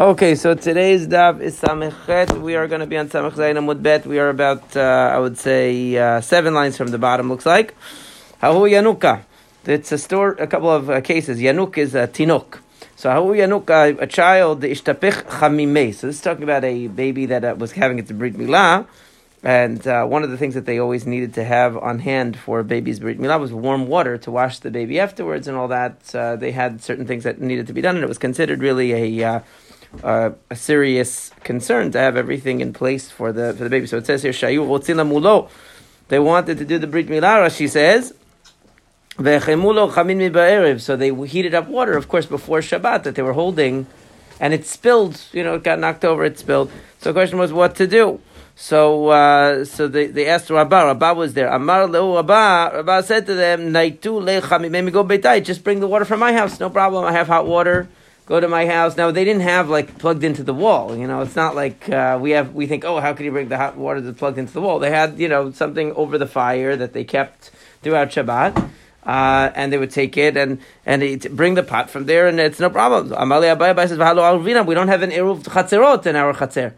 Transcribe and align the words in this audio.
Okay, 0.00 0.34
so 0.34 0.54
today's 0.54 1.06
daf 1.06 1.42
is 1.42 1.60
Samechet. 1.60 2.40
We 2.40 2.56
are 2.56 2.66
going 2.66 2.80
to 2.80 2.86
be 2.86 2.96
on 2.96 3.10
Samech 3.10 3.32
Zayin 3.32 3.58
Amud 3.58 3.82
Bet. 3.82 4.06
We 4.06 4.18
are 4.18 4.30
about, 4.30 4.74
uh, 4.74 4.80
I 4.80 5.18
would 5.18 5.36
say, 5.36 5.94
uh, 5.94 6.22
seven 6.22 6.54
lines 6.54 6.78
from 6.78 6.88
the 6.88 6.96
bottom. 6.96 7.28
Looks 7.28 7.44
like 7.44 7.74
Hahu 8.40 8.62
Yanuka. 8.70 9.24
It's 9.66 9.92
a 9.92 9.98
store, 9.98 10.30
a 10.38 10.46
couple 10.46 10.70
of 10.70 10.88
uh, 10.88 11.02
cases. 11.02 11.38
Yanuk 11.38 11.76
is 11.76 11.94
a 11.94 12.08
tinok. 12.08 12.60
So 12.96 13.10
Hahu 13.10 13.36
Yanuka, 13.36 14.00
a 14.00 14.06
child, 14.06 14.62
Ishtapich 14.62 15.22
Chamimei. 15.24 15.94
So 15.94 16.06
this 16.06 16.16
is 16.16 16.22
talking 16.22 16.44
about 16.44 16.64
a 16.64 16.86
baby 16.86 17.26
that 17.26 17.44
uh, 17.44 17.54
was 17.58 17.72
having 17.72 17.98
its 17.98 18.10
brit 18.10 18.32
milah. 18.38 18.86
And 19.42 19.86
uh, 19.86 20.06
one 20.06 20.22
of 20.22 20.30
the 20.30 20.38
things 20.38 20.54
that 20.54 20.64
they 20.64 20.78
always 20.78 21.06
needed 21.06 21.34
to 21.34 21.44
have 21.44 21.76
on 21.76 21.98
hand 21.98 22.38
for 22.38 22.62
baby's 22.62 23.00
brit 23.00 23.18
milah 23.18 23.38
was 23.38 23.52
warm 23.52 23.86
water 23.86 24.16
to 24.16 24.30
wash 24.30 24.60
the 24.60 24.70
baby 24.70 24.98
afterwards 24.98 25.46
and 25.46 25.58
all 25.58 25.68
that. 25.68 26.14
Uh, 26.14 26.36
they 26.36 26.52
had 26.52 26.82
certain 26.82 27.06
things 27.06 27.24
that 27.24 27.38
needed 27.38 27.66
to 27.66 27.74
be 27.74 27.82
done, 27.82 27.96
and 27.96 28.02
it 28.02 28.08
was 28.08 28.16
considered 28.16 28.60
really 28.60 29.20
a 29.20 29.28
uh, 29.28 29.40
uh, 30.02 30.30
a 30.48 30.56
serious 30.56 31.30
concern 31.42 31.90
to 31.92 31.98
have 31.98 32.16
everything 32.16 32.60
in 32.60 32.72
place 32.72 33.10
for 33.10 33.32
the 33.32 33.52
for 33.54 33.64
the 33.64 33.70
baby. 33.70 33.86
So 33.86 33.98
it 33.98 34.06
says 34.06 34.22
here, 34.22 34.32
Shayu 34.32 34.66
mulo. 34.66 35.50
They 36.08 36.18
wanted 36.18 36.58
to 36.58 36.64
do 36.64 36.78
the 36.78 36.86
brit 36.86 37.08
milah. 37.08 37.54
She 37.56 37.68
says. 37.68 38.14
So 40.80 40.96
they 40.96 41.26
heated 41.26 41.54
up 41.54 41.68
water, 41.68 41.96
of 41.96 42.08
course, 42.08 42.26
before 42.26 42.60
Shabbat 42.60 43.02
that 43.02 43.16
they 43.16 43.22
were 43.22 43.34
holding, 43.34 43.86
and 44.40 44.54
it 44.54 44.64
spilled. 44.64 45.20
You 45.32 45.44
know, 45.44 45.56
it 45.56 45.62
got 45.62 45.78
knocked 45.78 46.04
over. 46.04 46.24
It 46.24 46.38
spilled. 46.38 46.70
So 47.00 47.10
the 47.10 47.14
question 47.14 47.38
was 47.38 47.52
what 47.52 47.76
to 47.76 47.86
do. 47.86 48.20
So, 48.56 49.08
uh, 49.08 49.64
so 49.64 49.88
they, 49.88 50.06
they 50.06 50.26
asked 50.26 50.48
Rabbah. 50.50 50.84
Rabbah 50.84 51.14
was 51.14 51.34
there. 51.34 51.48
Amar 51.48 51.86
leu 51.86 52.16
Rabbah. 52.16 52.76
Rabbah 52.76 53.00
said 53.02 53.26
to 53.26 53.34
them, 53.34 53.72
"Naitu 53.72 54.22
lechami, 54.22 54.70
maybe 54.70 54.90
go 54.90 55.04
betai. 55.04 55.44
Just 55.44 55.64
bring 55.64 55.80
the 55.80 55.88
water 55.88 56.04
from 56.04 56.20
my 56.20 56.32
house. 56.32 56.58
No 56.60 56.70
problem. 56.70 57.04
I 57.04 57.12
have 57.12 57.26
hot 57.26 57.46
water." 57.46 57.88
Go 58.30 58.38
to 58.38 58.46
my 58.48 58.64
house. 58.64 58.96
Now 58.96 59.10
they 59.10 59.24
didn't 59.24 59.42
have 59.42 59.68
like 59.68 59.98
plugged 59.98 60.22
into 60.22 60.44
the 60.44 60.54
wall. 60.54 60.96
You 60.96 61.06
know, 61.08 61.20
it's 61.20 61.36
not 61.36 61.54
like 61.56 61.88
uh, 61.90 62.18
we 62.22 62.30
have. 62.30 62.54
We 62.54 62.66
think, 62.66 62.84
oh, 62.84 63.00
how 63.00 63.12
could 63.12 63.26
you 63.26 63.32
bring 63.32 63.48
the 63.48 63.56
hot 63.56 63.76
water 63.76 64.00
that's 64.00 64.18
plugged 64.18 64.38
into 64.38 64.52
the 64.52 64.60
wall? 64.60 64.78
They 64.78 64.90
had 64.90 65.18
you 65.18 65.28
know 65.28 65.50
something 65.50 65.92
over 65.94 66.16
the 66.16 66.28
fire 66.28 66.76
that 66.76 66.92
they 66.94 67.04
kept 67.04 67.50
throughout 67.82 68.08
Shabbat. 68.08 68.70
Uh, 69.02 69.50
and 69.54 69.72
they 69.72 69.78
would 69.78 69.90
take 69.90 70.16
it 70.18 70.36
and 70.36 70.60
and 70.84 71.00
bring 71.34 71.54
the 71.54 71.62
pot 71.62 71.88
from 71.88 72.04
there, 72.04 72.28
and 72.28 72.38
it's 72.38 72.60
no 72.60 72.68
problem. 72.68 73.12
Amalia 73.16 73.56
Abai 73.56 73.74
says, 73.88 73.98
"We 74.66 74.74
don't 74.74 74.88
have 74.88 75.02
an 75.02 75.10
eruv 75.10 75.42
chatzerot 75.42 76.06
in 76.06 76.16
our 76.16 76.34
chatzer." 76.34 76.74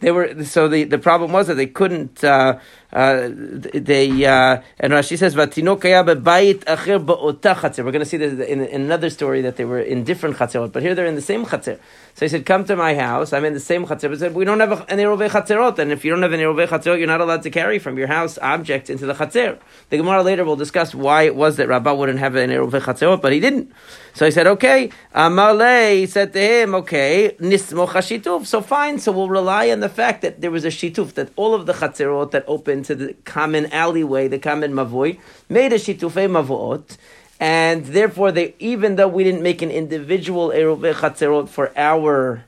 They 0.00 0.10
were 0.10 0.44
so 0.44 0.66
the, 0.68 0.84
the 0.84 0.98
problem 0.98 1.30
was 1.32 1.46
that 1.48 1.54
they 1.54 1.66
couldn't 1.66 2.24
uh, 2.24 2.58
uh, 2.90 3.28
they 3.30 4.24
uh, 4.24 4.62
and 4.80 4.94
Rashi 4.94 5.18
says 5.18 5.34
bayit 5.34 6.64
acher 6.64 7.04
ba'ota 7.04 7.84
We're 7.84 7.92
going 7.92 8.00
to 8.00 8.06
see 8.06 8.16
this 8.16 8.32
in, 8.48 8.62
in, 8.62 8.80
another 8.82 9.10
story 9.10 9.42
that 9.42 9.56
they 9.56 9.66
were 9.66 9.80
in 9.80 10.04
different 10.04 10.36
chatzerot, 10.36 10.72
but 10.72 10.82
here 10.82 10.94
they're 10.94 11.04
in 11.04 11.14
the 11.14 11.20
same 11.20 11.44
chatzer. 11.44 11.78
So 12.14 12.24
he 12.24 12.28
said, 12.30 12.46
"Come 12.46 12.64
to 12.64 12.76
my 12.76 12.94
house. 12.94 13.34
I'm 13.34 13.44
in 13.44 13.52
the 13.52 13.60
same 13.60 13.84
chatzir." 13.84 14.08
But 14.08 14.18
said, 14.20 14.34
"We 14.34 14.46
don't 14.46 14.60
have 14.60 14.88
an 14.88 14.98
erovei 14.98 15.28
chatzerot, 15.28 15.78
and 15.78 15.92
if 15.92 16.02
you 16.02 16.12
don't 16.12 16.22
have 16.22 16.32
an 16.32 16.40
erovei 16.40 16.66
chatzerot, 16.66 16.96
you're 16.96 17.06
not 17.06 17.20
allowed 17.20 17.42
to 17.42 17.50
carry 17.50 17.78
from 17.78 17.98
your 17.98 18.06
house 18.06 18.38
objects 18.40 18.88
into 18.88 19.04
the 19.04 19.12
chatzir." 19.12 19.58
The 19.90 19.98
Gemara 19.98 20.22
later 20.22 20.44
will 20.44 20.56
discuss 20.56 20.94
why 20.94 21.24
it 21.24 21.36
was 21.36 21.56
that 21.58 21.68
Rabbah 21.68 21.94
wouldn't 21.94 22.20
have 22.20 22.36
an 22.36 22.48
erovei 22.48 22.80
chatzerot, 22.80 23.20
but 23.20 23.32
he 23.32 23.40
didn't. 23.40 23.70
So 24.14 24.24
he 24.24 24.30
said, 24.30 24.46
"Okay." 24.46 24.90
Amalei 25.14 26.08
said 26.08 26.32
to 26.32 26.40
him, 26.40 26.74
"Okay, 26.74 27.36
nismo 27.38 27.86
chashituf." 27.86 28.46
So 28.46 28.62
fine. 28.62 28.98
So 28.98 29.12
we'll 29.12 29.28
rely 29.28 29.70
on 29.70 29.80
the 29.80 29.90
fact 29.90 30.22
that 30.22 30.40
there 30.40 30.50
was 30.50 30.64
a 30.64 30.68
shituf 30.68 31.12
that 31.14 31.28
all 31.36 31.54
of 31.54 31.66
the 31.66 31.74
chatzerot 31.74 32.30
that 32.30 32.44
opened 32.48 32.77
into 32.78 32.94
the 32.94 33.14
common 33.24 33.66
alleyway, 33.72 34.28
the 34.28 34.38
common 34.38 34.72
mavoi, 34.72 35.18
made 35.48 35.72
a 35.72 35.76
shitufei 35.76 36.28
mavoot, 36.28 36.96
and 37.38 37.84
therefore 37.86 38.32
they, 38.32 38.54
even 38.58 38.96
though 38.96 39.08
we 39.08 39.22
didn't 39.24 39.42
make 39.42 39.60
an 39.62 39.70
individual 39.70 40.48
eruv 40.48 40.94
chatzerot 40.94 41.48
for 41.48 41.72
our 41.76 42.44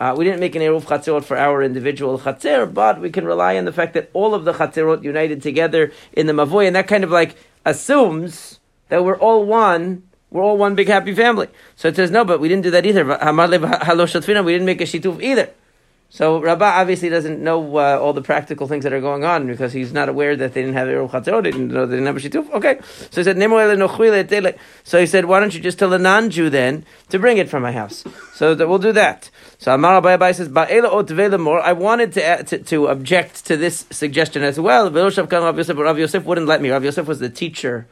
uh, 0.00 0.14
we 0.16 0.24
didn't 0.24 0.38
make 0.38 0.54
an 0.54 0.62
Eruv 0.62 0.82
Chatzerot 0.82 1.24
for 1.24 1.36
our 1.36 1.60
individual 1.60 2.20
Chatzer, 2.20 2.72
but 2.72 3.00
we 3.00 3.10
can 3.10 3.24
rely 3.24 3.56
on 3.56 3.64
the 3.64 3.72
fact 3.72 3.94
that 3.94 4.10
all 4.12 4.32
of 4.32 4.44
the 4.44 4.52
Chatzerot 4.52 5.02
united 5.02 5.42
together 5.42 5.92
in 6.12 6.26
the 6.26 6.32
Mavoy, 6.32 6.68
and 6.68 6.76
that 6.76 6.86
kind 6.86 7.02
of 7.02 7.10
like 7.10 7.34
assumes 7.64 8.60
that 8.90 9.04
we're 9.04 9.18
all 9.18 9.44
one, 9.44 10.04
we're 10.30 10.42
all 10.42 10.56
one 10.56 10.76
big 10.76 10.86
happy 10.86 11.14
family. 11.14 11.48
So 11.74 11.88
it 11.88 11.96
says, 11.96 12.12
no, 12.12 12.24
but 12.24 12.38
we 12.38 12.48
didn't 12.48 12.62
do 12.62 12.70
that 12.70 12.86
either. 12.86 13.04
We 13.04 13.12
didn't 13.14 14.66
make 14.66 14.80
a 14.80 14.84
Shituf 14.84 15.20
either. 15.20 15.50
So 16.10 16.40
Rabbah 16.40 16.64
obviously 16.64 17.10
doesn't 17.10 17.38
know 17.38 17.76
uh, 17.76 17.98
all 18.00 18.14
the 18.14 18.22
practical 18.22 18.66
things 18.66 18.84
that 18.84 18.94
are 18.94 19.00
going 19.00 19.24
on 19.24 19.46
because 19.46 19.74
he's 19.74 19.92
not 19.92 20.08
aware 20.08 20.36
that 20.36 20.54
they 20.54 20.62
didn't 20.62 20.74
have 20.74 20.88
Eruv 20.88 21.10
Chatzerot, 21.10 21.42
they 21.42 21.50
didn't 21.50 21.68
know 21.68 21.84
they 21.84 21.96
didn't 21.96 22.06
have 22.06 22.16
a 22.16 22.20
Shituf. 22.20 22.50
Okay, 22.50 22.80
so 23.10 23.20
he 23.20 23.24
said, 23.24 24.58
So 24.84 25.00
he 25.00 25.06
said, 25.06 25.24
why 25.26 25.38
don't 25.38 25.54
you 25.54 25.60
just 25.60 25.78
tell 25.78 25.92
a 25.92 25.98
non-Jew 25.98 26.48
then 26.48 26.86
to 27.10 27.18
bring 27.18 27.36
it 27.36 27.50
from 27.50 27.62
my 27.62 27.72
house? 27.72 28.04
So 28.32 28.54
that 28.54 28.68
we'll 28.68 28.78
do 28.78 28.92
that. 28.92 29.30
So 29.58 29.74
Amar 29.74 30.00
Abai 30.00 30.34
says, 30.34 30.48
I 30.56 31.72
wanted 31.72 32.12
to, 32.14 32.44
to, 32.44 32.58
to 32.58 32.86
object 32.86 33.44
to 33.44 33.58
this 33.58 33.84
suggestion 33.90 34.42
as 34.42 34.58
well. 34.58 34.90
Rav 34.90 35.98
Yosef 35.98 36.24
wouldn't 36.24 36.46
let 36.46 36.62
me. 36.62 36.70
Rav 36.70 36.84
Yosef 36.84 37.06
was 37.06 37.18
the 37.18 37.28
teacher 37.28 37.86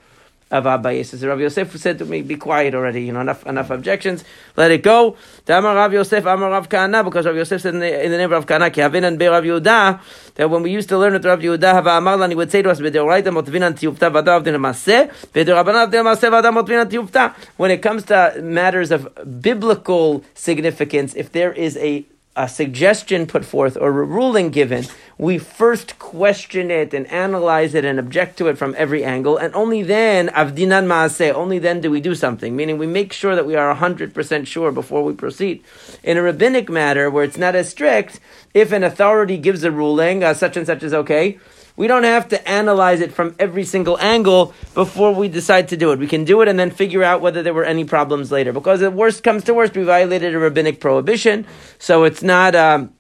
of 0.51 0.65
Abaye. 0.65 1.05
Says 1.05 1.25
Rav 1.25 1.41
Yosef 1.41 1.77
said 1.77 1.99
to 1.99 2.05
me, 2.05 2.23
"Be 2.23 2.37
quiet 2.37 2.75
already. 2.75 3.03
You 3.03 3.13
know 3.13 3.21
enough 3.21 3.45
enough 3.47 3.71
objections. 3.71 4.25
Let 4.57 4.71
it 4.71 4.83
go." 4.83 5.17
Amar 5.49 5.75
Rav 5.75 5.93
Yosef, 5.93 6.25
Amar 6.25 6.51
Rav 6.51 6.69
Kana, 6.69 7.03
because 7.03 7.27
Rav 7.27 7.37
Yosef 7.37 7.63
said 7.63 7.75
in 7.75 7.81
the, 7.81 8.05
in 8.05 8.11
the 8.11 8.19
name 8.19 8.33
of 8.33 8.33
Rav 8.33 8.47
Kana, 8.47 8.67
and 8.67 9.19
Be 9.19 9.27
Rav 9.27 9.45
Yehuda, 9.45 10.01
that 10.37 10.51
when 10.51 10.63
we 10.63 10.71
used 10.71 10.89
to 10.89 10.99
learn 10.99 11.15
at 11.15 11.25
Rav 11.25 11.41
Yehuda, 11.41 11.73
Hava 11.73 11.91
Amar 11.91 12.29
he 12.29 12.35
would 12.35 12.51
say 12.51 12.63
to 12.63 12.71
us, 12.71 12.81
"B'deoraita 12.81 13.25
motvinan 13.25 13.75
tiyufta 13.75 14.11
v'adav 14.11 14.45
din 14.45 14.55
maseh, 14.55 15.11
b'deorabanav 15.35 15.91
din 15.91 16.05
maseh 16.05 16.31
v'adav 16.31 16.55
motvinan 16.55 16.89
tiyufta." 16.91 17.35
When 17.57 17.71
it 17.71 17.83
comes 17.83 18.05
to 18.05 18.41
matters 18.43 18.91
of 18.91 19.09
biblical 19.41 20.25
significance, 20.35 21.15
if 21.15 21.33
there 21.33 21.53
is 21.53 21.77
a 21.79 22.07
a 22.37 22.49
suggestion 22.49 23.27
put 23.27 23.45
forth 23.45 23.77
or 23.77 23.89
a 23.89 24.05
ruling 24.05 24.51
given, 24.51 24.85
we 25.19 25.39
first 25.39 25.99
question 25.99 26.71
it 26.71 26.93
and 26.93 27.07
analyze 27.07 27.75
it 27.75 27.85
and 27.85 27.99
object 27.99 28.37
to 28.37 28.49
it 28.49 28.59
from 28.59 28.75
every 28.77 29.03
angle, 29.03 29.39
and 29.39 29.55
only 29.55 29.83
then, 29.83 30.29
avdinan 30.29 30.87
maaseh, 30.87 31.33
only 31.33 31.59
then 31.59 31.81
do 31.81 31.91
we 31.91 32.01
do 32.01 32.15
something, 32.15 32.55
meaning 32.55 32.77
we 32.77 32.87
make 32.87 33.13
sure 33.13 33.35
that 33.35 33.47
we 33.47 33.57
are 33.57 33.75
100% 33.75 34.47
sure 34.47 34.71
before 34.71 35.03
we 35.03 35.15
proceed. 35.15 35.65
In 36.03 36.19
a 36.19 36.23
rabbinic 36.23 36.69
matter, 36.69 37.11
where 37.11 37.25
it's 37.25 37.39
not 37.39 37.57
as 37.57 37.71
strict, 37.71 38.21
if 38.53 38.73
an 38.73 38.85
authority 38.85 39.39
gives 39.39 39.65
a 39.65 39.71
ruling, 39.71 40.23
uh, 40.23 40.35
such 40.35 40.57
and 40.57 40.67
such 40.67 40.83
is 40.83 40.93
okay, 40.93 41.39
we 41.77 41.87
don't 41.87 42.05
have 42.05 42.29
to 42.29 42.49
analyze 42.49 43.01
it 43.01 43.13
from 43.13 43.35
every 43.39 43.65
single 43.65 43.99
angle 43.99 44.55
before 44.75 45.15
we 45.15 45.29
decide 45.29 45.69
to 45.69 45.77
do 45.77 45.93
it. 45.93 45.99
We 45.99 46.07
can 46.07 46.25
do 46.25 46.41
it 46.41 46.49
and 46.49 46.59
then 46.59 46.71
figure 46.71 47.03
out 47.03 47.21
whether 47.21 47.43
there 47.43 47.55
were 47.55 47.65
any 47.65 47.85
problems 47.85 48.33
later. 48.33 48.53
Because 48.53 48.81
the 48.81 48.91
worst 48.91 49.23
comes 49.23 49.45
to 49.45 49.55
worst, 49.55 49.77
we 49.77 49.85
violated 49.85 50.35
a 50.35 50.39
rabbinic 50.39 50.81
prohibition, 50.81 51.47
so 51.79 52.05
it's 52.05 52.23
not. 52.23 52.55
Um, 52.55 52.96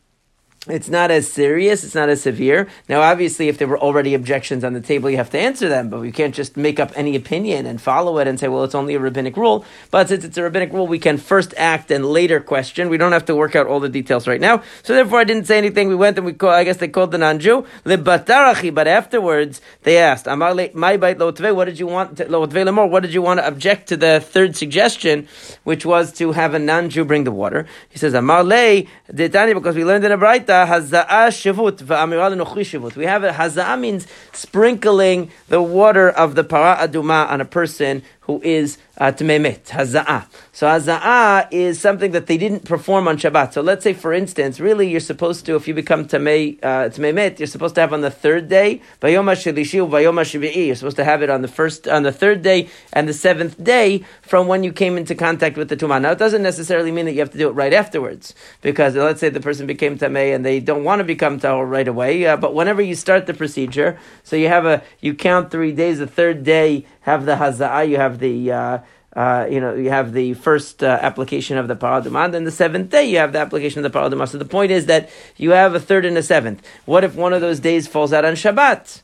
it's 0.68 0.88
not 0.88 1.10
as 1.10 1.30
serious, 1.30 1.84
it's 1.84 1.94
not 1.94 2.08
as 2.08 2.22
severe. 2.22 2.68
Now, 2.88 3.00
obviously, 3.00 3.48
if 3.48 3.58
there 3.58 3.68
were 3.68 3.78
already 3.78 4.14
objections 4.14 4.64
on 4.64 4.72
the 4.72 4.80
table, 4.80 5.08
you 5.08 5.16
have 5.16 5.30
to 5.30 5.38
answer 5.38 5.68
them, 5.68 5.90
but 5.90 6.00
we 6.00 6.12
can't 6.12 6.34
just 6.34 6.56
make 6.56 6.80
up 6.80 6.92
any 6.96 7.14
opinion 7.16 7.66
and 7.66 7.80
follow 7.80 8.18
it 8.18 8.26
and 8.26 8.38
say, 8.38 8.48
well, 8.48 8.64
it's 8.64 8.74
only 8.74 8.94
a 8.94 9.00
rabbinic 9.00 9.36
rule. 9.36 9.64
But 9.90 10.08
since 10.08 10.24
it's 10.24 10.36
a 10.36 10.42
rabbinic 10.42 10.72
rule, 10.72 10.86
we 10.86 10.98
can 10.98 11.18
first 11.18 11.54
act 11.56 11.90
and 11.90 12.04
later 12.04 12.40
question. 12.40 12.88
We 12.88 12.96
don't 12.96 13.12
have 13.12 13.26
to 13.26 13.36
work 13.36 13.54
out 13.54 13.66
all 13.66 13.80
the 13.80 13.88
details 13.88 14.26
right 14.26 14.40
now. 14.40 14.62
So, 14.82 14.94
therefore, 14.94 15.20
I 15.20 15.24
didn't 15.24 15.46
say 15.46 15.58
anything. 15.58 15.88
We 15.88 15.94
went 15.94 16.16
and 16.16 16.26
we 16.26 16.32
called, 16.32 16.54
I 16.54 16.64
guess 16.64 16.78
they 16.78 16.88
called 16.88 17.12
the 17.12 17.18
non 17.18 17.38
Jew, 17.38 17.66
but 17.84 18.88
afterwards 18.88 19.60
they 19.82 19.98
asked, 19.98 20.26
my 20.26 20.96
what 20.96 21.64
did 21.64 21.78
you 21.78 21.86
want, 21.86 22.18
what 22.28 23.02
did 23.02 23.14
you 23.14 23.22
want 23.22 23.40
to 23.40 23.46
object 23.46 23.88
to 23.88 23.96
the 23.96 24.20
third 24.20 24.56
suggestion, 24.56 25.28
which 25.64 25.86
was 25.86 26.12
to 26.14 26.32
have 26.32 26.54
a 26.54 26.58
non 26.58 26.90
Jew 26.90 27.04
bring 27.04 27.24
the 27.24 27.32
water? 27.32 27.66
He 27.88 27.98
says, 27.98 28.14
Amar 28.14 28.44
because 28.44 29.76
we 29.76 29.84
learned 29.84 30.04
in 30.04 30.12
a 30.12 30.18
Braita, 30.18 30.55
hazaa 30.64 31.28
shivut 31.28 31.82
v'amira 31.82 32.30
shivut. 32.64 32.96
We 32.96 33.04
have 33.04 33.24
it. 33.24 33.34
Hazaa 33.34 33.78
means 33.78 34.06
sprinkling 34.32 35.30
the 35.48 35.60
water 35.60 36.08
of 36.08 36.36
the 36.36 36.44
para 36.44 36.76
aduma 36.76 37.28
on 37.28 37.40
a 37.40 37.44
person 37.44 38.02
who 38.26 38.40
is 38.42 38.78
uh, 38.98 39.12
tmemet, 39.12 39.64
haza'ah. 39.66 40.26
So 40.52 40.66
haza'ah 40.66 41.48
is 41.50 41.80
something 41.80 42.12
that 42.12 42.26
they 42.26 42.36
didn't 42.36 42.64
perform 42.64 43.08
on 43.08 43.18
Shabbat. 43.18 43.52
So 43.52 43.60
let's 43.60 43.84
say, 43.84 43.92
for 43.92 44.12
instance, 44.12 44.58
really 44.58 44.90
you're 44.90 45.00
supposed 45.00 45.46
to, 45.46 45.54
if 45.54 45.68
you 45.68 45.74
become 45.74 46.06
tamei, 46.06 46.58
uh, 46.62 46.88
tmemet, 46.88 47.38
you're 47.38 47.46
supposed 47.46 47.74
to 47.76 47.80
have 47.80 47.92
on 47.92 48.00
the 48.00 48.10
third 48.10 48.48
day, 48.48 48.80
vayoma 49.00 49.34
shelishi 49.36 49.78
vayoma 49.88 50.22
shvi'i. 50.22 50.66
You're 50.66 50.74
supposed 50.74 50.96
to 50.96 51.04
have 51.04 51.22
it 51.22 51.30
on 51.30 51.42
the 51.42 51.48
first, 51.48 51.86
on 51.86 52.02
the 52.02 52.12
third 52.12 52.42
day 52.42 52.68
and 52.92 53.08
the 53.08 53.12
seventh 53.12 53.62
day 53.62 54.04
from 54.22 54.48
when 54.48 54.64
you 54.64 54.72
came 54.72 54.96
into 54.96 55.14
contact 55.14 55.56
with 55.56 55.68
the 55.68 55.76
tumah. 55.76 56.00
Now 56.00 56.12
it 56.12 56.18
doesn't 56.18 56.42
necessarily 56.42 56.90
mean 56.90 57.06
that 57.06 57.12
you 57.12 57.20
have 57.20 57.30
to 57.30 57.38
do 57.38 57.48
it 57.48 57.52
right 57.52 57.72
afterwards, 57.72 58.34
because 58.62 58.96
let's 58.96 59.20
say 59.20 59.28
the 59.28 59.40
person 59.40 59.66
became 59.66 59.98
tamei 59.98 60.34
and 60.34 60.44
they 60.44 60.58
don't 60.60 60.84
want 60.84 61.00
to 61.00 61.04
become 61.04 61.38
tahor 61.38 61.68
right 61.68 61.86
away, 61.86 62.26
uh, 62.26 62.36
but 62.36 62.54
whenever 62.54 62.82
you 62.82 62.94
start 62.94 63.26
the 63.26 63.34
procedure, 63.34 63.98
so 64.24 64.36
you 64.36 64.48
have 64.48 64.66
a, 64.66 64.82
you 65.00 65.14
count 65.14 65.50
three 65.50 65.72
days, 65.72 65.98
the 65.98 66.06
third 66.06 66.42
day 66.42 66.86
have 67.06 67.24
the 67.24 67.36
haza'ah, 67.36 67.88
you 67.88 67.96
have 67.96 68.18
the 68.18 68.52
uh, 68.52 68.78
uh, 69.14 69.46
you 69.48 69.60
know, 69.60 69.74
you 69.74 69.88
have 69.88 70.12
the 70.12 70.34
first 70.34 70.82
uh, 70.82 70.98
application 71.00 71.56
of 71.56 71.68
the 71.68 71.76
paraduma, 71.76 72.30
then 72.30 72.44
the 72.44 72.50
seventh 72.50 72.90
day 72.90 73.04
you 73.04 73.16
have 73.16 73.32
the 73.32 73.38
application 73.38 73.82
of 73.82 73.90
the 73.90 73.98
paraduma. 73.98 74.28
So 74.28 74.36
the 74.36 74.44
point 74.44 74.72
is 74.72 74.86
that 74.86 75.08
you 75.38 75.52
have 75.52 75.74
a 75.74 75.80
third 75.80 76.04
and 76.04 76.18
a 76.18 76.22
seventh. 76.22 76.66
What 76.84 77.02
if 77.02 77.14
one 77.14 77.32
of 77.32 77.40
those 77.40 77.60
days 77.60 77.86
falls 77.86 78.12
out 78.12 78.26
on 78.26 78.34
Shabbat? 78.34 79.00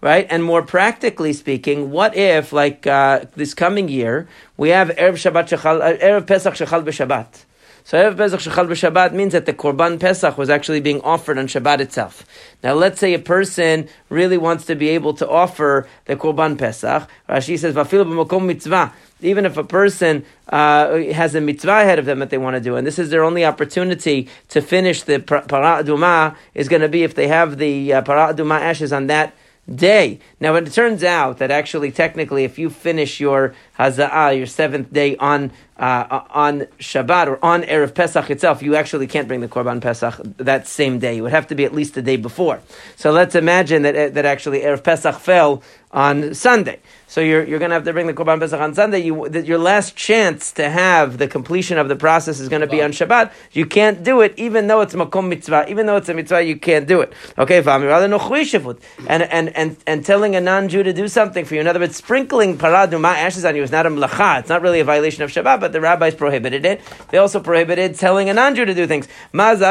Right? 0.00 0.26
And 0.30 0.42
more 0.42 0.62
practically 0.62 1.32
speaking, 1.32 1.90
what 1.90 2.16
if, 2.16 2.52
like 2.52 2.86
uh, 2.86 3.26
this 3.36 3.52
coming 3.52 3.88
year, 3.88 4.26
we 4.56 4.70
have 4.70 4.88
Erev 4.88 5.14
Shabbat 5.14 5.48
Shechal, 5.50 5.80
uh, 5.80 5.98
Erev 5.98 6.26
Pesach 6.26 6.54
Shechal 6.54 6.82
b'Shabbat? 6.82 7.44
So 7.84 7.98
Erev 7.98 8.16
Pesach 8.16 8.40
Shechal 8.40 8.68
B'Shabbat 8.68 9.12
means 9.12 9.32
that 9.32 9.46
the 9.46 9.52
Korban 9.52 9.98
Pesach 9.98 10.38
was 10.38 10.48
actually 10.50 10.80
being 10.80 11.00
offered 11.00 11.38
on 11.38 11.46
Shabbat 11.46 11.80
itself. 11.80 12.24
Now 12.62 12.74
let's 12.74 13.00
say 13.00 13.14
a 13.14 13.18
person 13.18 13.88
really 14.08 14.38
wants 14.38 14.64
to 14.66 14.74
be 14.74 14.88
able 14.90 15.14
to 15.14 15.28
offer 15.28 15.88
the 16.04 16.16
Korban 16.16 16.58
Pesach. 16.58 17.08
Rashi 17.28 17.58
says, 17.58 17.74
Vafil 17.74 18.04
b'makom 18.04 18.46
mitzvah 18.46 18.92
even 19.22 19.46
if 19.46 19.56
a 19.56 19.64
person 19.64 20.24
uh, 20.48 20.96
has 20.96 21.34
a 21.34 21.40
mitzvah 21.40 21.82
ahead 21.82 21.98
of 21.98 22.04
them 22.04 22.18
that 22.18 22.30
they 22.30 22.38
want 22.38 22.54
to 22.54 22.60
do, 22.60 22.76
and 22.76 22.86
this 22.86 22.98
is 22.98 23.10
their 23.10 23.24
only 23.24 23.44
opportunity 23.44 24.28
to 24.48 24.60
finish 24.60 25.02
the 25.02 25.20
para 25.20 25.42
aduma, 25.82 26.36
is 26.54 26.68
going 26.68 26.82
to 26.82 26.88
be 26.88 27.02
if 27.04 27.14
they 27.14 27.28
have 27.28 27.58
the 27.58 27.92
uh, 27.92 28.02
para 28.02 28.34
aduma 28.34 28.60
ashes 28.60 28.92
on 28.92 29.06
that 29.06 29.34
day. 29.72 30.18
Now, 30.40 30.56
it 30.56 30.72
turns 30.72 31.04
out 31.04 31.38
that 31.38 31.50
actually, 31.50 31.92
technically, 31.92 32.44
if 32.44 32.58
you 32.58 32.68
finish 32.68 33.20
your 33.20 33.54
haza'ah, 33.78 34.36
your 34.36 34.46
seventh 34.46 34.92
day 34.92 35.16
on 35.16 35.52
uh, 35.76 36.22
on 36.30 36.60
Shabbat 36.78 37.26
or 37.28 37.44
on 37.44 37.62
erev 37.62 37.94
Pesach 37.94 38.30
itself, 38.30 38.62
you 38.62 38.76
actually 38.76 39.06
can't 39.06 39.28
bring 39.28 39.40
the 39.40 39.48
korban 39.48 39.80
Pesach 39.80 40.20
that 40.38 40.66
same 40.66 40.98
day. 40.98 41.18
It 41.18 41.20
would 41.22 41.32
have 41.32 41.46
to 41.48 41.54
be 41.54 41.64
at 41.64 41.74
least 41.74 41.94
the 41.94 42.02
day 42.02 42.16
before. 42.16 42.60
So 42.96 43.10
let's 43.10 43.34
imagine 43.34 43.82
that 43.82 44.14
that 44.14 44.24
actually 44.24 44.60
erev 44.60 44.82
Pesach 44.82 45.16
fell 45.16 45.62
on 45.92 46.34
Sunday. 46.34 46.80
So 47.06 47.20
you're, 47.20 47.44
you're 47.44 47.58
going 47.58 47.68
to 47.68 47.74
have 47.74 47.84
to 47.84 47.92
bring 47.92 48.06
the 48.06 48.14
Korban 48.14 48.40
Pesach 48.40 48.58
on 48.58 48.74
Sunday. 48.74 49.00
You, 49.00 49.28
that 49.28 49.44
your 49.44 49.58
last 49.58 49.94
chance 49.94 50.52
to 50.52 50.70
have 50.70 51.18
the 51.18 51.28
completion 51.28 51.76
of 51.76 51.88
the 51.88 51.96
process 51.96 52.40
is 52.40 52.48
going 52.48 52.62
to 52.62 52.66
be 52.66 52.80
on 52.82 52.92
Shabbat. 52.92 53.30
You 53.52 53.66
can't 53.66 54.02
do 54.02 54.22
it, 54.22 54.32
even 54.38 54.66
though 54.66 54.80
it's 54.80 54.94
Makom 54.94 55.28
Mitzvah. 55.28 55.66
Even 55.68 55.84
though 55.84 55.96
it's 55.96 56.08
a 56.08 56.14
Mitzvah, 56.14 56.42
you 56.42 56.56
can't 56.56 56.88
do 56.88 57.02
it. 57.02 57.12
Okay, 57.36 57.58
and, 57.58 59.22
and, 59.22 59.56
and, 59.56 59.76
and 59.86 60.06
telling 60.06 60.34
a 60.34 60.40
non-Jew 60.40 60.82
to 60.82 60.92
do 60.94 61.06
something 61.08 61.44
for 61.44 61.54
you. 61.54 61.60
In 61.60 61.66
other 61.66 61.80
words, 61.80 61.96
sprinkling 61.96 62.56
paraduma 62.56 63.12
ashes 63.14 63.44
on 63.44 63.54
you 63.54 63.62
is 63.62 63.70
not 63.70 63.84
a 63.84 63.90
mlacha. 63.90 64.40
It's 64.40 64.48
not 64.48 64.62
really 64.62 64.80
a 64.80 64.84
violation 64.84 65.22
of 65.22 65.30
Shabbat, 65.30 65.60
but 65.62 65.72
the 65.72 65.80
rabbis 65.80 66.14
prohibited 66.14 66.66
it. 66.66 66.82
They 67.10 67.16
also 67.16 67.40
prohibited 67.40 67.94
telling 67.94 68.28
a 68.28 68.34
non-Jew 68.34 68.66
to 68.66 68.74
do 68.74 68.86
things. 68.86 69.08
Just 69.32 69.62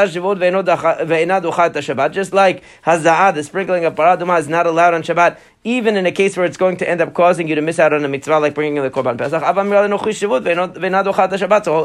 like 2.32 2.64
haza'ah, 2.84 3.34
the 3.34 3.44
sprinkling 3.44 3.84
of 3.84 3.94
paraduma 3.94 4.40
is 4.40 4.48
not 4.48 4.66
allowed 4.66 4.94
on 4.94 5.02
Shabbat 5.02 5.38
even 5.64 5.96
in 5.96 6.06
a 6.06 6.12
case 6.12 6.36
where 6.36 6.44
it's 6.44 6.56
going 6.56 6.76
to 6.76 6.88
end 6.88 7.00
up 7.00 7.14
causing 7.14 7.46
you 7.46 7.54
to 7.54 7.62
miss 7.62 7.78
out 7.78 7.92
on 7.92 8.04
a 8.04 8.08
mitzvah 8.08 8.38
like 8.38 8.54
bringing 8.54 8.76
in 8.76 8.82
the 8.82 8.90
korban 8.90 9.16
pesach. 9.16 9.42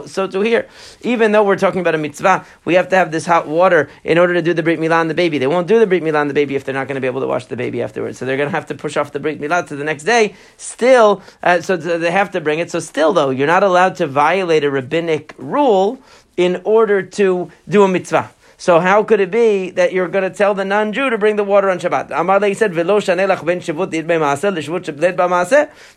So, 0.09 0.27
to 0.27 0.41
here, 0.41 0.67
even 1.01 1.31
though 1.31 1.43
we're 1.43 1.57
talking 1.57 1.81
about 1.81 1.93
a 1.93 1.99
mitzvah, 1.99 2.45
we 2.65 2.73
have 2.73 2.89
to 2.89 2.95
have 2.95 3.11
this 3.11 3.25
hot 3.25 3.47
water 3.47 3.89
in 4.03 4.17
order 4.17 4.33
to 4.33 4.41
do 4.41 4.53
the 4.53 4.63
brit 4.63 4.79
milah 4.79 4.99
on 4.99 5.07
the 5.07 5.13
baby. 5.13 5.37
They 5.37 5.47
won't 5.47 5.67
do 5.67 5.79
the 5.79 5.87
brit 5.87 6.01
milah 6.01 6.21
on 6.21 6.27
the 6.27 6.33
baby 6.33 6.55
if 6.55 6.63
they're 6.63 6.73
not 6.73 6.87
going 6.87 6.95
to 6.95 7.01
be 7.01 7.07
able 7.07 7.21
to 7.21 7.27
wash 7.27 7.45
the 7.45 7.57
baby 7.57 7.81
afterwards. 7.81 8.17
So 8.17 8.25
they're 8.25 8.37
going 8.37 8.49
to 8.49 8.55
have 8.55 8.67
to 8.67 8.75
push 8.75 8.97
off 8.97 9.11
the 9.11 9.19
brit 9.19 9.39
milah 9.39 9.67
to 9.67 9.75
the 9.75 9.83
next 9.83 10.03
day. 10.03 10.35
Still, 10.57 11.21
uh, 11.43 11.61
so 11.61 11.77
they 11.77 12.11
have 12.11 12.31
to 12.31 12.41
bring 12.41 12.59
it. 12.59 12.71
So 12.71 12.79
still, 12.79 13.13
though, 13.13 13.29
you're 13.29 13.47
not 13.47 13.63
allowed 13.63 13.95
to 13.97 14.07
violate 14.07 14.63
a 14.63 14.71
rabbinic 14.71 15.35
rule 15.37 15.99
in 16.35 16.61
order 16.63 17.01
to 17.01 17.51
do 17.67 17.83
a 17.83 17.87
mitzvah. 17.87 18.31
So 18.59 18.79
how 18.79 19.03
could 19.03 19.19
it 19.19 19.29
be 19.29 19.69
that 19.71 19.93
you're 19.93 20.07
going 20.07 20.23
to 20.23 20.35
tell 20.35 20.55
the 20.55 20.65
non-Jew 20.65 21.11
to 21.11 21.17
bring 21.19 21.35
the 21.35 21.43
water 21.43 21.69
on 21.69 21.77
Shabbat? 21.77 22.09
Amar 22.09 22.43
he 22.43 22.55
said, 22.55 22.73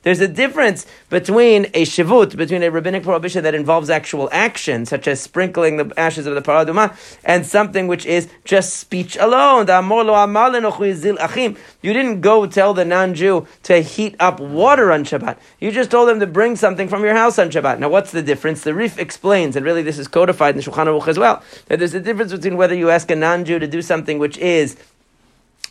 There's 0.02 0.20
a 0.20 0.28
difference 0.28 0.86
between 1.08 1.64
a 1.64 1.86
shivut, 1.86 2.36
between 2.36 2.62
a 2.62 2.70
rabbinic 2.70 3.02
prohibition 3.02 3.44
that 3.44 3.54
involves 3.54 3.88
actual 3.88 4.28
action, 4.30 4.84
such 4.84 5.08
as 5.08 5.22
sprinkling 5.22 5.78
the 5.78 5.90
ashes 5.96 6.26
of 6.26 6.34
the 6.34 6.42
paraduma, 6.42 6.94
and 7.24 7.46
something 7.46 7.86
which 7.86 8.04
is 8.04 8.28
just 8.44 8.74
speech 8.74 9.16
alone. 9.16 9.60
You 11.82 11.92
didn't 11.94 12.20
go 12.20 12.44
tell 12.44 12.74
the 12.74 12.84
non-Jew 12.84 13.46
to 13.62 13.80
heat 13.80 14.16
up 14.20 14.38
water 14.38 14.92
on 14.92 15.04
Shabbat. 15.04 15.38
You 15.60 15.70
just 15.70 15.90
told 15.90 16.10
them 16.10 16.20
to 16.20 16.26
bring 16.26 16.56
something 16.56 16.88
from 16.88 17.04
your 17.04 17.14
house 17.14 17.38
on 17.38 17.48
Shabbat. 17.48 17.78
Now, 17.78 17.88
what's 17.88 18.10
the 18.10 18.20
difference? 18.22 18.64
The 18.64 18.74
Rif 18.74 18.98
explains, 18.98 19.56
and 19.56 19.64
really 19.64 19.80
this 19.82 19.98
is 19.98 20.08
codified 20.08 20.56
in 20.56 20.60
the 20.60 20.70
Shulchan 20.70 20.84
Aruch 20.84 21.08
as 21.08 21.18
well, 21.18 21.42
that 21.68 21.78
there's 21.78 21.94
a 21.94 22.00
difference 22.00 22.32
between 22.32 22.49
whether 22.56 22.74
you 22.74 22.90
ask 22.90 23.10
a 23.10 23.16
non-Jew 23.16 23.58
to 23.58 23.66
do 23.66 23.82
something 23.82 24.18
which 24.18 24.38
is 24.38 24.76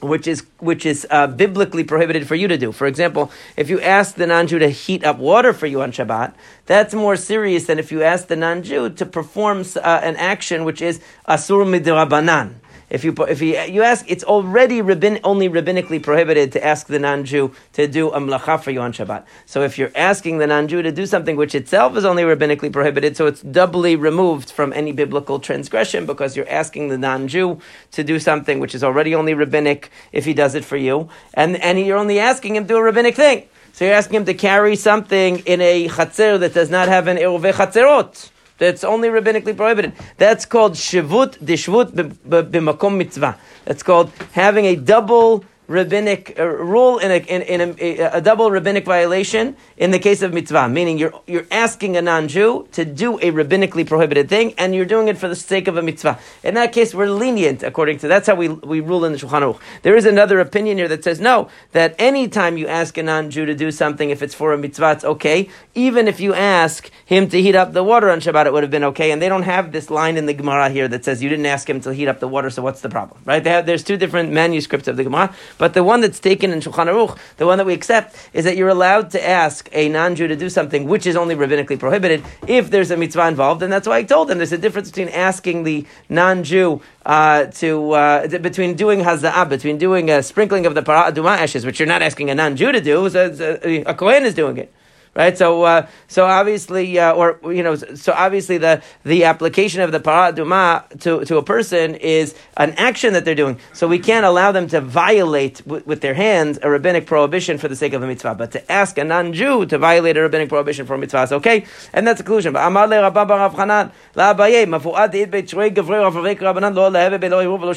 which 0.01 0.27
is 0.27 0.45
which 0.59 0.85
is 0.85 1.05
uh, 1.09 1.27
biblically 1.27 1.83
prohibited 1.83 2.27
for 2.27 2.35
you 2.35 2.47
to 2.47 2.57
do. 2.57 2.71
For 2.71 2.87
example, 2.87 3.31
if 3.57 3.69
you 3.69 3.81
ask 3.81 4.15
the 4.15 4.27
non-Jew 4.27 4.59
to 4.59 4.69
heat 4.69 5.03
up 5.03 5.17
water 5.17 5.51
for 5.51 5.67
you 5.67 5.81
on 5.81 5.91
Shabbat, 5.91 6.33
that's 6.65 6.93
more 6.93 7.15
serious 7.15 7.65
than 7.65 7.79
if 7.79 7.91
you 7.91 8.01
ask 8.03 8.27
the 8.27 8.35
non-Jew 8.35 8.91
to 8.91 9.05
perform 9.05 9.65
uh, 9.75 9.99
an 10.03 10.15
action 10.15 10.63
which 10.63 10.81
is 10.81 11.01
asur 11.27 11.65
midrabanan. 11.65 12.58
If 12.89 13.03
you 13.03 13.13
if 13.27 13.41
you, 13.41 13.59
you 13.59 13.83
ask, 13.83 14.05
it's 14.07 14.23
already 14.23 14.81
rabbin, 14.81 15.19
only 15.23 15.47
rabbinically 15.47 16.01
prohibited 16.01 16.51
to 16.53 16.65
ask 16.65 16.87
the 16.87 16.99
non-Jew 16.99 17.53
to 17.73 17.87
do 17.87 18.09
a 18.09 18.19
mlacha 18.19 18.61
for 18.61 18.71
you 18.71 18.81
on 18.81 18.93
Shabbat. 18.93 19.25
So 19.45 19.61
if 19.61 19.77
you're 19.77 19.91
asking 19.95 20.39
the 20.39 20.47
non-Jew 20.47 20.81
to 20.81 20.91
do 20.91 21.05
something 21.05 21.35
which 21.35 21.53
itself 21.53 21.95
is 21.95 22.05
only 22.05 22.23
rabbinically 22.23 22.73
prohibited, 22.73 23.15
so 23.15 23.27
it's 23.27 23.41
doubly 23.41 23.95
removed 23.95 24.49
from 24.51 24.73
any 24.73 24.91
biblical 24.91 25.39
transgression 25.39 26.05
because 26.05 26.35
you're 26.35 26.49
asking 26.49 26.89
the 26.89 26.97
non-Jew 26.97 27.59
to 27.91 28.03
do 28.03 28.19
something 28.19 28.59
which 28.59 28.73
is 28.73 28.83
already 28.83 29.13
only 29.13 29.33
rabbinic 29.33 29.91
if 30.11 30.25
he 30.25 30.33
does 30.33 30.55
it 30.55 30.65
for 30.65 30.77
you, 30.77 31.09
and 31.33 31.57
and 31.57 31.79
you're 31.79 31.97
only 31.97 32.19
asking 32.19 32.55
him 32.55 32.63
to 32.63 32.67
do 32.69 32.77
a 32.77 32.83
rabbinic 32.83 33.15
thing. 33.15 33.47
So 33.73 33.85
you're 33.85 33.93
asking 33.93 34.17
him 34.17 34.25
to 34.25 34.33
carry 34.33 34.75
something 34.75 35.39
in 35.39 35.61
a 35.61 35.87
chatzer 35.87 36.39
that 36.39 36.53
does 36.53 36.69
not 36.69 36.87
have 36.87 37.07
an 37.07 37.17
eruve 37.17 37.53
chatzerot. 37.53 38.31
That's 38.59 38.83
only 38.83 39.09
rabbinically 39.09 39.55
prohibited. 39.57 39.93
That's 40.17 40.45
called 40.45 40.73
shivut 40.73 41.39
dishvut 41.39 41.93
b'makom 41.93 42.97
mitzvah. 42.97 43.37
That's 43.65 43.81
called 43.81 44.11
having 44.33 44.65
a 44.65 44.75
double 44.75 45.43
rabbinic 45.69 46.35
uh, 46.37 46.45
rule 46.45 46.97
in, 46.97 47.11
a, 47.11 47.17
in, 47.17 47.41
in 47.43 47.75
a, 47.79 48.17
a, 48.17 48.21
double 48.21 48.49
rabbinic 48.49 48.85
violation 48.85 49.55
in 49.77 49.91
the 49.91 49.99
case 49.99 50.23
of 50.23 50.33
mitzvah, 50.33 50.67
meaning 50.67 50.97
you're, 50.97 51.13
you're 51.27 51.45
asking 51.51 51.95
a 51.95 52.01
non-Jew 52.01 52.67
to 52.71 52.83
do 52.83 53.17
a 53.19 53.31
rabbinically 53.31 53.87
prohibited 53.87 54.27
thing, 54.27 54.53
and 54.57 54.73
you're 54.73 54.83
doing 54.83 55.07
it 55.07 55.17
for 55.17 55.27
the 55.27 55.35
sake 55.35 55.67
of 55.67 55.77
a 55.77 55.81
mitzvah. 55.81 56.19
In 56.43 56.55
that 56.55 56.73
case, 56.73 56.93
we're 56.93 57.09
lenient 57.09 57.61
according 57.61 57.99
to 57.99 58.07
that's 58.07 58.25
how 58.25 58.33
we, 58.33 58.49
we 58.49 58.79
rule 58.79 59.05
in 59.05 59.13
the 59.13 59.19
Shulchan 59.19 59.43
Aruch. 59.43 59.59
There 59.83 59.95
is 59.95 60.05
another 60.05 60.39
opinion 60.39 60.77
here 60.79 60.87
that 60.87 61.03
says 61.03 61.19
no, 61.19 61.49
that 61.71 61.93
any 61.99 62.27
time 62.27 62.57
you 62.57 62.67
ask 62.67 62.97
a 62.97 63.03
non-Jew 63.03 63.45
to 63.45 63.53
do 63.53 63.71
something, 63.71 64.09
if 64.09 64.23
it's 64.23 64.33
for 64.33 64.51
a 64.53 64.57
mitzvah, 64.57 64.93
it's 64.93 65.05
okay. 65.05 65.49
Even 65.75 66.07
if 66.07 66.19
you 66.19 66.33
ask 66.33 66.89
him 67.05 67.29
to 67.29 67.39
heat 67.39 67.55
up 67.55 67.73
the 67.73 67.83
water 67.83 68.09
on 68.09 68.21
Shabbat, 68.21 68.47
it 68.47 68.53
would 68.53 68.63
have 68.63 68.71
been 68.71 68.85
okay. 68.85 69.11
And 69.11 69.21
they 69.21 69.29
don't 69.29 69.43
have 69.43 69.71
this 69.71 69.91
line 69.91 70.17
in 70.17 70.25
the 70.25 70.33
Gemara 70.33 70.69
here 70.69 70.87
that 70.87 71.05
says 71.05 71.21
you 71.21 71.29
didn't 71.29 71.45
ask 71.45 71.69
him 71.69 71.79
to 71.81 71.93
heat 71.93 72.07
up 72.07 72.19
the 72.19 72.27
water, 72.27 72.49
so 72.49 72.63
what's 72.63 72.81
the 72.81 72.89
problem, 72.89 73.21
right? 73.25 73.45
Have, 73.45 73.67
there's 73.67 73.83
two 73.83 73.97
different 73.97 74.31
manuscripts 74.31 74.87
of 74.87 74.97
the 74.97 75.03
Gemara. 75.03 75.35
But 75.59 75.75
the 75.75 75.83
one 75.83 76.01
that's 76.01 76.19
taken 76.19 76.51
in 76.51 76.61
Shulchan 76.61 76.87
Aruch, 76.87 77.15
the 77.37 77.45
one 77.45 77.59
that 77.59 77.67
we 77.67 77.73
accept, 77.73 78.15
is 78.33 78.45
that 78.45 78.57
you're 78.57 78.69
allowed 78.69 79.11
to 79.11 79.19
ask 79.27 79.69
a 79.71 79.89
non-Jew 79.89 80.27
to 80.27 80.35
do 80.35 80.49
something 80.49 80.87
which 80.87 81.05
is 81.05 81.15
only 81.15 81.35
rabbinically 81.35 81.77
prohibited 81.77 82.23
if 82.47 82.71
there's 82.71 82.89
a 82.89 82.97
mitzvah 82.97 83.27
involved, 83.27 83.61
and 83.61 83.71
that's 83.71 83.87
why 83.87 83.97
I 83.97 84.03
told 84.03 84.29
them 84.29 84.39
there's 84.39 84.53
a 84.53 84.57
difference 84.57 84.89
between 84.89 85.09
asking 85.09 85.63
the 85.65 85.85
non-Jew 86.07 86.81
uh, 87.05 87.45
to 87.45 87.91
uh, 87.91 88.27
between 88.39 88.75
doing 88.75 89.01
haza'ah, 89.01 89.49
between 89.49 89.77
doing 89.77 90.09
a 90.09 90.23
sprinkling 90.23 90.65
of 90.65 90.75
the 90.75 90.81
paraduma 90.81 91.37
ashes, 91.37 91.65
which 91.65 91.79
you're 91.79 91.87
not 91.87 92.01
asking 92.01 92.29
a 92.29 92.35
non-Jew 92.35 92.71
to 92.71 92.81
do, 92.81 93.09
so 93.09 93.59
a, 93.63 93.83
a 93.83 93.93
kohen 93.93 94.25
is 94.25 94.33
doing 94.33 94.57
it 94.57 94.73
right? 95.15 95.37
So, 95.37 95.63
uh, 95.63 95.87
so 96.07 96.25
obviously, 96.25 96.97
uh, 96.99 97.13
or 97.13 97.39
you 97.43 97.63
know, 97.63 97.75
so 97.75 98.13
obviously, 98.13 98.57
the 98.57 98.81
the 99.03 99.25
application 99.25 99.81
of 99.81 99.91
the 99.91 99.99
paraduma 99.99 100.87
to 101.01 101.25
to 101.25 101.37
a 101.37 101.43
person 101.43 101.95
is 101.95 102.35
an 102.57 102.71
action 102.73 103.13
that 103.13 103.25
they're 103.25 103.35
doing. 103.35 103.59
So 103.73 103.87
we 103.87 103.99
can't 103.99 104.25
allow 104.25 104.51
them 104.51 104.67
to 104.69 104.81
violate 104.81 105.57
w- 105.65 105.83
with 105.85 106.01
their 106.01 106.13
hands 106.13 106.59
a 106.61 106.69
rabbinic 106.69 107.05
prohibition 107.05 107.57
for 107.57 107.67
the 107.67 107.75
sake 107.75 107.93
of 107.93 108.03
a 108.03 108.07
mitzvah. 108.07 108.35
But 108.35 108.51
to 108.51 108.71
ask 108.71 108.97
a 108.97 109.03
non-Jew 109.03 109.65
to 109.67 109.77
violate 109.77 110.17
a 110.17 110.21
rabbinic 110.21 110.49
prohibition 110.49 110.85
for 110.85 110.95
a 110.95 110.97
mitzvah 110.97 111.23
is 111.23 111.31
okay, 111.33 111.65
and 111.93 112.07
that's 112.07 112.21
a 112.21 112.23
conclusion. 112.23 112.53
But 112.53 112.65
Amar 112.65 112.87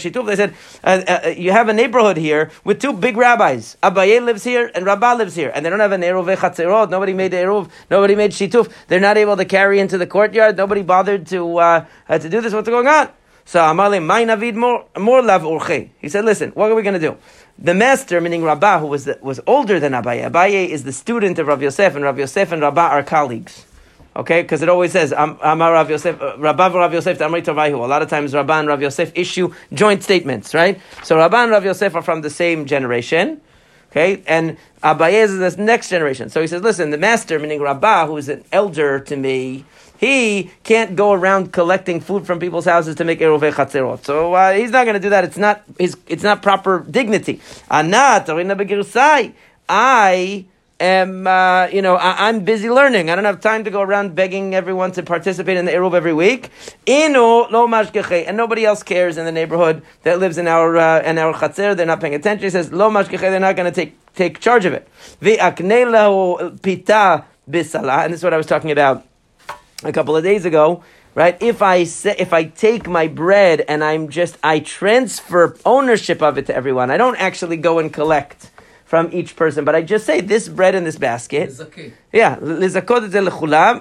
shituf. 0.02 0.26
They 0.26 0.36
said 0.36 0.54
uh, 0.84 1.02
uh, 1.08 1.28
you 1.30 1.52
have 1.52 1.68
a 1.68 1.72
neighborhood 1.72 2.16
here 2.16 2.50
with 2.64 2.80
two 2.80 2.92
big 2.92 3.16
rabbis. 3.16 3.76
Abaye 3.82 4.24
lives 4.24 4.44
here 4.44 4.70
and 4.74 4.84
Rabba 4.86 5.14
lives 5.16 5.34
here, 5.34 5.50
and 5.54 5.64
they 5.64 5.70
don't 5.70 5.80
have 5.80 5.92
an 5.92 6.02
eruv. 6.02 6.90
Nobody 6.90 7.14
made 7.14 7.31
eruv. 7.32 7.70
Nobody 7.90 8.14
made 8.14 8.30
shituf. 8.30 8.72
They're 8.88 9.00
not 9.00 9.16
able 9.16 9.36
to 9.36 9.44
carry 9.44 9.80
into 9.80 9.98
the 9.98 10.06
courtyard. 10.06 10.56
Nobody 10.56 10.82
bothered 10.82 11.26
to 11.28 11.58
uh, 11.58 11.84
uh, 12.08 12.18
to 12.18 12.28
do 12.28 12.40
this. 12.40 12.52
What's 12.52 12.68
going 12.68 12.86
on? 12.86 13.08
So 13.44 13.60
Amale, 13.60 14.02
my 14.02 14.24
more 14.52 14.84
more 14.98 15.22
lav 15.22 15.42
urche. 15.42 15.90
He 15.98 16.08
said, 16.08 16.24
listen, 16.24 16.50
what 16.52 16.70
are 16.70 16.74
we 16.74 16.82
going 16.82 16.94
to 16.94 17.00
do? 17.00 17.16
The 17.58 17.74
master, 17.74 18.20
meaning 18.20 18.42
Rabbah, 18.42 18.78
who 18.80 18.86
was, 18.86 19.04
the, 19.04 19.18
was 19.20 19.40
older 19.46 19.78
than 19.78 19.92
Abaye. 19.92 20.30
Abaye 20.30 20.68
is 20.68 20.84
the 20.84 20.92
student 20.92 21.38
of 21.38 21.46
Rav 21.48 21.62
Yosef, 21.62 21.94
and 21.94 22.04
Rav 22.04 22.18
Yosef 22.18 22.52
and 22.52 22.62
Rabbah 22.62 22.88
are 22.88 23.02
colleagues. 23.02 23.66
Okay, 24.14 24.42
because 24.42 24.60
it 24.60 24.68
always 24.68 24.92
says 24.92 25.12
Amar 25.12 25.72
Rav 25.72 25.88
Yosef, 25.88 26.20
uh, 26.20 26.36
Rabbav 26.36 26.74
Rav 26.74 26.92
Yosef, 26.92 27.18
Amri 27.18 27.42
Tavahu. 27.42 27.82
A 27.82 27.86
lot 27.86 28.02
of 28.02 28.10
times 28.10 28.34
Rabbah 28.34 28.60
and 28.60 28.68
Rav 28.68 28.82
Yosef 28.82 29.10
issue 29.14 29.54
joint 29.72 30.02
statements, 30.02 30.54
right? 30.54 30.78
So 31.02 31.16
Rabbah 31.16 31.44
and 31.44 31.50
Rav 31.50 31.64
Yosef 31.64 31.94
are 31.94 32.02
from 32.02 32.20
the 32.20 32.28
same 32.28 32.66
generation. 32.66 33.40
Okay, 33.92 34.22
and 34.26 34.56
Abaye 34.82 35.22
is 35.22 35.38
this 35.38 35.58
next 35.58 35.90
generation. 35.90 36.30
So 36.30 36.40
he 36.40 36.46
says, 36.46 36.62
listen, 36.62 36.88
the 36.88 36.96
master, 36.96 37.38
meaning 37.38 37.60
Rabbah, 37.60 38.06
who 38.06 38.16
is 38.16 38.30
an 38.30 38.42
elder 38.50 38.98
to 39.00 39.16
me, 39.16 39.66
he 39.98 40.50
can't 40.64 40.96
go 40.96 41.12
around 41.12 41.52
collecting 41.52 42.00
food 42.00 42.26
from 42.26 42.40
people's 42.40 42.64
houses 42.64 42.96
to 42.96 43.04
make 43.04 43.20
eruv 43.20 43.52
chatzerot. 43.52 44.02
So 44.02 44.32
uh, 44.32 44.54
he's 44.54 44.70
not 44.70 44.84
going 44.84 44.94
to 44.94 45.00
do 45.00 45.10
that. 45.10 45.24
It's 45.24 45.36
not 45.36 45.62
his, 45.78 45.98
it's 46.08 46.22
not 46.22 46.40
proper 46.40 46.80
dignity. 46.90 47.42
Anat 47.70 48.30
I 49.68 50.44
am, 50.84 51.26
uh, 51.26 51.66
you 51.66 51.82
know, 51.82 51.96
I, 51.96 52.28
am 52.28 52.44
busy 52.44 52.70
learning. 52.70 53.10
I 53.10 53.14
don't 53.14 53.24
have 53.24 53.40
time 53.40 53.64
to 53.64 53.70
go 53.70 53.80
around 53.80 54.14
begging 54.14 54.54
everyone 54.54 54.92
to 54.92 55.02
participate 55.02 55.56
in 55.56 55.64
the 55.64 55.72
Eruv 55.72 55.94
every 55.94 56.12
week. 56.12 56.50
Inu 56.86 57.50
lo 57.50 57.66
and 57.66 58.36
nobody 58.36 58.64
else 58.64 58.82
cares 58.82 59.16
in 59.16 59.24
the 59.24 59.32
neighborhood 59.32 59.82
that 60.02 60.18
lives 60.18 60.38
in 60.38 60.48
our 60.48 60.76
uh, 60.76 61.02
in 61.02 61.18
our 61.18 61.32
chatzer. 61.34 61.76
They're 61.76 61.86
not 61.86 62.00
paying 62.00 62.14
attention. 62.14 62.44
He 62.44 62.50
says 62.50 62.72
lo 62.72 62.90
mashgeche. 62.90 63.20
They're 63.20 63.40
not 63.40 63.56
going 63.56 63.72
to 63.72 63.74
take 63.74 63.96
take 64.14 64.40
charge 64.40 64.64
of 64.64 64.72
it. 64.72 64.88
V'akne 65.20 66.62
pita 66.62 67.24
bisala, 67.50 68.04
and 68.04 68.12
this 68.12 68.20
is 68.20 68.24
what 68.24 68.34
I 68.34 68.36
was 68.36 68.46
talking 68.46 68.70
about 68.70 69.06
a 69.84 69.92
couple 69.92 70.16
of 70.16 70.22
days 70.22 70.44
ago 70.44 70.82
right? 71.14 71.36
If 71.42 71.62
I 71.62 71.84
say, 71.84 72.16
if 72.18 72.32
I 72.32 72.44
take 72.44 72.88
my 72.88 73.06
bread 73.06 73.62
and 73.68 73.84
I'm 73.84 74.08
just 74.08 74.38
I 74.42 74.60
transfer 74.60 75.56
ownership 75.64 76.22
of 76.22 76.38
it 76.38 76.46
to 76.46 76.56
everyone, 76.56 76.90
I 76.90 76.96
don't 76.96 77.16
actually 77.16 77.56
go 77.56 77.78
and 77.78 77.92
collect 77.92 78.50
from 78.92 79.08
each 79.10 79.36
person, 79.36 79.64
but 79.64 79.74
I 79.74 79.80
just 79.80 80.04
say 80.04 80.20
this 80.20 80.50
bread 80.50 80.74
in 80.74 80.84
this 80.84 80.98
basket. 80.98 81.48
Yeah, 82.12 82.36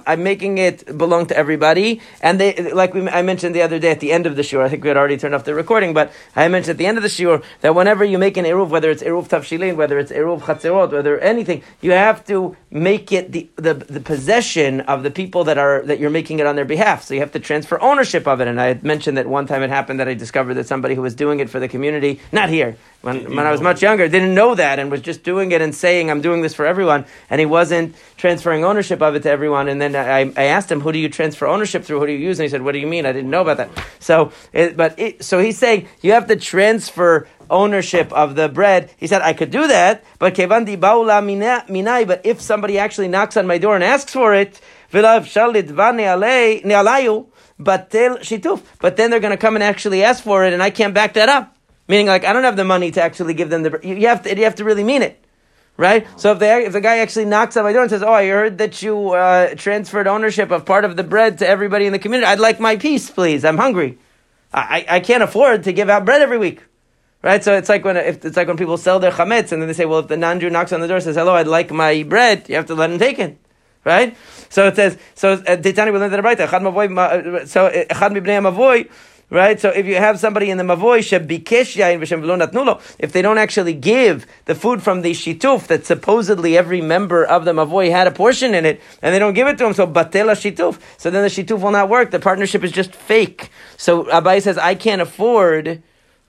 I'm 0.07 0.23
making 0.23 0.57
it 0.57 0.97
belong 0.97 1.25
to 1.25 1.35
everybody, 1.35 1.99
and 2.21 2.39
they 2.39 2.71
like 2.71 2.93
we, 2.93 3.09
I 3.09 3.21
mentioned 3.21 3.53
the 3.53 3.61
other 3.61 3.77
day 3.77 3.91
at 3.91 3.99
the 3.99 4.13
end 4.13 4.25
of 4.25 4.37
the 4.37 4.41
shiur. 4.41 4.61
I 4.61 4.69
think 4.69 4.83
we 4.83 4.87
had 4.87 4.95
already 4.95 5.17
turned 5.17 5.35
off 5.35 5.43
the 5.43 5.53
recording, 5.53 5.93
but 5.93 6.13
I 6.33 6.47
mentioned 6.47 6.75
at 6.75 6.77
the 6.77 6.85
end 6.85 6.95
of 6.95 7.03
the 7.03 7.09
shiur 7.09 7.43
that 7.59 7.75
whenever 7.75 8.05
you 8.05 8.17
make 8.17 8.37
an 8.37 8.45
eruv, 8.45 8.69
whether 8.69 8.89
it's 8.89 9.03
eruv 9.03 9.27
tavshilin, 9.27 9.75
whether 9.75 9.99
it's 9.99 10.13
eruv 10.13 10.39
chatzerot, 10.43 10.93
whether 10.93 11.19
anything, 11.19 11.61
you 11.81 11.91
have 11.91 12.25
to 12.27 12.55
make 12.69 13.11
it 13.11 13.33
the, 13.33 13.49
the 13.57 13.73
the 13.73 13.99
possession 13.99 14.79
of 14.79 15.03
the 15.03 15.11
people 15.11 15.43
that 15.43 15.57
are 15.57 15.81
that 15.81 15.99
you're 15.99 16.15
making 16.21 16.39
it 16.39 16.45
on 16.45 16.55
their 16.55 16.63
behalf. 16.63 17.03
So 17.03 17.15
you 17.15 17.19
have 17.19 17.33
to 17.33 17.39
transfer 17.41 17.77
ownership 17.81 18.29
of 18.29 18.39
it. 18.39 18.47
And 18.47 18.61
I 18.61 18.67
had 18.67 18.81
mentioned 18.85 19.17
that 19.17 19.27
one 19.27 19.45
time 19.45 19.61
it 19.61 19.69
happened 19.69 19.99
that 19.99 20.07
I 20.07 20.13
discovered 20.13 20.53
that 20.53 20.67
somebody 20.67 20.95
who 20.95 21.01
was 21.01 21.15
doing 21.15 21.41
it 21.41 21.49
for 21.49 21.59
the 21.59 21.67
community, 21.67 22.21
not 22.31 22.47
here, 22.47 22.77
when, 23.01 23.35
when 23.35 23.45
I 23.45 23.51
was 23.51 23.59
much 23.59 23.81
younger, 23.81 24.07
didn't 24.07 24.33
know 24.33 24.55
that 24.55 24.79
and 24.79 24.89
was 24.89 25.00
just 25.01 25.23
doing 25.23 25.51
it 25.51 25.61
and 25.61 25.75
saying, 25.75 26.09
I'm 26.09 26.21
doing 26.21 26.41
this 26.41 26.53
for 26.53 26.65
everyone. 26.65 27.05
And 27.29 27.39
he 27.39 27.45
wasn't 27.45 27.95
transferring 28.17 28.63
ownership 28.63 29.01
of 29.01 29.15
it 29.15 29.23
to 29.23 29.29
everyone. 29.29 29.67
And 29.67 29.81
then 29.81 29.95
I, 29.95 30.31
I 30.35 30.45
asked 30.45 30.71
him, 30.71 30.81
who 30.81 30.91
do 30.91 30.99
you 30.99 31.09
transfer 31.09 31.47
ownership 31.47 31.83
through? 31.83 31.99
Who 31.99 32.07
do 32.07 32.13
you 32.13 32.19
use? 32.19 32.39
And 32.39 32.43
he 32.43 32.49
said, 32.49 32.61
what 32.61 32.73
do 32.73 32.79
you 32.79 32.87
mean? 32.87 33.05
I 33.05 33.11
didn't 33.11 33.29
know 33.29 33.41
about 33.41 33.57
that. 33.57 33.69
So, 33.99 34.31
it, 34.53 34.77
but 34.77 34.97
it, 34.97 35.23
so 35.23 35.39
he's 35.39 35.57
saying 35.57 35.87
you 36.01 36.13
have 36.13 36.27
to 36.27 36.35
transfer 36.35 37.27
ownership 37.49 38.11
of 38.13 38.35
the 38.35 38.49
bread. 38.49 38.91
He 38.97 39.07
said, 39.07 39.21
I 39.21 39.33
could 39.33 39.51
do 39.51 39.67
that, 39.67 40.03
but 40.17 40.35
but 42.07 42.25
if 42.25 42.41
somebody 42.41 42.79
actually 42.79 43.07
knocks 43.09 43.37
on 43.37 43.45
my 43.45 43.57
door 43.57 43.75
and 43.75 43.83
asks 43.83 44.13
for 44.13 44.33
it, 44.33 44.59
but 44.91 45.03
then 48.97 49.11
they're 49.11 49.19
going 49.19 49.31
to 49.31 49.37
come 49.37 49.55
and 49.55 49.63
actually 49.63 50.03
ask 50.03 50.23
for 50.23 50.45
it, 50.45 50.53
and 50.53 50.63
I 50.63 50.69
can't 50.69 50.93
back 50.93 51.13
that 51.13 51.29
up. 51.29 51.55
Meaning, 51.91 52.07
like, 52.07 52.23
I 52.23 52.31
don't 52.31 52.45
have 52.45 52.55
the 52.55 52.63
money 52.63 52.89
to 52.91 53.01
actually 53.01 53.33
give 53.33 53.49
them 53.49 53.63
the. 53.63 53.77
You 53.83 54.07
have 54.07 54.21
to, 54.21 54.33
you 54.33 54.45
have 54.45 54.55
to 54.55 54.63
really 54.63 54.85
mean 54.85 55.01
it. 55.01 55.21
Right? 55.75 56.07
So 56.15 56.31
if, 56.31 56.39
they, 56.39 56.63
if 56.63 56.71
the 56.71 56.79
guy 56.79 56.99
actually 56.99 57.25
knocks 57.25 57.57
on 57.57 57.65
my 57.65 57.73
door 57.73 57.81
and 57.81 57.89
says, 57.91 58.01
Oh, 58.01 58.13
I 58.13 58.27
heard 58.27 58.59
that 58.59 58.81
you 58.81 59.09
uh, 59.09 59.55
transferred 59.55 60.07
ownership 60.07 60.51
of 60.51 60.63
part 60.65 60.85
of 60.85 60.95
the 60.95 61.03
bread 61.03 61.39
to 61.39 61.47
everybody 61.47 61.87
in 61.87 61.91
the 61.91 61.99
community, 61.99 62.27
I'd 62.27 62.39
like 62.39 62.61
my 62.61 62.77
piece, 62.77 63.09
please. 63.09 63.43
I'm 63.43 63.57
hungry. 63.57 63.97
I, 64.53 64.85
I 64.87 64.99
can't 65.01 65.21
afford 65.21 65.65
to 65.65 65.73
give 65.73 65.89
out 65.89 66.05
bread 66.05 66.21
every 66.21 66.37
week. 66.37 66.61
Right? 67.21 67.43
So 67.43 67.57
it's 67.57 67.67
like 67.67 67.83
when 67.83 67.97
if, 67.97 68.23
it's 68.23 68.37
like 68.37 68.47
when 68.47 68.55
people 68.55 68.77
sell 68.77 69.01
their 69.01 69.11
chametz 69.11 69.51
and 69.51 69.61
then 69.61 69.67
they 69.67 69.73
say, 69.73 69.83
well, 69.83 69.99
if 69.99 70.07
the 70.07 70.15
non-Jew 70.15 70.49
knocks 70.49 70.71
on 70.71 70.79
the 70.79 70.87
door 70.87 70.95
and 70.95 71.03
says, 71.03 71.17
hello, 71.17 71.35
I'd 71.35 71.45
like 71.45 71.71
my 71.71 72.03
bread, 72.03 72.47
you 72.47 72.55
have 72.55 72.67
to 72.67 72.75
let 72.75 72.89
him 72.89 72.99
take 72.99 73.19
it. 73.19 73.37
Right? 73.83 74.15
So 74.47 74.67
it 74.67 74.77
says, 74.77 74.97
so 75.15 75.35
Titani 75.35 75.89
uh, 75.89 75.91
will 75.91 75.99
learn 75.99 76.11
that 76.11 76.23
right. 76.23 76.37
So 76.37 76.47
Echad 76.47 78.11
mibnei 78.15 78.39
mavoy 78.39 78.89
right? 79.31 79.59
So 79.59 79.69
if 79.69 79.87
you 79.87 79.95
have 79.95 80.19
somebody 80.19 80.51
in 80.51 80.57
the 80.57 80.63
mavoy 80.63 80.99
shebikesh 80.99 81.77
yain 81.77 81.99
v'shem 81.99 82.21
v'lo 82.21 82.37
natnulo, 82.39 82.81
if 82.99 83.13
they 83.13 83.23
don't 83.23 83.39
actually 83.39 83.73
give 83.73 84.27
the 84.45 84.53
food 84.53 84.83
from 84.83 85.01
the 85.01 85.13
shituf 85.13 85.67
that 85.67 85.85
supposedly 85.85 86.57
every 86.57 86.81
member 86.81 87.25
of 87.25 87.45
the 87.45 87.53
mavoy 87.53 87.89
had 87.89 88.05
a 88.05 88.11
portion 88.11 88.53
in 88.53 88.65
it, 88.65 88.81
and 89.01 89.15
they 89.15 89.19
don't 89.19 89.33
give 89.33 89.47
it 89.47 89.57
to 89.57 89.65
him, 89.65 89.73
so 89.73 89.87
batela 89.87 90.35
shituf, 90.35 90.79
so 90.97 91.09
then 91.09 91.23
the 91.23 91.29
shituf 91.29 91.61
will 91.61 91.71
not 91.71 91.89
work. 91.89 92.11
The 92.11 92.19
partnership 92.19 92.63
is 92.63 92.71
just 92.71 92.93
fake. 92.93 93.49
So 93.77 94.03
Abai 94.03 94.41
says, 94.41 94.57
I 94.57 94.75
can't 94.75 95.01
afford 95.01 95.81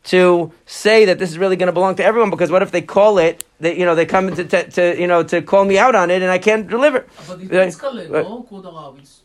to 0.04 0.52
say 0.66 1.04
that 1.04 1.18
this 1.18 1.30
is 1.30 1.38
really 1.38 1.56
going 1.56 1.68
to 1.68 1.72
belong 1.72 1.94
to 1.96 2.04
everyone 2.04 2.30
because 2.30 2.50
what 2.50 2.62
if 2.62 2.72
they 2.72 2.82
call 2.82 3.18
it 3.18 3.44
they 3.60 3.78
you 3.78 3.84
know 3.84 3.94
they 3.94 4.04
come 4.04 4.34
to, 4.34 4.44
to, 4.44 4.68
to 4.70 5.00
you 5.00 5.06
know 5.06 5.22
to 5.22 5.40
call 5.42 5.64
me 5.64 5.78
out 5.78 5.94
on 5.94 6.10
it 6.10 6.22
and 6.22 6.30
I 6.30 6.38
can't 6.38 6.66
deliver 6.66 7.06
but 7.28 7.40
it's 7.40 7.76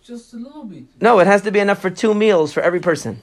just 0.04 0.34
a 0.34 0.38
little 0.38 0.66
bit 0.66 0.84
no 1.02 1.18
it 1.20 1.26
has 1.26 1.42
to 1.44 1.52
be 1.52 1.60
enough 1.60 1.82
for 1.82 1.90
two 1.90 2.14
meals 2.14 2.54
for 2.54 2.62
every 2.62 2.80
person 2.80 3.20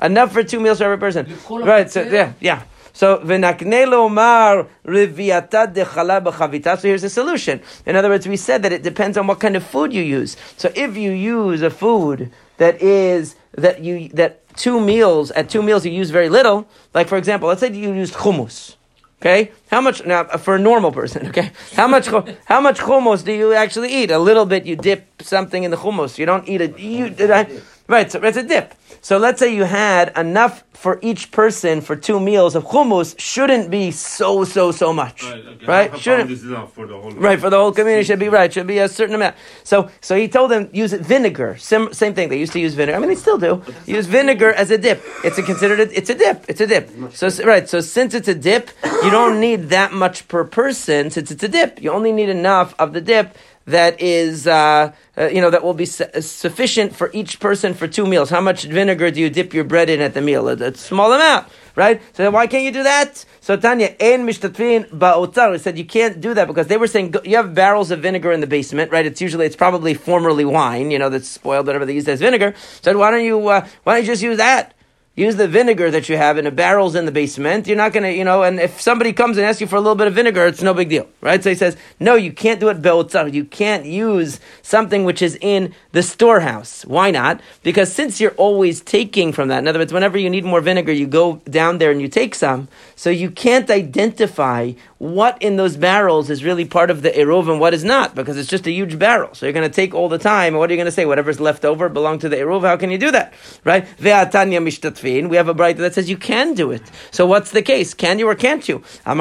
Enough 0.00 0.32
for 0.32 0.42
two 0.42 0.60
meals 0.60 0.78
for 0.78 0.84
every 0.84 0.98
person. 0.98 1.26
Right, 1.50 1.90
so 1.90 2.02
yeah, 2.02 2.32
yeah. 2.40 2.62
So 2.92 3.18
dechala 3.18 3.88
So 6.78 6.88
here's 6.88 7.02
the 7.02 7.10
solution. 7.10 7.60
In 7.86 7.96
other 7.96 8.08
words, 8.08 8.26
we 8.26 8.36
said 8.36 8.62
that 8.62 8.72
it 8.72 8.82
depends 8.82 9.16
on 9.16 9.26
what 9.26 9.40
kind 9.40 9.56
of 9.56 9.64
food 9.64 9.92
you 9.92 10.02
use. 10.02 10.36
So 10.56 10.72
if 10.74 10.96
you 10.96 11.12
use 11.12 11.62
a 11.62 11.70
food 11.70 12.30
that 12.56 12.80
is 12.82 13.36
that 13.52 13.82
you 13.82 14.08
that 14.10 14.40
two 14.56 14.80
meals 14.80 15.30
at 15.32 15.48
two 15.48 15.62
meals 15.62 15.84
you 15.84 15.92
use 15.92 16.10
very 16.10 16.28
little, 16.28 16.66
like 16.94 17.08
for 17.08 17.16
example, 17.16 17.48
let's 17.48 17.60
say 17.60 17.72
you 17.72 17.92
used 17.92 18.14
hummus. 18.14 18.76
Okay, 19.20 19.52
how 19.70 19.82
much 19.82 20.04
now 20.06 20.24
for 20.24 20.56
a 20.56 20.58
normal 20.58 20.92
person? 20.92 21.26
Okay, 21.30 21.52
how 21.74 21.86
much 21.86 22.06
how 22.46 22.60
much 22.60 22.78
hummus 22.80 23.22
do 23.24 23.32
you 23.32 23.52
actually 23.52 23.92
eat? 23.92 24.10
A 24.10 24.18
little 24.18 24.46
bit. 24.46 24.64
You 24.64 24.76
dip 24.76 25.22
something 25.22 25.62
in 25.62 25.70
the 25.70 25.76
hummus. 25.76 26.16
You 26.18 26.26
don't 26.26 26.48
eat 26.48 26.60
it. 26.62 26.78
You, 26.78 27.14
right? 27.86 28.10
So 28.10 28.18
it's 28.22 28.38
a 28.38 28.42
dip. 28.42 28.74
So 29.02 29.18
let's 29.18 29.38
say 29.38 29.54
you 29.54 29.64
had 29.64 30.16
enough 30.16 30.64
for 30.80 30.98
each 31.02 31.30
person 31.30 31.82
for 31.82 31.94
two 31.94 32.18
meals 32.18 32.54
of 32.54 32.64
hummus 32.64 33.14
shouldn't 33.18 33.70
be 33.70 33.90
so 33.90 34.44
so 34.44 34.72
so 34.72 34.92
much, 34.94 35.22
right? 35.22 35.46
Okay. 35.46 35.66
right? 35.66 35.98
Shouldn't 35.98 36.30
for 36.70 36.86
the 36.86 36.98
whole 36.98 37.10
right 37.12 37.38
for 37.38 37.50
the 37.50 37.58
whole 37.58 37.72
community 37.72 38.04
should 38.04 38.18
be 38.18 38.30
right 38.30 38.50
should 38.50 38.66
be 38.66 38.78
a 38.78 38.88
certain 38.88 39.14
amount. 39.14 39.36
So 39.62 39.90
so 40.00 40.16
he 40.16 40.26
told 40.26 40.50
them 40.50 40.70
use 40.72 40.94
vinegar. 40.94 41.56
Sim, 41.58 41.92
same 41.92 42.14
thing. 42.14 42.30
They 42.30 42.38
used 42.38 42.54
to 42.54 42.60
use 42.60 42.72
vinegar. 42.72 42.96
I 42.96 42.98
mean 42.98 43.08
they 43.08 43.14
still 43.14 43.36
do. 43.36 43.62
Use 43.86 44.06
vinegar 44.06 44.52
as 44.52 44.70
a 44.70 44.78
dip. 44.78 45.02
It's 45.22 45.36
a 45.36 45.42
considered 45.42 45.80
a, 45.80 45.96
it's 45.96 46.08
a 46.08 46.14
dip. 46.14 46.46
It's 46.48 46.60
a 46.62 46.66
dip. 46.66 46.90
So 47.12 47.28
right. 47.44 47.68
So 47.68 47.82
since 47.82 48.14
it's 48.14 48.28
a 48.28 48.34
dip, 48.34 48.70
you 49.02 49.10
don't 49.10 49.38
need 49.38 49.68
that 49.68 49.92
much 49.92 50.28
per 50.28 50.44
person. 50.44 51.10
Since 51.10 51.30
it's 51.30 51.42
a 51.42 51.48
dip, 51.48 51.82
you 51.82 51.90
only 51.90 52.12
need 52.12 52.30
enough 52.30 52.74
of 52.78 52.94
the 52.94 53.02
dip 53.02 53.36
that 53.66 54.00
is, 54.00 54.46
uh, 54.46 54.92
uh, 55.16 55.26
you 55.26 55.40
know, 55.40 55.50
that 55.50 55.62
will 55.62 55.74
be 55.74 55.84
su- 55.84 56.06
sufficient 56.20 56.94
for 56.94 57.10
each 57.12 57.40
person 57.40 57.74
for 57.74 57.86
two 57.86 58.06
meals. 58.06 58.30
How 58.30 58.40
much 58.40 58.64
vinegar 58.64 59.10
do 59.10 59.20
you 59.20 59.30
dip 59.30 59.54
your 59.54 59.64
bread 59.64 59.90
in 59.90 60.00
at 60.00 60.14
the 60.14 60.20
meal? 60.20 60.48
A, 60.48 60.54
a 60.54 60.74
small 60.74 61.12
amount, 61.12 61.46
right? 61.76 62.00
So 62.14 62.30
why 62.30 62.46
can't 62.46 62.64
you 62.64 62.72
do 62.72 62.82
that? 62.82 63.24
So 63.40 63.56
Tanya, 63.56 63.94
ein 64.00 64.26
mishtatvin 64.26 64.90
ba'otzar 64.90 65.58
said 65.60 65.78
you 65.78 65.84
can't 65.84 66.20
do 66.20 66.34
that 66.34 66.46
because 66.46 66.66
they 66.66 66.76
were 66.76 66.86
saying 66.86 67.14
you 67.24 67.36
have 67.36 67.54
barrels 67.54 67.90
of 67.90 68.00
vinegar 68.00 68.32
in 68.32 68.40
the 68.40 68.46
basement, 68.46 68.90
right? 68.90 69.06
It's 69.06 69.20
usually 69.20 69.46
it's 69.46 69.56
probably 69.56 69.94
formerly 69.94 70.44
wine, 70.44 70.90
you 70.90 70.98
know, 70.98 71.08
that's 71.08 71.28
spoiled, 71.28 71.66
whatever 71.66 71.86
they 71.86 71.94
use 71.94 72.08
as 72.08 72.20
vinegar. 72.20 72.54
So 72.82 72.96
why 72.98 73.10
don't 73.10 73.24
you 73.24 73.48
uh, 73.48 73.66
why 73.84 73.94
don't 73.94 74.02
you 74.02 74.06
just 74.06 74.22
use 74.22 74.38
that? 74.38 74.74
Use 75.20 75.36
the 75.36 75.46
vinegar 75.46 75.90
that 75.90 76.08
you 76.08 76.16
have 76.16 76.38
in 76.38 76.46
the 76.46 76.50
barrels 76.50 76.94
in 76.94 77.04
the 77.04 77.12
basement. 77.12 77.66
You're 77.66 77.76
not 77.76 77.92
going 77.92 78.04
to, 78.04 78.10
you 78.10 78.24
know, 78.24 78.42
and 78.42 78.58
if 78.58 78.80
somebody 78.80 79.12
comes 79.12 79.36
and 79.36 79.44
asks 79.44 79.60
you 79.60 79.66
for 79.66 79.76
a 79.76 79.80
little 79.80 79.94
bit 79.94 80.06
of 80.06 80.14
vinegar, 80.14 80.46
it's 80.46 80.62
no 80.62 80.72
big 80.72 80.88
deal, 80.88 81.06
right? 81.20 81.44
So 81.44 81.50
he 81.50 81.56
says, 81.56 81.76
no, 81.98 82.14
you 82.14 82.32
can't 82.32 82.58
do 82.58 82.70
it 82.70 82.80
be'otzar. 82.80 83.30
You 83.30 83.44
can't 83.44 83.84
use 83.84 84.40
something 84.62 85.04
which 85.04 85.20
is 85.20 85.36
in 85.42 85.74
the 85.92 86.02
storehouse. 86.02 86.86
Why 86.86 87.10
not? 87.10 87.42
Because 87.62 87.92
since 87.92 88.18
you're 88.18 88.38
always 88.38 88.80
taking 88.80 89.30
from 89.34 89.48
that, 89.48 89.58
in 89.58 89.68
other 89.68 89.80
words, 89.80 89.92
whenever 89.92 90.16
you 90.16 90.30
need 90.30 90.46
more 90.46 90.62
vinegar, 90.62 90.92
you 90.92 91.06
go 91.06 91.42
down 91.50 91.76
there 91.76 91.90
and 91.90 92.00
you 92.00 92.08
take 92.08 92.34
some. 92.34 92.68
So 92.96 93.10
you 93.10 93.30
can't 93.30 93.70
identify 93.70 94.72
what 95.00 95.40
in 95.40 95.56
those 95.56 95.78
barrels 95.78 96.28
is 96.28 96.44
really 96.44 96.66
part 96.66 96.90
of 96.90 97.00
the 97.00 97.08
Eruv 97.08 97.50
and 97.50 97.58
what 97.58 97.72
is 97.72 97.82
not, 97.82 98.14
because 98.14 98.36
it's 98.36 98.50
just 98.50 98.66
a 98.66 98.70
huge 98.70 98.98
barrel. 98.98 99.34
So 99.34 99.46
you're 99.46 99.54
going 99.54 99.66
to 99.66 99.74
take 99.74 99.94
all 99.94 100.10
the 100.10 100.18
time, 100.18 100.52
what 100.52 100.68
are 100.68 100.74
you 100.74 100.76
going 100.76 100.84
to 100.84 100.92
say? 100.92 101.06
Whatever's 101.06 101.40
left 101.40 101.64
over 101.64 101.88
belong 101.88 102.18
to 102.18 102.28
the 102.28 102.36
Eruv. 102.36 102.60
How 102.66 102.76
can 102.76 102.90
you 102.90 102.98
do 102.98 103.10
that? 103.10 103.32
Right? 103.64 103.86
We 103.98 104.10
have 104.10 104.28
a 104.34 104.34
braita 105.54 105.78
that 105.78 105.94
says 105.94 106.10
you 106.10 106.18
can 106.18 106.52
do 106.52 106.70
it. 106.70 106.82
So 107.12 107.24
what's 107.24 107.50
the 107.50 107.62
case? 107.62 107.94
Can 107.94 108.18
you 108.18 108.28
or 108.28 108.34
can't 108.34 108.68
you? 108.68 108.82
It's 109.06 109.06
a 109.06 109.14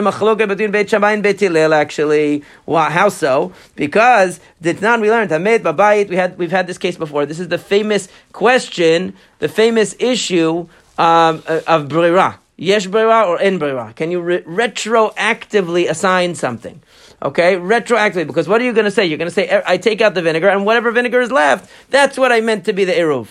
machloka 0.00 0.46
between 0.46 0.70
Beit 0.70 0.88
Shammai 0.88 1.10
and 1.10 1.24
Beit 1.24 1.40
Hillel, 1.40 1.74
actually. 1.74 2.44
How 2.68 3.08
so? 3.08 3.52
Because 3.74 4.38
Ditnan, 4.62 5.00
we 5.00 5.10
learned, 5.10 5.32
Hamed 5.32 5.64
Babayit, 5.64 6.08
we 6.08 6.14
had, 6.14 6.38
we've 6.38 6.52
had 6.52 6.68
this 6.68 6.78
case 6.78 6.96
before. 6.96 7.26
This 7.26 7.40
is 7.40 7.48
the 7.48 7.58
famous 7.58 8.06
question, 8.32 9.16
the 9.40 9.48
famous 9.48 9.96
issue 9.98 10.68
um, 10.98 11.42
of 11.66 11.88
Brera 11.88 12.38
Yesh 12.56 12.86
brera 12.86 13.24
or 13.24 13.40
in 13.40 13.58
brera? 13.58 13.92
Can 13.94 14.10
you 14.10 14.20
re- 14.20 14.42
retroactively 14.42 15.88
assign 15.88 16.34
something? 16.34 16.82
Okay, 17.22 17.56
retroactively, 17.56 18.26
because 18.26 18.48
what 18.48 18.60
are 18.60 18.64
you 18.64 18.72
going 18.72 18.84
to 18.84 18.90
say? 18.90 19.06
You're 19.06 19.18
going 19.18 19.28
to 19.28 19.34
say, 19.34 19.62
I 19.66 19.78
take 19.78 20.00
out 20.00 20.14
the 20.14 20.22
vinegar, 20.22 20.48
and 20.48 20.66
whatever 20.66 20.90
vinegar 20.90 21.20
is 21.20 21.32
left, 21.32 21.70
that's 21.90 22.18
what 22.18 22.32
I 22.32 22.40
meant 22.40 22.66
to 22.66 22.72
be 22.72 22.84
the 22.84 22.92
eruv. 22.92 23.28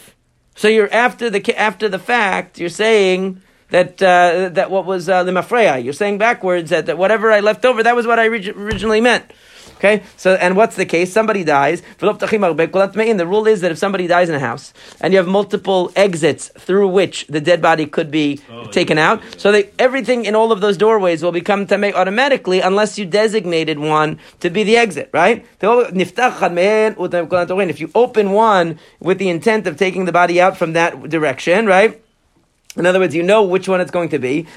So 0.56 0.68
you're 0.68 0.92
after 0.92 1.30
the 1.30 1.60
after 1.60 1.90
the 1.90 2.00
fact, 2.00 2.60
you're 2.60 2.70
saying 2.70 3.42
that 3.70 4.02
uh, 4.02 4.50
that 4.54 4.72
what 4.72 4.86
was 4.86 5.10
uh, 5.10 5.24
the 5.24 5.32
mafreya. 5.32 5.84
You're 5.84 5.94
saying 5.94 6.18
backwards 6.18 6.70
that, 6.70 6.86
that 6.86 6.98
whatever 6.98 7.32
I 7.32 7.42
left 7.42 7.66
over, 7.66 7.84
that 7.84 7.96
was 7.96 8.08
what 8.08 8.20
I 8.20 8.28
originally 8.28 9.02
meant. 9.02 9.32
Okay, 9.78 10.04
so 10.16 10.36
and 10.36 10.56
what's 10.56 10.78
the 10.78 10.86
case? 10.86 11.12
Somebody 11.12 11.44
dies. 11.44 11.82
The 12.00 13.26
rule 13.28 13.48
is 13.48 13.60
that 13.62 13.72
if 13.72 13.78
somebody 13.78 14.08
dies 14.08 14.30
in 14.30 14.36
a 14.36 14.40
house 14.40 14.74
and 15.02 15.14
you 15.14 15.18
have 15.18 15.28
multiple 15.28 15.92
exits 15.96 16.50
through 16.58 16.88
which 16.88 17.28
the 17.28 17.42
dead 17.42 17.62
body 17.62 17.86
could 17.86 18.10
be 18.10 18.40
oh, 18.50 18.68
taken 18.68 18.96
yeah, 18.98 19.12
out, 19.12 19.22
yeah. 19.22 19.30
so 19.38 19.52
that 19.52 19.74
everything 19.78 20.24
in 20.26 20.34
all 20.34 20.54
of 20.54 20.62
those 20.62 20.78
doorways 20.78 21.22
will 21.22 21.34
become 21.34 21.68
tamei 21.68 21.94
automatically 21.94 22.62
unless 22.62 22.98
you 22.98 23.06
designated 23.06 23.78
one 23.78 24.18
to 24.40 24.50
be 24.50 24.64
the 24.64 24.78
exit, 24.78 25.10
right? 25.14 25.46
If 25.62 27.82
you 27.82 27.92
open 27.96 28.32
one 28.32 28.80
with 29.00 29.18
the 29.18 29.30
intent 29.30 29.68
of 29.68 29.78
taking 29.78 30.06
the 30.06 30.14
body 30.14 30.40
out 30.40 30.58
from 30.58 30.74
that 30.74 31.10
direction, 31.10 31.66
right? 31.66 32.02
In 32.78 32.86
other 32.86 33.00
words, 33.00 33.16
you 33.16 33.24
know 33.24 33.44
which 33.44 33.68
one 33.68 33.82
it's 33.82 33.92
going 33.92 34.10
to 34.10 34.20
be. 34.20 34.48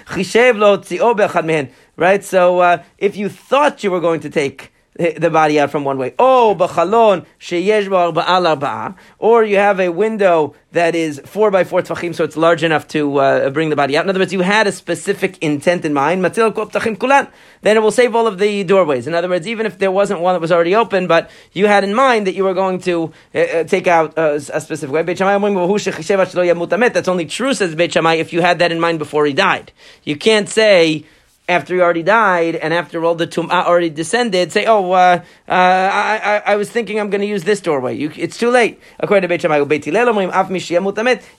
Right? 1.97 2.25
So 2.25 2.61
uh, 2.61 2.83
if 2.99 3.17
you 3.17 3.29
thought 3.29 3.85
you 3.85 3.91
were 3.91 4.01
going 4.01 4.21
to 4.21 4.31
take 4.31 4.73
the 4.99 5.31
body 5.31 5.61
out 5.61 5.71
from 5.71 5.85
one 5.85 5.97
way. 5.97 6.15
Oh, 6.19 6.57
b'chalon 6.59 7.25
sheyesh 7.39 7.89
ba'al 7.89 8.97
Or 9.19 9.45
you 9.45 9.57
have 9.57 9.79
a 9.79 9.91
window 9.91 10.55
that 10.73 10.95
is 10.95 11.21
four 11.25 11.51
by 11.51 11.65
four 11.65 11.83
tefachim, 11.83 12.15
so 12.15 12.25
it's 12.25 12.37
large 12.37 12.65
enough 12.65 12.89
to 12.89 13.19
uh, 13.19 13.51
bring 13.51 13.71
the 13.71 13.77
body 13.77 13.97
out. 13.97 14.05
In 14.05 14.11
other 14.11 14.19
words, 14.19 14.33
you 14.33 14.41
had 14.41 14.67
a 14.67 14.73
specific 14.73 15.39
intent 15.39 15.85
in 15.85 15.95
mind. 15.95 16.25
Then 16.25 17.77
it 17.77 17.81
will 17.81 17.93
save 17.93 18.15
all 18.15 18.27
of 18.27 18.39
the 18.39 18.65
doorways. 18.65 19.07
In 19.07 19.15
other 19.15 19.29
words, 19.29 19.47
even 19.47 19.67
if 19.67 19.79
there 19.79 19.93
wasn't 19.93 20.21
one 20.21 20.35
that 20.35 20.41
was 20.41 20.53
already 20.53 20.75
open, 20.75 21.07
but 21.07 21.31
you 21.53 21.67
had 21.67 21.85
in 21.85 21.95
mind 21.95 22.27
that 22.27 22.35
you 22.35 22.45
were 22.45 22.55
going 22.55 22.81
to 22.81 23.13
uh, 23.35 23.39
uh 23.39 23.65
take 23.65 23.87
out 23.87 24.19
uh, 24.19 24.41
a 24.53 24.61
specific 24.61 24.91
way. 24.91 25.03
That's 25.03 27.09
only 27.09 27.27
true, 27.27 27.55
says 27.55 27.75
Beit 27.75 27.93
Shammai, 27.93 28.17
if 28.17 28.33
you 28.33 28.41
had 28.41 28.59
that 28.59 28.73
in 28.73 28.81
mind 28.81 28.99
before 28.99 29.27
he 29.27 29.33
died. 29.33 29.73
You 30.03 30.17
can't 30.17 30.49
say 30.49 31.05
after 31.49 31.75
he 31.75 31.81
already 31.81 32.03
died 32.03 32.57
and 32.57 32.75
after 32.75 33.05
all 33.05 33.15
the 33.15 33.27
tum'ah 33.27 33.65
already 33.65 33.89
descended, 33.89 34.53
say, 34.53 34.67
oh, 34.67 34.93
uh, 34.93 35.23
uh, 35.49 35.51
I, 35.51 36.21
I, 36.23 36.53
I, 36.53 36.57
was 36.57 36.71
thinking 36.71 37.01
I'm 37.01 37.09
going 37.09 37.23
to 37.23 37.27
use 37.27 37.45
this 37.45 37.61
doorway. 37.61 37.97
You, 37.97 38.13
it's 38.15 38.37
too 38.37 38.51
late. 38.51 38.81
According 39.01 39.23
to 39.23 39.29
Beit 39.29 39.41
Shammai, 39.41 39.61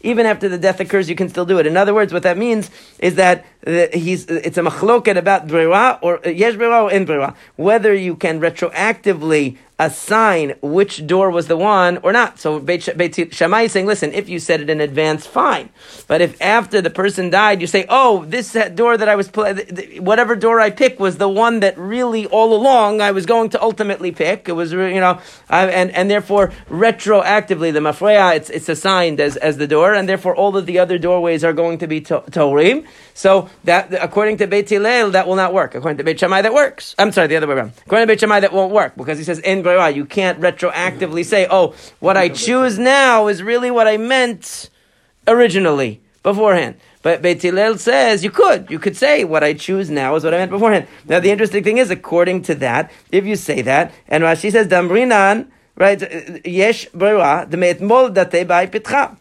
even 0.02 0.26
after 0.26 0.50
the 0.50 0.58
death 0.58 0.80
occurs, 0.80 1.10
you 1.10 1.16
can 1.16 1.30
still 1.30 1.46
do 1.46 1.60
it. 1.60 1.68
In 1.68 1.78
other 1.78 1.94
words, 1.94 2.12
what 2.12 2.24
that 2.24 2.38
means 2.38 2.72
is 2.98 3.16
that 3.16 3.46
he's, 3.94 4.26
it's 4.26 4.58
a 4.58 4.62
machloket 4.62 5.18
about 5.18 5.48
brera 5.48 6.00
or 6.02 6.20
yesh 6.26 6.56
brera 6.56 6.84
or 6.84 6.92
in 6.92 7.06
brera, 7.06 7.36
whether 7.56 7.94
you 7.94 8.16
can 8.16 8.40
retroactively 8.40 9.58
assign 9.80 10.56
which 10.62 11.08
door 11.08 11.32
was 11.32 11.48
the 11.48 11.56
one 11.58 11.98
or 12.04 12.12
not. 12.12 12.38
So 12.38 12.60
Beit, 12.60 12.90
Beit 12.98 13.34
Shammai 13.34 13.64
is 13.64 13.72
saying, 13.72 13.86
listen, 13.86 14.12
if 14.12 14.28
you 14.28 14.38
said 14.38 14.60
it 14.60 14.70
in 14.70 14.82
advance, 14.82 15.26
fine. 15.26 15.70
But 16.08 16.22
if 16.22 16.40
after 16.42 16.82
the 16.82 16.90
person 16.90 17.30
died, 17.30 17.62
you 17.62 17.68
say, 17.68 17.86
oh, 17.88 18.26
this 18.26 18.58
door 18.76 18.98
that 18.98 19.08
I 19.08 19.16
was, 19.16 19.30
whatever 20.00 20.36
door 20.36 20.60
I 20.60 20.70
picked 20.70 21.00
was 21.00 21.18
the 21.18 21.30
one 21.30 21.62
that 21.62 21.78
really 21.78 22.26
all 22.28 22.54
along 22.54 23.00
I 23.00 23.12
was 23.12 23.26
going 23.26 23.50
to 23.52 23.62
ultimately 23.62 24.12
pick. 24.12 24.50
It 24.50 24.54
was, 24.54 24.74
you 24.74 25.00
know, 25.00 25.22
and, 25.50 25.92
and 25.92 26.12
therefore 26.12 26.52
retroactively 26.70 27.72
the 27.72 27.80
mafreya, 27.80 28.36
it's, 28.36 28.50
it's 28.50 28.68
assigned 28.68 29.22
as, 29.22 29.38
as 29.38 29.58
the 29.58 29.68
door, 29.68 29.94
and 29.94 30.10
therefore 30.10 30.36
all 30.36 30.58
of 30.58 30.66
the 30.66 30.80
other 30.80 30.98
doorways 30.98 31.44
are 31.44 31.54
going 31.54 31.78
to 31.78 31.88
be 31.88 32.02
to, 32.02 32.20
torim. 32.32 32.86
So 33.14 33.50
that, 33.64 33.94
according 33.94 34.38
to 34.38 34.48
Beit 34.48 34.70
Hillel, 34.70 35.12
that 35.12 35.28
will 35.28 35.36
not 35.36 35.54
work. 35.54 35.76
According 35.76 35.98
to 35.98 36.04
Beit 36.04 36.20
Shammai, 36.20 36.42
that 36.42 36.54
works. 36.54 36.96
I'm 36.98 37.12
sorry, 37.12 37.28
the 37.28 37.38
other 37.38 37.48
way 37.48 37.56
around. 37.56 37.74
According 37.86 38.08
to 38.08 38.14
Beit 38.14 38.20
Shammai, 38.20 38.42
that 38.42 38.54
won't 38.54 38.74
work 38.74 38.96
because 38.96 39.18
he 39.18 39.24
says 39.24 39.40
in 39.40 39.62
you 39.90 40.06
can't 40.06 40.40
retroactively 40.40 41.26
say, 41.26 41.48
oh, 41.50 41.76
what 42.00 42.18
I 42.18 42.30
choose 42.30 42.80
now 42.80 43.28
is 43.28 43.44
really 43.44 43.72
what 43.72 43.88
I 43.88 43.98
meant 43.98 44.70
originally, 45.28 46.02
beforehand. 46.24 46.76
But 47.02 47.22
Beit 47.22 47.42
Hillel 47.42 47.78
says 47.78 48.24
you 48.24 48.32
could. 48.32 48.70
You 48.70 48.80
could 48.80 48.98
say 48.98 49.24
what 49.24 49.44
I 49.44 49.54
choose 49.54 49.90
now 49.90 50.16
is 50.16 50.24
what 50.24 50.34
I 50.34 50.38
meant 50.38 50.52
beforehand. 50.52 50.88
Now 51.06 51.20
the 51.20 51.32
interesting 51.32 51.64
thing 51.64 51.78
is, 51.78 51.90
according 51.90 52.42
to 52.44 52.56
that, 52.56 52.92
if 53.12 53.26
you 53.26 53.36
say 53.36 53.62
that, 53.62 53.94
and 54.08 54.24
Rashi 54.24 54.52
says 54.52 54.68
Damrinan, 54.68 55.48
right? 55.76 56.46
Yesh 56.46 56.88
brera 56.90 57.48
demeetmol 57.50 58.14
date 58.14 58.48
by 58.48 58.68
pitcha. 58.68 59.18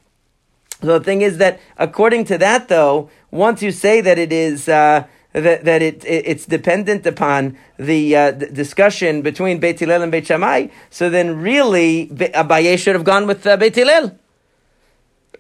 So 0.81 0.99
the 0.99 1.05
thing 1.05 1.23
is 1.23 1.39
that 1.39 1.61
according 1.77 2.25
to 2.27 2.39
that, 2.39 2.69
though, 2.69 3.11
once 3.31 3.63
you 3.63 3.71
say 3.71 4.01
that 4.01 4.19
it 4.19 4.33
is. 4.33 4.69
Uh, 4.69 5.07
that, 5.41 5.65
that 5.65 5.83
it, 5.83 6.05
it, 6.05 6.27
it's 6.27 6.47
dependent 6.47 7.07
upon 7.07 7.57
the, 7.79 8.17
uh, 8.17 8.31
discussion 8.31 9.23
between 9.23 9.59
Beit 9.59 9.81
Hillel 9.81 10.03
and 10.03 10.13
Beit 10.13 10.27
Shammai, 10.27 10.69
so 10.91 11.11
then 11.11 11.41
really 11.41 12.09
Abaye 12.09 12.79
should 12.79 12.95
have 12.95 13.05
gone 13.05 13.27
with 13.27 13.47
uh, 13.47 13.57
Beit 13.57 13.75
Hillel. 13.75 14.19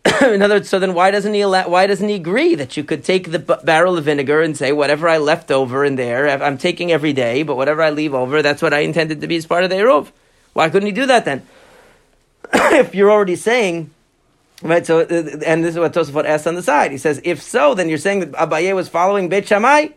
In 0.22 0.42
other 0.42 0.56
words, 0.56 0.68
so 0.68 0.78
then 0.78 0.94
why 0.94 1.10
doesn't 1.10 1.34
he 1.34 1.40
allow, 1.40 1.68
why 1.68 1.86
doesn't 1.86 2.08
he 2.08 2.14
agree 2.14 2.54
that 2.54 2.76
you 2.76 2.84
could 2.84 3.04
take 3.04 3.30
the 3.30 3.38
b- 3.38 3.54
barrel 3.64 3.98
of 3.98 4.04
vinegar 4.04 4.42
and 4.42 4.56
say 4.56 4.72
whatever 4.72 5.08
I 5.08 5.18
left 5.18 5.50
over 5.50 5.84
in 5.84 5.96
there, 5.96 6.28
I'm 6.28 6.58
taking 6.58 6.92
every 6.92 7.12
day, 7.12 7.42
but 7.42 7.56
whatever 7.56 7.82
I 7.82 7.90
leave 7.90 8.14
over, 8.14 8.42
that's 8.42 8.62
what 8.62 8.74
I 8.74 8.80
intended 8.80 9.20
to 9.20 9.26
be 9.26 9.36
as 9.36 9.46
part 9.46 9.64
of 9.64 9.70
the 9.70 9.76
Eruv. 9.76 10.10
Why 10.52 10.70
couldn't 10.70 10.86
he 10.86 10.92
do 10.92 11.06
that 11.06 11.24
then? 11.24 11.46
if 12.52 12.94
you're 12.94 13.10
already 13.10 13.36
saying 13.36 13.90
Right, 14.62 14.84
so, 14.84 15.00
uh, 15.00 15.38
and 15.46 15.64
this 15.64 15.74
is 15.74 15.78
what 15.78 15.92
Tosafot 15.92 16.24
asks 16.24 16.46
on 16.46 16.56
the 16.56 16.62
side. 16.62 16.90
He 16.90 16.98
says, 16.98 17.20
if 17.22 17.40
so, 17.40 17.74
then 17.74 17.88
you're 17.88 17.96
saying 17.96 18.20
that 18.20 18.32
Abaye 18.32 18.74
was 18.74 18.88
following 18.88 19.28
Beit 19.28 19.46
Shammai? 19.46 19.90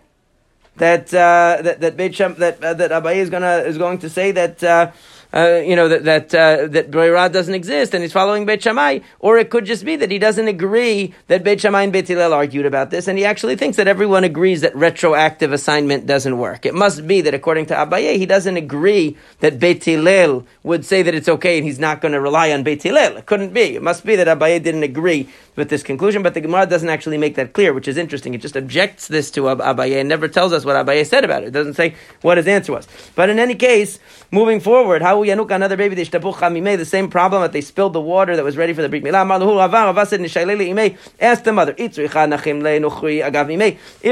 That, 0.77 1.13
uh, 1.13 1.61
that, 1.61 1.81
that 1.81 1.97
Beit 1.97 2.15
Sham, 2.15 2.35
that, 2.35 2.63
uh, 2.63 2.73
that 2.73 2.91
Abaye 2.91 3.17
is 3.17 3.29
gonna, 3.29 3.57
is 3.57 3.77
going 3.77 3.99
to 3.99 4.09
say 4.09 4.31
that, 4.31 4.63
uh, 4.63 4.91
uh, 5.33 5.61
you 5.65 5.75
know, 5.75 5.87
that 5.87 6.03
that 6.03 6.35
uh, 6.35 6.67
that 6.67 6.91
doesn't 7.31 7.53
exist 7.53 7.93
and 7.93 8.03
he's 8.03 8.11
following 8.11 8.45
Beit 8.45 8.63
Shammai, 8.63 8.99
or 9.19 9.37
it 9.37 9.49
could 9.49 9.65
just 9.65 9.85
be 9.85 9.95
that 9.95 10.11
he 10.11 10.19
doesn't 10.19 10.47
agree 10.47 11.13
that 11.27 11.43
Beit 11.43 11.61
Shammai 11.61 11.83
and 11.83 11.93
Beit 11.93 12.07
Hillel 12.07 12.33
argued 12.33 12.65
about 12.65 12.89
this, 12.89 13.07
and 13.07 13.17
he 13.17 13.23
actually 13.23 13.55
thinks 13.55 13.77
that 13.77 13.87
everyone 13.87 14.23
agrees 14.23 14.61
that 14.61 14.75
retroactive 14.75 15.53
assignment 15.53 16.05
doesn't 16.05 16.37
work. 16.37 16.65
It 16.65 16.73
must 16.73 17.07
be 17.07 17.21
that 17.21 17.33
according 17.33 17.67
to 17.67 17.75
Abaye, 17.75 18.17
he 18.17 18.25
doesn't 18.25 18.57
agree 18.57 19.15
that 19.39 19.59
Beit 19.59 19.83
Hillel 19.85 20.45
would 20.63 20.83
say 20.85 21.01
that 21.01 21.15
it's 21.15 21.29
okay 21.29 21.57
and 21.57 21.65
he's 21.65 21.79
not 21.79 22.01
going 22.01 22.13
to 22.13 22.21
rely 22.21 22.51
on 22.51 22.63
Beit 22.63 22.83
Hillel. 22.83 23.17
It 23.17 23.25
couldn't 23.25 23.53
be. 23.53 23.75
It 23.75 23.81
must 23.81 24.05
be 24.05 24.17
that 24.17 24.27
Abaye 24.27 24.61
didn't 24.61 24.83
agree 24.83 25.29
with 25.55 25.69
this 25.69 25.83
conclusion, 25.83 26.23
but 26.23 26.33
the 26.33 26.41
Gemara 26.41 26.65
doesn't 26.65 26.89
actually 26.89 27.17
make 27.17 27.35
that 27.35 27.53
clear, 27.53 27.73
which 27.73 27.87
is 27.87 27.97
interesting. 27.97 28.33
It 28.33 28.41
just 28.41 28.55
objects 28.55 29.07
this 29.07 29.31
to 29.31 29.43
Abaye 29.43 29.99
and 29.99 30.07
never 30.07 30.27
tells 30.27 30.53
us 30.53 30.63
what 30.63 30.75
Abaye 30.75 31.05
said 31.05 31.25
about 31.25 31.43
it. 31.43 31.47
It 31.47 31.51
doesn't 31.51 31.73
say 31.73 31.95
what 32.21 32.37
his 32.37 32.47
answer 32.47 32.71
was. 32.71 32.87
But 33.15 33.29
in 33.29 33.39
any 33.39 33.55
case, 33.55 33.99
moving 34.31 34.59
forward, 34.59 35.01
how 35.01 35.23
Yanuk 35.23 35.53
another 35.53 35.77
baby 35.77 35.95
the 35.95 36.85
same 36.85 37.09
problem 37.09 37.41
that 37.41 37.51
they 37.51 37.61
spilled 37.61 37.93
the 37.93 38.01
water 38.01 38.35
that 38.35 38.43
was 38.43 38.57
ready 38.57 38.73
for 38.73 38.81
the 38.81 38.89
brit 38.89 39.03
milah. 39.03 40.97
Ask 41.19 41.43
the 41.43 41.53
mother. 41.53 41.75
If 41.77 41.95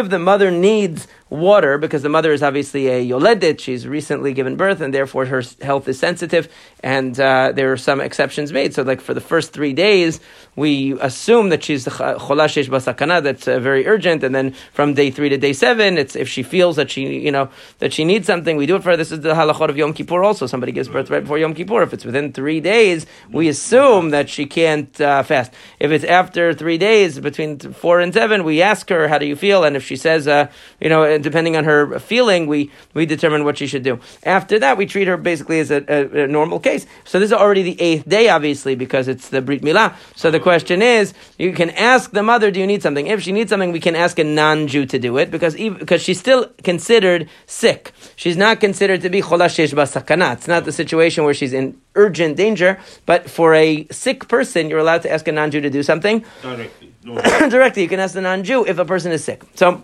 the 0.10 0.20
mother 0.20 0.52
needs 0.52 1.08
water 1.30 1.78
because 1.78 2.02
the 2.02 2.10
mother 2.10 2.32
is 2.32 2.42
obviously 2.42 2.88
a 2.88 3.06
yoledit. 3.06 3.60
She's 3.60 3.88
recently 3.88 4.34
given 4.34 4.56
birth, 4.56 4.82
and 4.82 4.94
therefore 4.94 5.26
her 5.26 5.44
health 5.62 5.88
is 5.88 6.00
sensitive. 6.00 6.52
And 6.82 7.20
uh, 7.20 7.52
there 7.54 7.72
are 7.72 7.78
some 7.78 8.02
exceptions 8.02 8.52
made. 8.52 8.74
So, 8.74 8.84
like 8.84 9.02
for 9.02 9.14
the 9.14 9.22
first 9.22 9.54
three 9.54 9.74
days, 9.74 10.20
we 10.56 11.00
assume 11.00 11.50
that 11.50 11.64
she's 11.64 11.86
cholashesh 11.86 12.70
basakana. 12.70 13.22
That's 13.22 13.48
uh, 13.48 13.60
very 13.60 13.86
urgent. 13.88 14.24
And 14.24 14.34
then 14.34 14.56
from 14.74 14.94
day 14.94 15.12
three 15.12 15.30
to 15.30 15.38
day 15.38 15.54
seven, 15.54 15.98
it's 15.98 16.16
if 16.16 16.28
she 16.28 16.44
feels 16.44 16.78
that 16.78 16.90
she, 16.90 17.20
you 17.20 17.32
know, 17.32 17.50
that 17.80 17.94
she 17.94 18.06
needs 18.06 18.26
something, 18.26 18.58
we 18.58 18.66
do 18.66 18.76
it 18.76 18.84
for 18.84 18.92
her. 18.92 18.98
This 18.98 19.12
is 19.12 19.22
the 19.22 19.34
halachot 19.34 19.70
of 19.70 19.78
Yom 19.78 19.94
Kippur. 19.94 20.24
Also, 20.24 20.48
somebody 20.48 20.72
gives 20.72 20.88
birth 20.88 21.10
right 21.10 21.22
before 21.22 21.38
Yom 21.38 21.54
Kippur. 21.54 21.84
If 21.84 21.94
it's 21.94 22.06
within 22.06 22.34
three 22.34 22.60
days, 22.60 23.06
we 23.32 23.48
assume 23.50 24.10
that 24.12 24.30
she 24.30 24.46
can't 24.46 25.00
uh, 25.00 25.24
fast. 25.24 25.54
If 25.80 25.92
it's 25.92 26.06
after 26.06 26.54
three 26.54 26.78
days, 26.78 27.20
between 27.20 27.60
four 27.60 28.00
and 28.00 28.14
seven, 28.14 28.44
we 28.44 28.62
ask 28.62 28.90
her, 28.90 29.08
"How 29.08 29.18
do 29.18 29.26
you 29.26 29.36
feel?" 29.36 29.64
And 29.64 29.76
if 29.76 29.86
she 29.86 29.96
says, 29.96 30.28
uh, 30.28 30.50
you 30.80 30.90
know 30.90 31.19
depending 31.22 31.56
on 31.58 31.64
her 31.64 32.00
feeling, 32.00 32.48
we, 32.48 32.72
we 32.94 33.06
determine 33.06 33.44
what 33.44 33.58
she 33.58 33.68
should 33.68 33.84
do. 33.84 34.00
After 34.24 34.60
that, 34.60 34.78
we 34.78 34.86
treat 34.86 35.08
her 35.08 35.18
basically 35.18 35.60
as 35.60 35.72
a, 35.72 35.84
a, 35.88 36.24
a 36.24 36.28
normal 36.28 36.60
case. 36.60 36.86
So 37.06 37.20
this 37.20 37.28
is 37.28 37.34
already 37.34 37.64
the 37.64 37.82
eighth 37.82 38.08
day, 38.08 38.30
obviously, 38.30 38.76
because 38.76 39.08
it's 39.08 39.30
the 39.30 39.42
Brit 39.42 39.62
Milah. 39.62 39.96
So 40.16 40.32
the 40.32 40.40
question 40.40 40.82
is, 40.82 41.14
you 41.38 41.54
can 41.54 41.70
ask 41.72 42.12
the 42.12 42.24
mother, 42.24 42.52
do 42.52 42.60
you 42.60 42.68
need 42.68 42.82
something? 42.82 43.08
If 43.08 43.22
she 43.22 43.32
needs 43.32 43.50
something, 43.50 43.72
we 43.72 43.80
can 43.80 43.96
ask 43.96 44.20
a 44.20 44.24
non-Jew 44.24 44.86
to 44.88 45.00
do 45.00 45.18
it, 45.18 45.32
because, 45.32 45.56
because 45.56 46.02
she's 46.02 46.20
still 46.20 46.48
considered 46.64 47.30
sick. 47.46 47.92
She's 48.16 48.38
not 48.38 48.60
considered 48.60 49.02
to 49.02 49.10
be 49.10 49.22
cholashesh 49.22 49.74
basakana. 49.74 50.34
It's 50.34 50.48
not 50.48 50.66
the 50.66 50.72
situation 50.72 51.24
where 51.24 51.34
she's 51.34 51.54
in 51.54 51.80
urgent 51.96 52.38
danger, 52.38 52.80
but 53.06 53.30
for 53.30 53.54
a 53.54 53.88
sick 53.92 54.28
person, 54.28 54.70
you're 54.70 54.80
allowed 54.80 55.02
to 55.04 55.12
ask 55.12 55.28
a 55.28 55.32
non-Jew 55.32 55.62
to 55.62 55.70
do 55.70 55.84
something. 55.84 56.24
Directly. 56.42 56.94
Directly, 57.50 57.84
you 57.84 57.90
can 57.90 58.00
ask 58.00 58.14
the 58.14 58.22
non-Jew 58.22 58.66
if 58.66 58.78
a 58.78 58.86
person 58.86 59.12
is 59.12 59.24
sick. 59.24 59.44
So, 59.56 59.84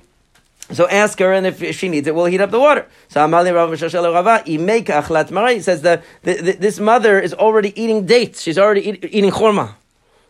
so 0.71 0.87
ask 0.87 1.19
her, 1.19 1.31
and 1.31 1.45
if 1.45 1.75
she 1.75 1.89
needs 1.89 2.07
it, 2.07 2.15
we'll 2.15 2.25
heat 2.25 2.41
up 2.41 2.49
the 2.49 2.59
water. 2.59 2.87
So 3.09 3.21
Amali 3.21 3.53
Rav 3.53 5.31
Mara. 5.31 5.53
He 5.53 5.61
says 5.61 5.83
that 5.83 6.03
this 6.23 6.79
mother 6.79 7.19
is 7.19 7.33
already 7.33 7.79
eating 7.79 8.05
dates. 8.05 8.41
She's 8.41 8.57
already 8.57 8.89
eat, 8.89 9.05
eating 9.11 9.31
chorma. 9.31 9.75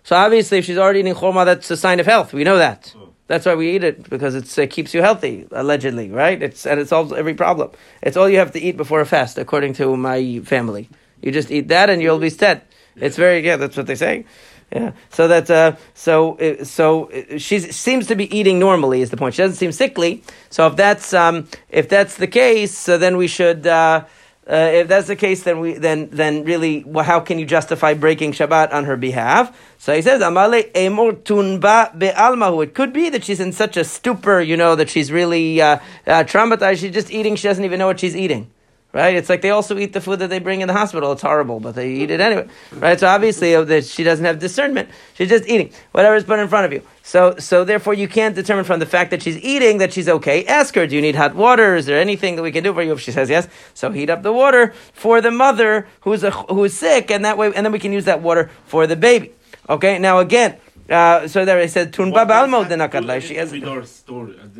So 0.03 0.15
obviously, 0.15 0.57
if 0.57 0.65
she's 0.65 0.77
already 0.77 0.99
eating 0.99 1.13
chorma, 1.13 1.45
that's 1.45 1.71
a 1.71 1.77
sign 1.77 1.99
of 1.99 2.05
health. 2.05 2.33
We 2.33 2.43
know 2.43 2.57
that. 2.57 2.93
Oh. 2.97 3.09
That's 3.27 3.45
why 3.45 3.55
we 3.55 3.75
eat 3.75 3.83
it 3.83 4.07
because 4.09 4.35
it 4.35 4.69
keeps 4.69 4.93
you 4.93 5.01
healthy, 5.01 5.47
allegedly, 5.51 6.11
right? 6.11 6.41
It's 6.41 6.67
and 6.67 6.79
it 6.79 6.89
solves 6.89 7.11
every 7.11 7.33
problem. 7.33 7.71
It's 8.03 8.17
all 8.17 8.29
you 8.29 8.37
have 8.37 8.51
to 8.51 8.59
eat 8.59 8.77
before 8.77 9.01
a 9.01 9.05
fast, 9.05 9.37
according 9.37 9.73
to 9.75 9.97
my 9.97 10.41
family. 10.43 10.89
You 11.21 11.31
just 11.31 11.49
eat 11.49 11.69
that, 11.69 11.89
and 11.89 12.01
you'll 12.01 12.19
be 12.19 12.29
set. 12.29 12.67
It's 12.97 13.15
very 13.15 13.43
yeah. 13.43 13.57
That's 13.57 13.75
what 13.75 13.87
they 13.87 13.95
say. 13.95 14.25
Yeah. 14.71 14.91
So 15.09 15.27
that 15.27 15.49
uh, 15.49 15.75
so 15.93 16.37
uh, 16.37 16.63
so 16.63 17.11
uh, 17.11 17.37
she 17.37 17.59
seems 17.59 18.07
to 18.07 18.15
be 18.15 18.35
eating 18.35 18.59
normally 18.59 19.01
is 19.01 19.09
the 19.09 19.17
point. 19.17 19.35
She 19.35 19.41
doesn't 19.41 19.57
seem 19.57 19.71
sickly. 19.71 20.23
So 20.49 20.67
if 20.67 20.75
that's 20.75 21.13
um, 21.13 21.47
if 21.69 21.87
that's 21.87 22.15
the 22.15 22.27
case, 22.27 22.77
so 22.77 22.97
then 22.97 23.17
we 23.17 23.27
should. 23.27 23.67
Uh, 23.67 24.05
Uh, 24.47 24.85
if 24.85 24.87
that's 24.87 25.07
the 25.07 25.15
case, 25.15 25.41
then 25.41 25.57
we 25.57 25.73
then 25.73 26.07
then 26.13 26.45
really, 26.45 26.83
well, 26.85 27.03
how 27.03 27.19
can 27.19 27.39
you 27.41 27.47
justify 27.49 27.97
breaking 27.97 28.31
Shabbat 28.31 28.69
on 28.77 28.85
her 28.85 28.95
behalf? 28.95 29.49
So 29.81 29.89
he 29.97 30.03
says, 30.05 30.21
"Amale 30.21 30.69
emor 30.73 31.17
tunba 31.25 31.89
be'almahu." 31.97 32.61
It 32.61 32.77
could 32.77 32.93
be 32.93 33.09
that 33.09 33.23
she's 33.25 33.41
in 33.41 33.53
such 33.53 33.75
a 33.75 33.83
stupor, 33.83 34.45
you 34.45 34.55
know, 34.55 34.75
that 34.75 34.87
she's 34.93 35.09
really 35.09 35.57
uh, 35.57 35.81
uh, 36.05 36.23
traumatized. 36.29 36.77
She's 36.77 36.93
just 36.93 37.09
eating; 37.09 37.33
she 37.35 37.47
doesn't 37.49 37.65
even 37.65 37.81
know 37.81 37.89
what 37.89 37.99
she's 37.99 38.13
eating 38.13 38.53
right? 38.95 39.13
It's 39.13 39.27
like 39.27 39.41
they 39.41 39.49
also 39.49 39.77
eat 39.77 39.91
the 39.91 39.99
food 39.99 40.19
that 40.19 40.29
they 40.29 40.39
bring 40.39 40.61
in 40.61 40.69
the 40.69 40.73
hospital. 40.73 41.11
It's 41.11 41.21
horrible, 41.21 41.59
but 41.59 41.75
they 41.75 41.91
eat 41.91 42.11
it 42.11 42.21
anyway, 42.21 42.47
right? 42.71 42.97
So 42.97 43.07
obviously, 43.07 43.53
uh, 43.53 43.81
she 43.81 44.05
doesn't 44.05 44.23
have 44.23 44.39
discernment. 44.39 44.89
She's 45.15 45.27
just 45.27 45.45
eating 45.49 45.73
whatever 45.91 46.15
is 46.15 46.23
put 46.23 46.39
in 46.39 46.47
front 46.47 46.65
of 46.65 46.71
you. 46.71 46.81
So, 47.03 47.35
so 47.37 47.65
therefore, 47.65 47.93
you 47.93 48.07
can't 48.07 48.35
determine 48.35 48.63
from 48.63 48.79
the 48.79 48.85
fact 48.85 49.11
that 49.11 49.21
she's 49.21 49.37
eating 49.39 49.79
that 49.79 49.91
she's 49.91 50.07
okay. 50.07 50.45
Ask 50.45 50.75
her, 50.75 50.87
do 50.87 50.95
you 50.95 51.01
need 51.01 51.15
hot 51.15 51.35
water? 51.35 51.75
Is 51.75 51.85
there 51.85 51.99
anything 51.99 52.37
that 52.37 52.41
we 52.41 52.53
can 52.53 52.63
do 52.63 52.73
for 52.73 52.81
you? 52.81 52.93
If 52.93 53.01
she 53.01 53.11
says 53.11 53.29
yes, 53.29 53.49
so 53.73 53.91
heat 53.91 54.09
up 54.09 54.23
the 54.23 54.31
water 54.31 54.73
for 54.93 55.19
the 55.19 55.31
mother 55.31 55.89
who's 55.99 56.23
a, 56.23 56.31
who's 56.31 56.73
sick, 56.73 57.11
and 57.11 57.25
that 57.25 57.37
way, 57.37 57.51
and 57.53 57.65
then 57.65 57.73
we 57.73 57.79
can 57.79 57.91
use 57.91 58.05
that 58.05 58.21
water 58.21 58.49
for 58.65 58.87
the 58.87 58.95
baby. 58.95 59.33
Okay. 59.67 59.99
Now 59.99 60.19
again, 60.19 60.55
uh, 60.89 61.27
so 61.27 61.45
there 61.45 61.59
he 61.59 61.67
said 61.67 61.93
Tunba 61.93 62.27
Balmo 62.27 62.67
the 62.67 62.75
Nakadla. 62.75 63.19
She 63.21 63.35
has. 63.35 63.51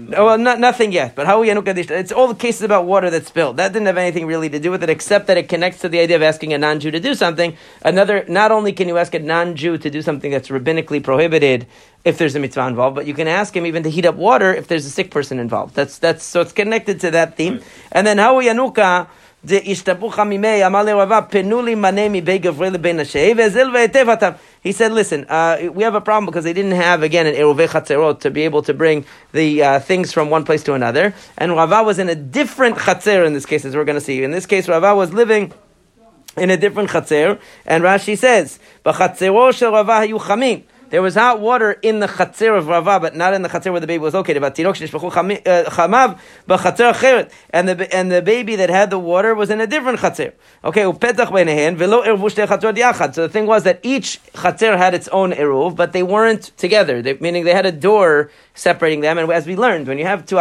Well, 0.10 0.38
not, 0.40 0.60
nothing 0.60 0.92
yet. 0.92 1.16
But 1.16 1.28
how 1.28 1.42
we 1.42 1.52
It's 1.52 2.12
all 2.12 2.28
the 2.28 2.36
cases 2.36 2.64
about 2.64 2.86
water 2.86 3.12
that 3.12 3.28
spilled. 3.28 3.58
That 3.58 3.74
didn't 3.74 3.86
have 3.86 3.98
anything 3.98 4.26
really 4.26 4.50
to 4.50 4.60
do 4.60 4.72
with 4.72 4.82
it, 4.82 4.90
except 4.90 5.28
that 5.28 5.38
it 5.38 5.50
connects 5.50 5.82
to 5.82 5.90
the 5.90 6.00
idea 6.00 6.16
of 6.16 6.24
asking 6.24 6.54
a 6.54 6.58
non-Jew 6.58 6.90
to 6.92 7.00
do 7.00 7.14
something. 7.14 7.56
Another, 7.84 8.26
not 8.28 8.52
only 8.52 8.74
can 8.74 8.88
you 8.88 8.98
ask 8.98 9.14
a 9.14 9.20
non-Jew 9.20 9.78
to 9.78 9.90
do 9.90 10.02
something 10.02 10.32
that's 10.32 10.50
rabbinically 10.50 11.04
prohibited 11.04 11.68
if 12.04 12.18
there's 12.18 12.36
a 12.36 12.40
mitzvah 12.40 12.68
involved, 12.68 12.96
but 12.96 13.06
you 13.06 13.14
can 13.14 13.28
ask 13.28 13.56
him 13.56 13.66
even 13.66 13.84
to 13.84 13.90
heat 13.90 14.06
up 14.06 14.16
water 14.16 14.54
if 14.54 14.68
there's 14.68 14.86
a 14.86 14.92
sick 14.92 15.12
person 15.12 15.38
involved. 15.38 15.76
That's 15.76 16.00
that's 16.00 16.24
so 16.24 16.42
it's 16.42 16.54
connected 16.54 17.02
to 17.02 17.12
that 17.12 17.38
theme. 17.38 17.56
Right. 17.56 17.64
And 17.92 18.08
then 18.08 18.18
how 18.18 18.42
Yanuka. 18.42 19.08
He 19.48 19.76
said, 24.72 24.92
listen, 24.92 25.26
uh, 25.30 25.70
we 25.72 25.84
have 25.84 25.94
a 25.94 26.02
problem 26.02 26.26
because 26.26 26.44
they 26.44 26.54
didn't 26.54 26.72
have, 26.72 27.04
again, 27.04 27.28
an 27.28 27.36
Eruvei 27.36 27.68
Chatzerot 27.68 28.22
to 28.22 28.32
be 28.32 28.42
able 28.42 28.64
to 28.64 28.74
bring 28.74 29.06
the 29.32 29.62
uh, 29.62 29.80
things 29.80 30.12
from 30.12 30.32
one 30.32 30.44
place 30.46 30.64
to 30.64 30.74
another. 30.74 31.14
And 31.38 31.52
Rava 31.52 31.84
was 31.84 32.00
in 32.00 32.10
a 32.10 32.16
different 32.16 32.78
Chatzer 32.78 33.26
in 33.26 33.34
this 33.34 33.46
case, 33.46 33.66
as 33.66 33.76
we're 33.76 33.86
going 33.86 34.00
to 34.00 34.02
see. 34.02 34.24
In 34.24 34.32
this 34.32 34.48
case, 34.48 34.68
Rava 34.68 34.96
was 34.96 35.14
living 35.14 35.54
in 36.38 36.50
a 36.50 36.58
different 36.58 36.90
Chatzer. 36.90 37.40
And 37.66 37.84
Rashi 37.84 38.18
says, 38.18 38.60
Rava. 38.84 40.08
There 40.89 41.02
was 41.02 41.15
hot 41.15 41.39
water 41.39 41.71
in 41.71 42.00
the 42.00 42.08
chatzir 42.08 42.58
of 42.58 42.67
Rava, 42.67 43.00
but 43.00 43.15
not 43.15 43.34
in 43.34 43.41
the 43.41 43.50
chatzir 43.50 43.71
where 43.71 43.82
the 43.82 43.88
baby 43.88 44.02
was 44.02 44.13
located. 44.13 44.41
But 44.41 44.56
chamav 44.56 46.19
uh, 46.48 47.30
and 47.50 47.69
the 47.69 47.95
and 47.95 48.12
the 48.12 48.21
baby 48.21 48.56
that 48.56 48.69
had 48.69 48.89
the 48.89 49.00
water 49.00 49.34
was 49.34 49.50
in 49.50 49.62
a 49.62 49.67
different 49.67 50.00
chatzir. 50.00 50.34
Okay, 50.63 50.84
velo 50.84 52.04
yachad. 52.04 53.13
So 53.15 53.21
the 53.24 53.30
thing 53.30 53.45
was 53.45 53.63
that 53.63 53.80
each 53.84 54.21
chatzir 54.34 54.78
had 54.78 54.93
its 54.93 55.08
own 55.10 55.32
eruv, 55.32 55.76
but 55.76 55.93
they 55.93 56.04
weren't 56.04 56.56
together. 56.58 57.02
They, 57.02 57.13
meaning 57.15 57.45
they 57.45 57.54
had 57.54 57.65
a 57.65 57.71
door 57.71 58.32
separating 58.56 59.02
them. 59.02 59.18
And 59.18 59.32
as 59.32 59.46
we 59.46 59.56
learned, 59.56 59.88
when 59.88 60.00
you 60.00 60.06
have 60.06 60.26
two, 60.26 60.38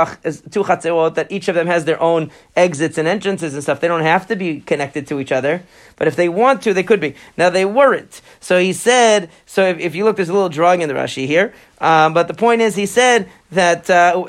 two 0.50 0.62
chatzerot, 0.62 1.16
that 1.16 1.30
each 1.30 1.48
of 1.48 1.54
them 1.54 1.66
has 1.66 1.84
their 1.84 2.00
own 2.00 2.30
exits 2.56 2.96
and 2.96 3.06
entrances 3.06 3.52
and 3.52 3.62
stuff, 3.62 3.80
they 3.80 3.88
don't 3.88 4.02
have 4.02 4.26
to 4.28 4.36
be 4.36 4.60
connected 4.60 5.06
to 5.08 5.20
each 5.20 5.32
other. 5.32 5.62
But 5.96 6.08
if 6.08 6.16
they 6.16 6.28
want 6.28 6.62
to, 6.62 6.72
they 6.72 6.82
could 6.82 7.00
be. 7.00 7.14
Now 7.36 7.50
they 7.50 7.64
weren't. 7.64 8.22
So 8.40 8.58
he 8.58 8.72
said, 8.72 9.30
so 9.44 9.66
if, 9.68 9.78
if 9.78 9.94
you 9.94 10.04
look, 10.04 10.16
there's 10.16 10.30
a 10.30 10.32
little 10.32 10.48
drawing 10.48 10.80
in 10.80 10.88
the 10.88 10.94
Rashi 10.94 11.26
here. 11.26 11.52
Um, 11.80 12.14
but 12.14 12.28
the 12.28 12.34
point 12.34 12.60
is, 12.60 12.76
he 12.76 12.86
said 12.86 13.28
that 13.50 13.90
uh, 13.90 14.24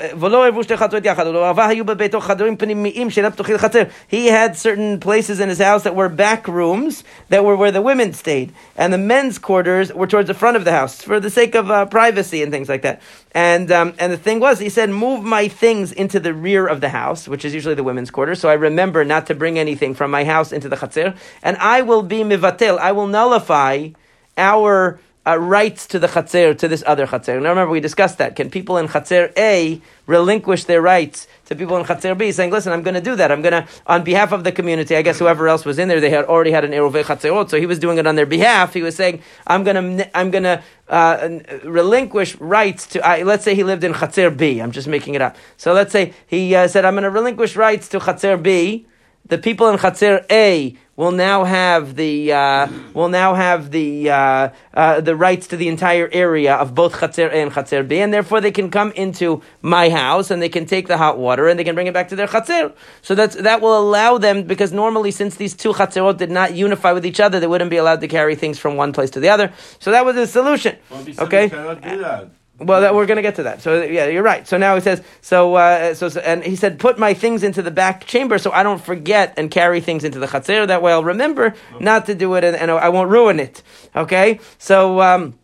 he 4.08 4.26
had 4.26 4.56
certain 4.56 5.00
places 5.00 5.40
in 5.40 5.48
his 5.48 5.58
house 5.58 5.82
that 5.84 5.94
were 5.94 6.08
back 6.08 6.48
rooms 6.48 7.04
that 7.28 7.44
were 7.44 7.56
where 7.56 7.70
the 7.70 7.82
women 7.82 8.12
stayed, 8.12 8.52
and 8.76 8.92
the 8.92 8.98
men's 8.98 9.38
quarters 9.38 9.92
were 9.92 10.06
towards 10.06 10.26
the 10.26 10.34
front 10.34 10.56
of 10.56 10.64
the 10.64 10.72
house 10.72 11.02
for 11.02 11.20
the 11.20 11.30
sake 11.30 11.54
of 11.54 11.70
uh, 11.70 11.86
privacy 11.86 12.42
and 12.42 12.52
things 12.52 12.68
like 12.68 12.82
that. 12.82 13.00
And 13.32 13.70
um, 13.70 13.94
and 13.98 14.12
the 14.12 14.18
thing 14.18 14.40
was, 14.40 14.58
he 14.58 14.68
said, 14.68 14.90
move 14.90 15.22
my 15.22 15.48
things 15.48 15.92
into 15.92 16.18
the 16.20 16.34
rear 16.34 16.66
of 16.66 16.80
the 16.80 16.88
house, 16.88 17.28
which 17.28 17.44
is 17.44 17.54
usually 17.54 17.74
the 17.74 17.84
women's 17.84 18.10
quarters. 18.10 18.40
So 18.40 18.48
I 18.48 18.54
remember 18.54 19.04
not 19.04 19.26
to 19.28 19.34
bring 19.34 19.58
anything 19.58 19.94
from 19.94 20.10
my 20.10 20.24
house 20.24 20.52
into 20.52 20.68
the 20.68 20.76
chatzir, 20.76 21.16
and 21.42 21.56
I 21.58 21.82
will 21.82 22.02
be 22.02 22.18
mivatel. 22.18 22.78
I 22.78 22.92
will 22.92 23.06
nullify 23.06 23.90
our 24.36 25.00
uh, 25.26 25.36
rights 25.38 25.86
to 25.88 25.98
the 25.98 26.06
chatzir, 26.06 26.56
to 26.56 26.68
this 26.68 26.84
other 26.86 27.06
chatzir. 27.06 27.42
Now 27.42 27.50
remember, 27.50 27.70
we 27.70 27.80
discussed 27.80 28.18
that. 28.18 28.36
Can 28.36 28.50
people 28.50 28.78
in 28.78 28.86
chatzir 28.86 29.32
A 29.36 29.80
relinquish 30.06 30.64
their 30.64 30.80
rights 30.80 31.26
to 31.46 31.56
people 31.56 31.76
in 31.76 31.84
chatzir 31.84 32.16
B, 32.16 32.30
saying, 32.30 32.52
listen, 32.52 32.72
I'm 32.72 32.82
going 32.82 32.94
to 32.94 33.00
do 33.00 33.16
that. 33.16 33.32
I'm 33.32 33.42
going 33.42 33.52
to, 33.52 33.68
on 33.86 34.04
behalf 34.04 34.32
of 34.32 34.44
the 34.44 34.52
community, 34.52 34.94
I 34.96 35.02
guess 35.02 35.18
whoever 35.18 35.48
else 35.48 35.64
was 35.64 35.78
in 35.78 35.88
there, 35.88 36.00
they 36.00 36.10
had 36.10 36.26
already 36.26 36.52
had 36.52 36.64
an 36.64 36.70
eruvei 36.70 37.02
chatzirot, 37.02 37.50
so 37.50 37.58
he 37.58 37.66
was 37.66 37.78
doing 37.78 37.98
it 37.98 38.06
on 38.06 38.14
their 38.14 38.26
behalf. 38.26 38.72
He 38.72 38.82
was 38.82 38.94
saying, 38.94 39.22
I'm 39.46 39.64
going 39.64 39.98
to, 39.98 40.16
I'm 40.16 40.30
going 40.30 40.44
to 40.44 40.62
uh, 40.88 41.40
relinquish 41.64 42.36
rights 42.36 42.86
to, 42.88 43.00
let's 43.24 43.44
say 43.44 43.54
he 43.56 43.64
lived 43.64 43.82
in 43.82 43.92
chatzir 43.94 44.36
B. 44.36 44.60
I'm 44.60 44.70
just 44.70 44.86
making 44.86 45.14
it 45.14 45.22
up. 45.22 45.36
So 45.56 45.72
let's 45.72 45.90
say 45.90 46.14
he 46.28 46.54
uh, 46.54 46.68
said, 46.68 46.84
I'm 46.84 46.94
going 46.94 47.02
to 47.02 47.10
relinquish 47.10 47.56
rights 47.56 47.88
to 47.88 47.98
chatzir 47.98 48.40
B. 48.40 48.86
The 49.26 49.38
people 49.38 49.68
in 49.70 49.76
chatzir 49.78 50.24
A 50.30 50.76
will 50.96 51.12
now 51.12 51.44
have 51.44 51.94
the 51.96 52.32
uh, 52.32 52.68
will 52.94 53.08
now 53.08 53.34
have 53.34 53.70
the 53.70 54.10
uh, 54.10 54.48
uh, 54.74 55.00
the 55.00 55.14
rights 55.14 55.46
to 55.48 55.56
the 55.56 55.68
entire 55.68 56.08
area 56.12 56.54
of 56.54 56.74
both 56.74 56.94
Chatzer 56.94 57.28
A 57.28 57.42
and 57.42 57.52
Chatzer 57.52 57.86
B, 57.86 58.00
and 58.00 58.12
therefore 58.12 58.40
they 58.40 58.50
can 58.50 58.70
come 58.70 58.92
into 58.92 59.42
my 59.62 59.90
house 59.90 60.30
and 60.30 60.40
they 60.40 60.48
can 60.48 60.66
take 60.66 60.88
the 60.88 60.96
hot 60.96 61.18
water 61.18 61.48
and 61.48 61.58
they 61.58 61.64
can 61.64 61.74
bring 61.74 61.86
it 61.86 61.94
back 61.94 62.08
to 62.08 62.16
their 62.16 62.26
Chatzer. 62.26 62.74
So 63.02 63.14
that's 63.14 63.36
that 63.36 63.60
will 63.60 63.78
allow 63.78 64.18
them 64.18 64.44
because 64.44 64.72
normally 64.72 65.10
since 65.10 65.36
these 65.36 65.54
two 65.54 65.72
Chatzerot 65.72 66.16
did 66.16 66.30
not 66.30 66.54
unify 66.54 66.92
with 66.92 67.06
each 67.06 67.20
other, 67.20 67.40
they 67.40 67.46
wouldn't 67.46 67.70
be 67.70 67.76
allowed 67.76 68.00
to 68.00 68.08
carry 68.08 68.34
things 68.34 68.58
from 68.58 68.76
one 68.76 68.92
place 68.92 69.10
to 69.10 69.20
the 69.20 69.28
other. 69.28 69.52
So 69.78 69.90
that 69.90 70.04
was 70.04 70.16
the 70.16 70.26
solution. 70.26 70.76
okay. 71.18 72.28
Well, 72.58 72.80
that, 72.80 72.94
we're 72.94 73.04
going 73.04 73.16
to 73.16 73.22
get 73.22 73.34
to 73.36 73.42
that. 73.44 73.60
So 73.60 73.82
yeah, 73.82 74.06
you're 74.06 74.22
right. 74.22 74.48
So 74.48 74.56
now 74.56 74.74
he 74.74 74.80
says 74.80 75.02
so, 75.20 75.54
uh, 75.56 75.94
so. 75.94 76.08
So 76.08 76.20
and 76.20 76.42
he 76.42 76.56
said, 76.56 76.78
put 76.78 76.98
my 76.98 77.12
things 77.12 77.42
into 77.42 77.60
the 77.60 77.70
back 77.70 78.06
chamber 78.06 78.38
so 78.38 78.50
I 78.50 78.62
don't 78.62 78.82
forget 78.82 79.34
and 79.36 79.50
carry 79.50 79.80
things 79.80 80.04
into 80.04 80.18
the 80.18 80.26
chatzir. 80.26 80.66
That 80.66 80.80
way 80.80 80.92
I'll 80.92 81.04
remember 81.04 81.54
not 81.80 82.06
to 82.06 82.14
do 82.14 82.34
it 82.34 82.44
and, 82.44 82.56
and, 82.56 82.70
I 82.70 82.88
won't 82.88 83.10
ruin 83.10 83.40
it. 83.40 83.62
Okay. 83.94 84.40
So. 84.58 85.00
Um, 85.00 85.38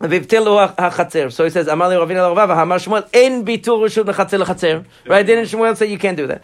so 0.00 0.08
he 0.08 0.18
says, 0.18 0.48
Amali 0.48 1.94
Ravina 1.94 2.34
Ravava, 2.34 2.56
Hamar 2.56 2.78
Shmuel, 2.78 3.08
in 3.12 3.44
bitur 3.44 3.78
reshut 3.78 4.04
mechatzer 4.04 4.42
lechatzer. 4.42 4.84
Right? 5.06 5.24
Didn't 5.24 5.44
Shmuel 5.44 5.76
say 5.76 5.86
you 5.86 5.98
can't 5.98 6.16
do 6.16 6.26
that? 6.26 6.42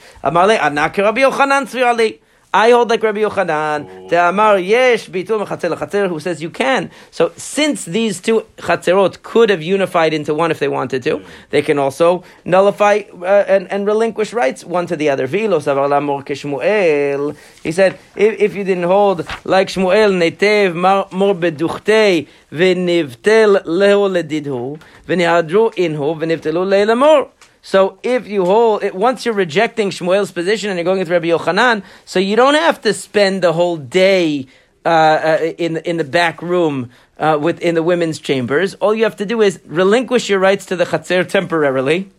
Amali, 2.53 2.55
Anak 2.55 2.55
Rabbi 2.55 2.55
Yochanan 2.55 2.55
Tzvi 2.55 2.55
Ali. 2.55 2.55
I 2.55 2.71
hold 2.71 2.91
like 2.91 3.03
Rabbi 3.03 3.21
Yochanan, 3.21 4.09
the 4.09 4.29
Amar 4.29 4.59
Yesh 4.59 5.09
Bitul 5.09 5.47
Chatzer 5.47 5.77
Chatzer, 5.77 6.09
who 6.09 6.19
says 6.21 6.41
you 6.43 6.51
can. 6.51 6.91
So 7.11 7.33
since 7.37 7.85
these 7.85 8.21
two 8.21 8.47
Chatzerot 8.57 9.23
could 9.23 9.51
have 9.51 9.63
unified 9.63 10.15
into 10.15 10.35
one 10.35 10.51
if 10.51 10.59
they 10.59 10.69
wanted 10.69 11.03
to, 11.05 11.23
they 11.51 11.63
can 11.63 11.79
also 11.79 12.25
nullify 12.45 13.03
uh, 13.21 13.45
and, 13.49 13.71
and 13.71 13.87
relinquish 13.87 14.33
rights 14.33 14.65
one 14.65 14.87
to 14.87 14.97
the 14.97 15.11
other. 15.11 15.27
He 15.27 15.39
said, 17.73 17.99
if, 18.17 18.41
if 18.41 18.55
you 18.55 18.65
didn't 18.65 18.85
hold 18.85 19.27
like 19.45 19.69
Shmuel, 19.69 20.13
Netev 20.17 20.75
Mor 20.75 21.35
Beduchte 21.35 22.27
V'nivtel 22.53 23.63
Leho 23.65 24.09
Ledidhu 24.09 24.81
V'nihadru 25.07 25.75
Inhu 25.75 26.17
V'nivtelu 26.17 26.67
Leilamor. 26.67 27.29
So 27.63 27.99
if 28.03 28.27
you 28.27 28.45
hold, 28.45 28.83
it, 28.83 28.95
once 28.95 29.25
you're 29.25 29.35
rejecting 29.35 29.91
Shmuel's 29.91 30.33
position 30.33 30.71
and 30.71 30.79
you're 30.79 30.85
going 30.85 31.01
with 31.01 31.11
Rabbi 31.11 31.27
Yochanan, 31.27 31.83
so 32.05 32.19
you 32.19 32.37
don't 32.37 32.55
have 32.55 32.81
to 32.83 32.95
spend 32.95 33.43
the 33.43 33.53
whole 33.53 33.77
day 33.77 34.47
uh, 34.85 34.89
uh, 34.89 35.53
in 35.59 35.77
in 35.79 35.97
the 35.97 36.05
back 36.05 36.41
room 36.41 36.91
uh, 37.19 37.39
within 37.41 37.75
the 37.75 37.83
women's 37.83 38.19
chambers. 38.21 38.75
All 38.75 38.95
you 38.95 39.05
have 39.05 39.17
to 39.17 39.27
do 39.27 39.43
is 39.43 39.61
relinquish 39.67 40.31
your 40.31 40.39
rights 40.39 40.67
to 40.67 40.77
the 40.77 40.85
chatzir 40.85 41.29
temporarily. 41.29 42.11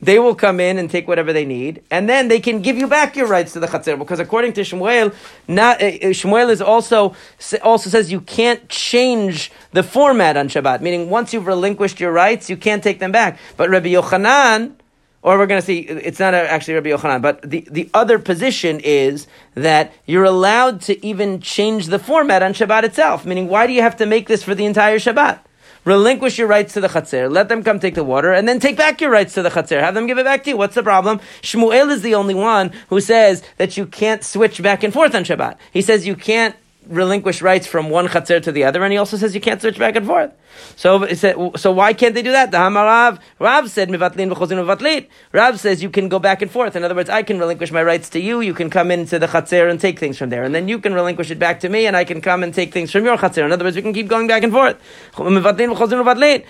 They 0.00 0.20
will 0.20 0.36
come 0.36 0.60
in 0.60 0.78
and 0.78 0.88
take 0.88 1.08
whatever 1.08 1.32
they 1.32 1.44
need, 1.44 1.82
and 1.90 2.08
then 2.08 2.28
they 2.28 2.38
can 2.38 2.62
give 2.62 2.76
you 2.76 2.86
back 2.86 3.16
your 3.16 3.26
rights 3.26 3.52
to 3.54 3.60
the 3.60 3.66
chatzir. 3.66 3.98
Because 3.98 4.20
according 4.20 4.52
to 4.52 4.60
Shmuel, 4.60 5.12
not, 5.48 5.82
uh, 5.82 5.86
uh, 5.86 5.90
Shmuel 6.14 6.50
is 6.50 6.62
also 6.62 7.16
also 7.62 7.90
says 7.90 8.12
you 8.12 8.20
can't 8.20 8.68
change 8.68 9.50
the 9.72 9.82
format 9.82 10.36
on 10.36 10.48
Shabbat. 10.48 10.82
Meaning, 10.82 11.10
once 11.10 11.34
you've 11.34 11.48
relinquished 11.48 11.98
your 11.98 12.12
rights, 12.12 12.48
you 12.48 12.56
can't 12.56 12.82
take 12.82 13.00
them 13.00 13.10
back. 13.10 13.38
But 13.56 13.70
Rabbi 13.70 13.88
Yochanan 13.88 14.74
or 15.20 15.36
we're 15.36 15.46
going 15.46 15.60
to 15.60 15.66
see 15.66 15.80
it's 15.80 16.20
not 16.20 16.32
actually 16.32 16.74
Rabbi 16.74 16.90
Yochanan, 16.90 17.20
but 17.20 17.42
the, 17.42 17.66
the 17.70 17.90
other 17.92 18.18
position 18.18 18.80
is 18.80 19.26
that 19.54 19.92
you're 20.06 20.24
allowed 20.24 20.80
to 20.82 21.04
even 21.04 21.40
change 21.40 21.86
the 21.86 21.98
format 21.98 22.42
on 22.42 22.52
Shabbat 22.52 22.84
itself. 22.84 23.26
Meaning, 23.26 23.48
why 23.48 23.66
do 23.66 23.72
you 23.72 23.82
have 23.82 23.96
to 23.96 24.06
make 24.06 24.28
this 24.28 24.42
for 24.42 24.54
the 24.54 24.64
entire 24.64 24.98
Shabbat? 24.98 25.40
Relinquish 25.88 26.36
your 26.36 26.48
rights 26.48 26.74
to 26.74 26.82
the 26.82 26.88
chatzir, 26.88 27.32
let 27.32 27.48
them 27.48 27.64
come 27.64 27.80
take 27.80 27.94
the 27.94 28.04
water, 28.04 28.30
and 28.30 28.46
then 28.46 28.60
take 28.60 28.76
back 28.76 29.00
your 29.00 29.08
rights 29.08 29.32
to 29.32 29.42
the 29.42 29.48
chatzir. 29.48 29.80
Have 29.80 29.94
them 29.94 30.06
give 30.06 30.18
it 30.18 30.24
back 30.26 30.44
to 30.44 30.50
you. 30.50 30.56
What's 30.58 30.74
the 30.74 30.82
problem? 30.82 31.18
Shmuel 31.40 31.90
is 31.90 32.02
the 32.02 32.14
only 32.14 32.34
one 32.34 32.72
who 32.90 33.00
says 33.00 33.42
that 33.56 33.78
you 33.78 33.86
can't 33.86 34.22
switch 34.22 34.62
back 34.62 34.82
and 34.82 34.92
forth 34.92 35.14
on 35.14 35.24
Shabbat. 35.24 35.56
He 35.72 35.80
says 35.80 36.06
you 36.06 36.14
can't 36.14 36.54
relinquish 36.88 37.42
rights 37.42 37.66
from 37.66 37.90
one 37.90 38.08
chatzir 38.08 38.42
to 38.42 38.52
the 38.52 38.64
other, 38.64 38.82
and 38.82 38.92
he 38.92 38.98
also 38.98 39.16
says 39.16 39.34
you 39.34 39.40
can't 39.40 39.60
switch 39.60 39.78
back 39.78 39.96
and 39.96 40.06
forth. 40.06 40.32
So, 40.76 41.06
so 41.14 41.72
why 41.72 41.92
can't 41.92 42.14
they 42.14 42.22
do 42.22 42.32
that? 42.32 42.50
The 42.50 42.58
Hamarav, 42.58 43.20
Rav 43.38 43.70
said 43.70 43.88
mivatlin 43.88 44.32
v'chozin. 44.32 45.06
Rav 45.32 45.60
says 45.60 45.82
you 45.82 45.90
can 45.90 46.08
go 46.08 46.18
back 46.18 46.42
and 46.42 46.50
forth. 46.50 46.74
In 46.74 46.84
other 46.84 46.94
words, 46.94 47.10
I 47.10 47.22
can 47.22 47.38
relinquish 47.38 47.70
my 47.70 47.82
rights 47.82 48.08
to 48.10 48.20
you. 48.20 48.40
You 48.40 48.54
can 48.54 48.70
come 48.70 48.90
into 48.90 49.18
the 49.18 49.26
chatzir 49.26 49.70
and 49.70 49.80
take 49.80 49.98
things 49.98 50.18
from 50.18 50.30
there, 50.30 50.42
and 50.42 50.54
then 50.54 50.68
you 50.68 50.78
can 50.78 50.94
relinquish 50.94 51.30
it 51.30 51.38
back 51.38 51.60
to 51.60 51.68
me, 51.68 51.86
and 51.86 51.96
I 51.96 52.04
can 52.04 52.20
come 52.20 52.42
and 52.42 52.54
take 52.54 52.72
things 52.72 52.90
from 52.90 53.04
your 53.04 53.16
chatzir. 53.16 53.44
In 53.44 53.52
other 53.52 53.64
words, 53.64 53.76
we 53.76 53.82
can 53.82 53.92
keep 53.92 54.08
going 54.08 54.26
back 54.26 54.42
and 54.42 54.52
forth. 54.52 54.76
Mivatlin. 55.12 56.44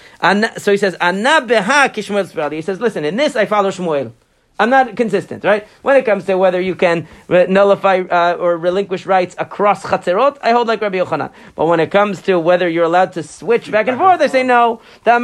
So 0.58 0.72
he 0.72 0.78
says, 0.78 0.94
Anna 1.00 1.40
beha 1.40 1.90
kishmuel 1.90 2.52
He 2.52 2.62
says, 2.62 2.80
listen, 2.80 3.04
in 3.04 3.16
this 3.16 3.36
I 3.36 3.46
follow 3.46 3.70
Shmuel. 3.70 4.12
I'm 4.58 4.70
not 4.70 4.96
consistent, 4.96 5.44
right? 5.44 5.68
When 5.82 5.96
it 5.96 6.04
comes 6.04 6.24
to 6.24 6.36
whether 6.36 6.60
you 6.60 6.74
can 6.74 7.06
re- 7.28 7.46
nullify 7.46 8.00
uh, 8.00 8.34
or 8.34 8.56
relinquish 8.56 9.06
rights 9.06 9.36
across 9.38 9.84
chatzerot, 9.84 10.38
I 10.42 10.50
hold 10.50 10.66
like 10.66 10.80
Rabbi 10.80 10.98
Yochanan. 10.98 11.30
But 11.54 11.66
when 11.66 11.78
it 11.78 11.92
comes 11.92 12.22
to 12.22 12.40
whether 12.40 12.68
you're 12.68 12.84
allowed 12.84 13.12
to 13.12 13.22
switch 13.22 13.70
back 13.70 13.86
and 13.86 13.96
forth, 13.96 14.20
I 14.20 14.26
say 14.26 14.42
no. 14.42 14.80
So 15.04 15.18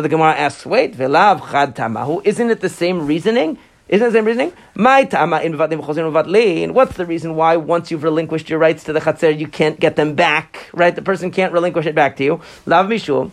the 0.00 0.08
Gemara 0.08 0.34
asks, 0.34 0.64
wait, 0.64 0.96
velav 0.96 1.50
chad 1.50 1.74
tamahu, 1.74 2.24
isn't 2.24 2.50
it 2.50 2.60
the 2.60 2.68
same 2.68 3.06
reasoning? 3.06 3.58
Isn't 3.92 4.08
the 4.08 4.12
same 4.12 4.24
reasoning? 4.24 4.54
My 4.74 5.04
tama 5.04 5.40
in 5.42 5.58
What's 5.58 6.96
the 6.96 7.04
reason 7.04 7.34
why 7.36 7.56
once 7.58 7.90
you've 7.90 8.02
relinquished 8.02 8.48
your 8.48 8.58
rights 8.58 8.84
to 8.84 8.92
the 8.94 9.00
chatzer, 9.00 9.38
you 9.38 9.46
can't 9.46 9.78
get 9.78 9.96
them 9.96 10.14
back? 10.14 10.70
Right? 10.72 10.96
The 10.96 11.02
person 11.02 11.30
can't 11.30 11.52
relinquish 11.52 11.84
it 11.84 11.94
back 11.94 12.16
to 12.16 12.24
you. 12.24 12.40
Lav 12.64 12.86
mishum. 12.86 13.32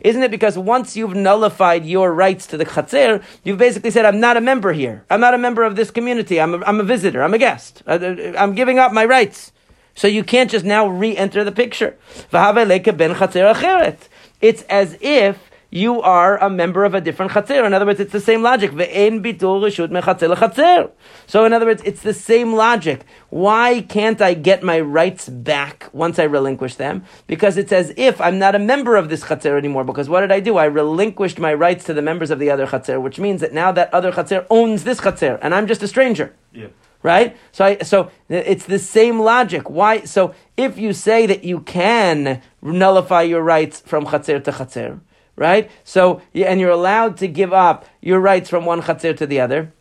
Isn't 0.00 0.22
it 0.22 0.30
because 0.30 0.56
once 0.56 0.96
you've 0.96 1.16
nullified 1.16 1.84
your 1.84 2.14
rights 2.14 2.46
to 2.46 2.56
the 2.56 2.64
chatzer, 2.64 3.24
you've 3.42 3.58
basically 3.58 3.90
said, 3.90 4.04
I'm 4.04 4.20
not 4.20 4.36
a 4.36 4.40
member 4.40 4.72
here. 4.72 5.04
I'm 5.10 5.18
not 5.20 5.34
a 5.34 5.38
member 5.38 5.64
of 5.64 5.74
this 5.74 5.90
community. 5.90 6.40
I'm 6.40 6.54
a, 6.54 6.64
I'm 6.64 6.78
a 6.78 6.84
visitor. 6.84 7.24
I'm 7.24 7.34
a 7.34 7.38
guest. 7.38 7.82
I'm 7.88 8.54
giving 8.54 8.78
up 8.78 8.92
my 8.92 9.04
rights. 9.04 9.50
So 9.96 10.06
you 10.06 10.22
can't 10.22 10.48
just 10.48 10.64
now 10.64 10.86
re-enter 10.86 11.42
the 11.42 11.50
picture. 11.50 11.96
It's 14.40 14.62
as 14.62 14.98
if 15.00 15.45
you 15.70 16.00
are 16.02 16.38
a 16.38 16.48
member 16.48 16.84
of 16.84 16.94
a 16.94 17.00
different 17.00 17.32
chatzir. 17.32 17.66
In 17.66 17.74
other 17.74 17.86
words, 17.86 18.00
it's 18.00 18.12
the 18.12 18.20
same 18.20 18.42
logic. 18.42 18.70
So, 21.26 21.44
in 21.44 21.52
other 21.52 21.66
words, 21.66 21.82
it's 21.84 22.02
the 22.02 22.14
same 22.14 22.54
logic. 22.54 23.04
Why 23.30 23.82
can't 23.82 24.20
I 24.22 24.34
get 24.34 24.62
my 24.62 24.80
rights 24.80 25.28
back 25.28 25.88
once 25.92 26.18
I 26.18 26.24
relinquish 26.24 26.76
them? 26.76 27.04
Because 27.26 27.56
it's 27.56 27.72
as 27.72 27.92
if 27.96 28.20
I'm 28.20 28.38
not 28.38 28.54
a 28.54 28.58
member 28.58 28.96
of 28.96 29.08
this 29.08 29.24
chatzir 29.24 29.58
anymore. 29.58 29.84
Because 29.84 30.08
what 30.08 30.20
did 30.20 30.32
I 30.32 30.40
do? 30.40 30.56
I 30.56 30.64
relinquished 30.64 31.38
my 31.38 31.52
rights 31.52 31.84
to 31.84 31.94
the 31.94 32.02
members 32.02 32.30
of 32.30 32.38
the 32.38 32.50
other 32.50 32.66
chatzir, 32.66 33.00
which 33.00 33.18
means 33.18 33.40
that 33.40 33.52
now 33.52 33.72
that 33.72 33.92
other 33.92 34.12
chatzir 34.12 34.46
owns 34.50 34.84
this 34.84 35.00
chatzir, 35.00 35.38
and 35.42 35.54
I'm 35.54 35.66
just 35.66 35.82
a 35.82 35.88
stranger. 35.88 36.34
Yeah 36.52 36.68
right? 37.02 37.36
So, 37.52 37.64
I, 37.64 37.78
so 37.78 38.10
it's 38.28 38.64
the 38.64 38.80
same 38.80 39.20
logic. 39.20 39.70
Why? 39.70 40.02
So, 40.04 40.34
if 40.56 40.76
you 40.76 40.92
say 40.92 41.26
that 41.26 41.44
you 41.44 41.60
can 41.60 42.42
nullify 42.60 43.22
your 43.22 43.42
rights 43.42 43.80
from 43.80 44.06
chatzir 44.06 44.42
to 44.42 44.50
chatzir, 44.50 45.00
right? 45.36 45.70
So, 45.84 46.22
and 46.34 46.60
you're 46.60 46.70
allowed 46.70 47.16
to 47.18 47.28
give 47.28 47.52
up 47.52 47.86
your 48.00 48.20
rights 48.20 48.50
from 48.50 48.64
one 48.64 48.82
chatzir 48.82 49.16
to 49.18 49.26
the 49.26 49.40
other. 49.40 49.72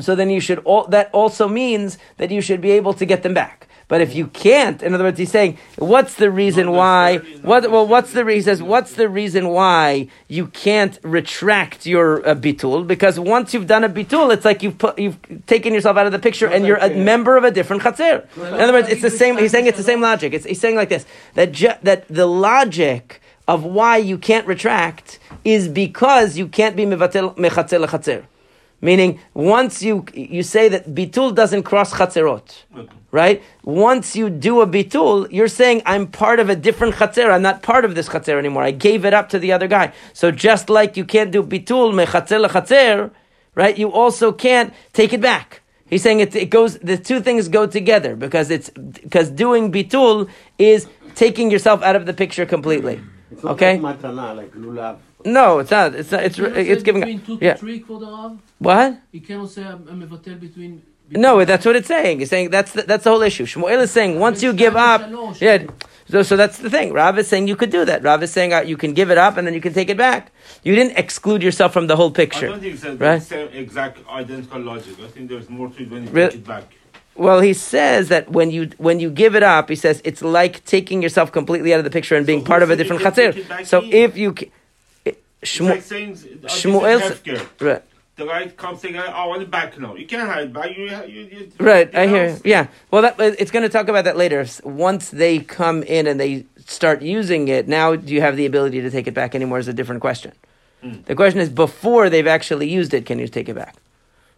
So 0.00 0.14
then 0.14 0.30
you 0.30 0.40
should, 0.40 0.60
all, 0.60 0.86
that 0.88 1.10
also 1.12 1.48
means 1.48 1.98
that 2.16 2.30
you 2.30 2.40
should 2.40 2.60
be 2.60 2.70
able 2.72 2.94
to 2.94 3.04
get 3.04 3.22
them 3.22 3.34
back. 3.34 3.66
But 3.88 4.00
if 4.00 4.14
you 4.14 4.28
can't, 4.28 4.80
in 4.84 4.94
other 4.94 5.02
words, 5.02 5.18
he's 5.18 5.32
saying, 5.32 5.58
what's 5.76 6.14
the 6.14 6.30
reason 6.30 6.70
why? 6.70 7.16
What, 7.42 7.68
well, 7.72 7.88
what's 7.88 8.12
the 8.12 8.24
reason? 8.24 8.64
What's 8.64 8.92
the 8.94 9.08
reason 9.08 9.48
why 9.48 10.06
you 10.28 10.46
can't 10.46 10.96
retract 11.02 11.86
your 11.86 12.24
uh, 12.24 12.36
bitul? 12.36 12.86
Because 12.86 13.18
once 13.18 13.52
you've 13.52 13.66
done 13.66 13.82
a 13.82 13.88
bitul, 13.88 14.32
it's 14.32 14.44
like 14.44 14.62
you've 14.62 14.78
put, 14.78 14.96
you've 14.96 15.18
taken 15.46 15.74
yourself 15.74 15.96
out 15.96 16.06
of 16.06 16.12
the 16.12 16.20
picture, 16.20 16.46
and 16.46 16.64
you're 16.64 16.76
a 16.76 16.90
member 16.90 17.36
of 17.36 17.42
a 17.42 17.50
different 17.50 17.82
chatzir. 17.82 18.24
In 18.36 18.60
other 18.60 18.72
words, 18.72 18.88
it's 18.88 19.02
the 19.02 19.10
same. 19.10 19.36
He's 19.38 19.50
saying 19.50 19.66
it's 19.66 19.78
the 19.78 19.82
same 19.82 20.00
logic. 20.00 20.34
It's, 20.34 20.44
he's 20.44 20.60
saying 20.60 20.76
like 20.76 20.88
this 20.88 21.04
that 21.34 21.50
ju- 21.50 21.74
that 21.82 22.06
the 22.06 22.26
logic 22.26 23.20
of 23.50 23.64
why 23.64 23.96
you 23.96 24.16
can't 24.16 24.46
retract 24.46 25.18
is 25.44 25.66
because 25.66 26.38
you 26.38 26.46
can't 26.46 26.76
be 26.76 26.84
mevatel 26.84 27.36
mechatzel 27.36 27.84
lechatzer. 27.84 28.22
Meaning, 28.80 29.18
once 29.34 29.82
you 29.82 30.06
you 30.14 30.44
say 30.44 30.68
that 30.68 30.94
bitul 30.94 31.34
doesn't 31.34 31.64
cross 31.64 31.92
chatzerot, 31.92 32.46
right? 33.10 33.42
Once 33.64 34.14
you 34.14 34.30
do 34.30 34.60
a 34.60 34.68
bitul, 34.68 35.26
you're 35.32 35.54
saying 35.60 35.82
I'm 35.84 36.06
part 36.06 36.38
of 36.38 36.48
a 36.48 36.54
different 36.54 36.94
chatzer. 36.94 37.28
I'm 37.34 37.42
not 37.42 37.60
part 37.62 37.84
of 37.84 37.96
this 37.96 38.08
chatzer 38.08 38.38
anymore. 38.38 38.62
I 38.62 38.70
gave 38.70 39.04
it 39.04 39.12
up 39.12 39.28
to 39.30 39.38
the 39.40 39.50
other 39.52 39.66
guy. 39.66 39.92
So 40.12 40.30
just 40.30 40.70
like 40.70 40.96
you 40.96 41.04
can't 41.04 41.32
do 41.32 41.42
bitul 41.42 41.88
mechatzel 42.00 42.46
lechatzer, 42.46 43.10
right? 43.56 43.76
You 43.76 43.90
also 43.90 44.30
can't 44.32 44.72
take 44.92 45.12
it 45.12 45.20
back. 45.20 45.60
He's 45.90 46.04
saying 46.04 46.20
it, 46.20 46.36
it 46.36 46.50
goes. 46.50 46.78
The 46.78 46.96
two 46.96 47.20
things 47.20 47.48
go 47.48 47.66
together 47.66 48.14
because 48.14 48.48
it's 48.48 48.70
because 48.70 49.28
doing 49.28 49.72
bitul 49.72 50.28
is 50.56 50.86
taking 51.16 51.50
yourself 51.50 51.82
out 51.82 51.96
of 51.96 52.06
the 52.06 52.14
picture 52.14 52.46
completely. 52.46 53.00
It's 53.30 53.42
not 53.42 53.52
okay. 53.52 53.78
like 53.78 54.00
matana, 54.00 54.36
like 54.36 54.52
lulav. 54.52 54.98
No, 55.24 55.58
it's 55.58 55.70
not. 55.70 55.94
It's 55.94 56.10
not. 56.10 56.24
It's 56.24 56.38
it's 56.38 56.82
giving. 56.82 57.02
Between 57.02 57.20
two 57.20 57.38
yeah. 57.40 57.54
three 57.54 57.80
for 57.80 57.98
the 58.00 58.06
Rav? 58.06 58.38
What? 58.58 59.00
You 59.12 59.20
cannot 59.20 59.50
say 59.50 59.64
I'm, 59.64 59.86
I'm 59.88 60.02
mevatel 60.02 60.40
between. 60.40 60.82
No, 61.12 61.44
that's 61.44 61.66
what 61.66 61.74
it's 61.74 61.88
saying. 61.88 62.20
It's 62.20 62.30
saying 62.30 62.50
that's 62.50 62.72
the, 62.72 62.82
that's 62.82 63.04
the 63.04 63.10
whole 63.10 63.22
issue. 63.22 63.44
Shmuel 63.44 63.82
is 63.82 63.90
saying 63.90 64.18
once 64.20 64.42
you 64.42 64.52
give 64.52 64.76
up, 64.76 65.10
yeah. 65.40 65.66
So, 66.08 66.22
so 66.22 66.36
that's 66.36 66.58
the 66.58 66.70
thing. 66.70 66.92
Rav 66.92 67.18
is 67.18 67.28
saying 67.28 67.46
you 67.46 67.54
could 67.54 67.70
do 67.70 67.84
that. 67.84 68.02
Rav 68.02 68.22
is 68.22 68.32
saying 68.32 68.52
uh, 68.52 68.60
you 68.60 68.76
can 68.76 68.94
give 68.94 69.10
it 69.10 69.18
up 69.18 69.36
and 69.36 69.46
then 69.46 69.54
you 69.54 69.60
can 69.60 69.72
take 69.72 69.88
it 69.88 69.96
back. 69.96 70.32
You 70.64 70.74
didn't 70.74 70.98
exclude 70.98 71.42
yourself 71.42 71.72
from 71.72 71.86
the 71.86 71.94
whole 71.94 72.10
picture. 72.10 72.46
I 72.46 72.50
don't 72.50 72.60
think 72.60 72.74
it's 72.74 72.82
the 72.82 72.96
right? 72.96 73.22
same 73.22 73.48
exact 73.52 73.98
identical 74.08 74.60
logic. 74.60 74.96
I 75.00 75.06
think 75.06 75.28
there's 75.28 75.48
more 75.48 75.68
to 75.68 75.82
it 75.82 75.90
when 75.90 76.04
you 76.04 76.10
Re- 76.10 76.26
take 76.26 76.34
it 76.34 76.46
back. 76.46 76.64
Well, 77.16 77.40
he 77.40 77.52
says 77.52 78.08
that 78.08 78.30
when 78.30 78.50
you 78.50 78.70
when 78.78 78.98
you 79.00 79.10
give 79.10 79.34
it 79.34 79.42
up, 79.42 79.68
he 79.68 79.74
says 79.76 80.00
it's 80.04 80.22
like 80.22 80.64
taking 80.64 81.02
yourself 81.02 81.32
completely 81.32 81.74
out 81.74 81.78
of 81.78 81.84
the 81.84 81.90
picture 81.90 82.16
and 82.16 82.26
being 82.26 82.44
part 82.44 82.62
of 82.62 82.70
a 82.70 82.76
different 82.76 83.02
chatzir. 83.02 83.66
So 83.66 83.82
in? 83.82 83.92
if 83.92 84.16
you, 84.16 84.34
it- 85.04 85.22
It's 85.42 85.50
Shmu- 85.58 85.70
like 85.70 85.82
saying, 85.82 86.12
uh, 86.12 86.48
Shmuel, 86.48 86.82
this 86.82 87.04
is 87.04 87.10
s- 87.10 87.18
healthcare. 87.20 87.46
right, 87.60 87.82
The 88.16 88.26
guy 88.26 88.48
comes 88.48 88.80
saying, 88.80 88.96
"I 88.96 89.26
want 89.26 89.42
it 89.42 89.50
back 89.50 89.78
now." 89.78 89.94
You 89.96 90.06
can't 90.06 90.28
have 90.28 90.44
it 90.44 90.52
back. 90.52 90.76
You, 90.76 90.84
you, 91.06 91.22
you 91.32 91.52
right, 91.58 91.88
I 91.94 92.06
hear. 92.06 92.38
Yeah, 92.44 92.66
well, 92.90 93.02
that 93.02 93.14
it's 93.18 93.50
going 93.50 93.62
to 93.64 93.68
talk 93.70 93.88
about 93.88 94.04
that 94.04 94.16
later. 94.16 94.46
Once 94.64 95.10
they 95.10 95.38
come 95.40 95.82
in 95.82 96.06
and 96.06 96.18
they 96.20 96.44
start 96.66 97.02
using 97.02 97.48
it, 97.48 97.68
now 97.68 97.96
do 97.96 98.14
you 98.14 98.20
have 98.20 98.36
the 98.36 98.46
ability 98.46 98.80
to 98.82 98.90
take 98.90 99.06
it 99.06 99.14
back 99.14 99.34
anymore? 99.34 99.58
Is 99.58 99.68
a 99.68 99.72
different 99.74 100.00
question. 100.00 100.32
Hmm. 100.82 100.92
The 101.06 101.14
question 101.14 101.40
is, 101.40 101.48
before 101.50 102.08
they've 102.08 102.26
actually 102.36 102.68
used 102.68 102.94
it, 102.94 103.04
can 103.04 103.18
you 103.18 103.28
take 103.28 103.48
it 103.50 103.54
back? 103.56 103.74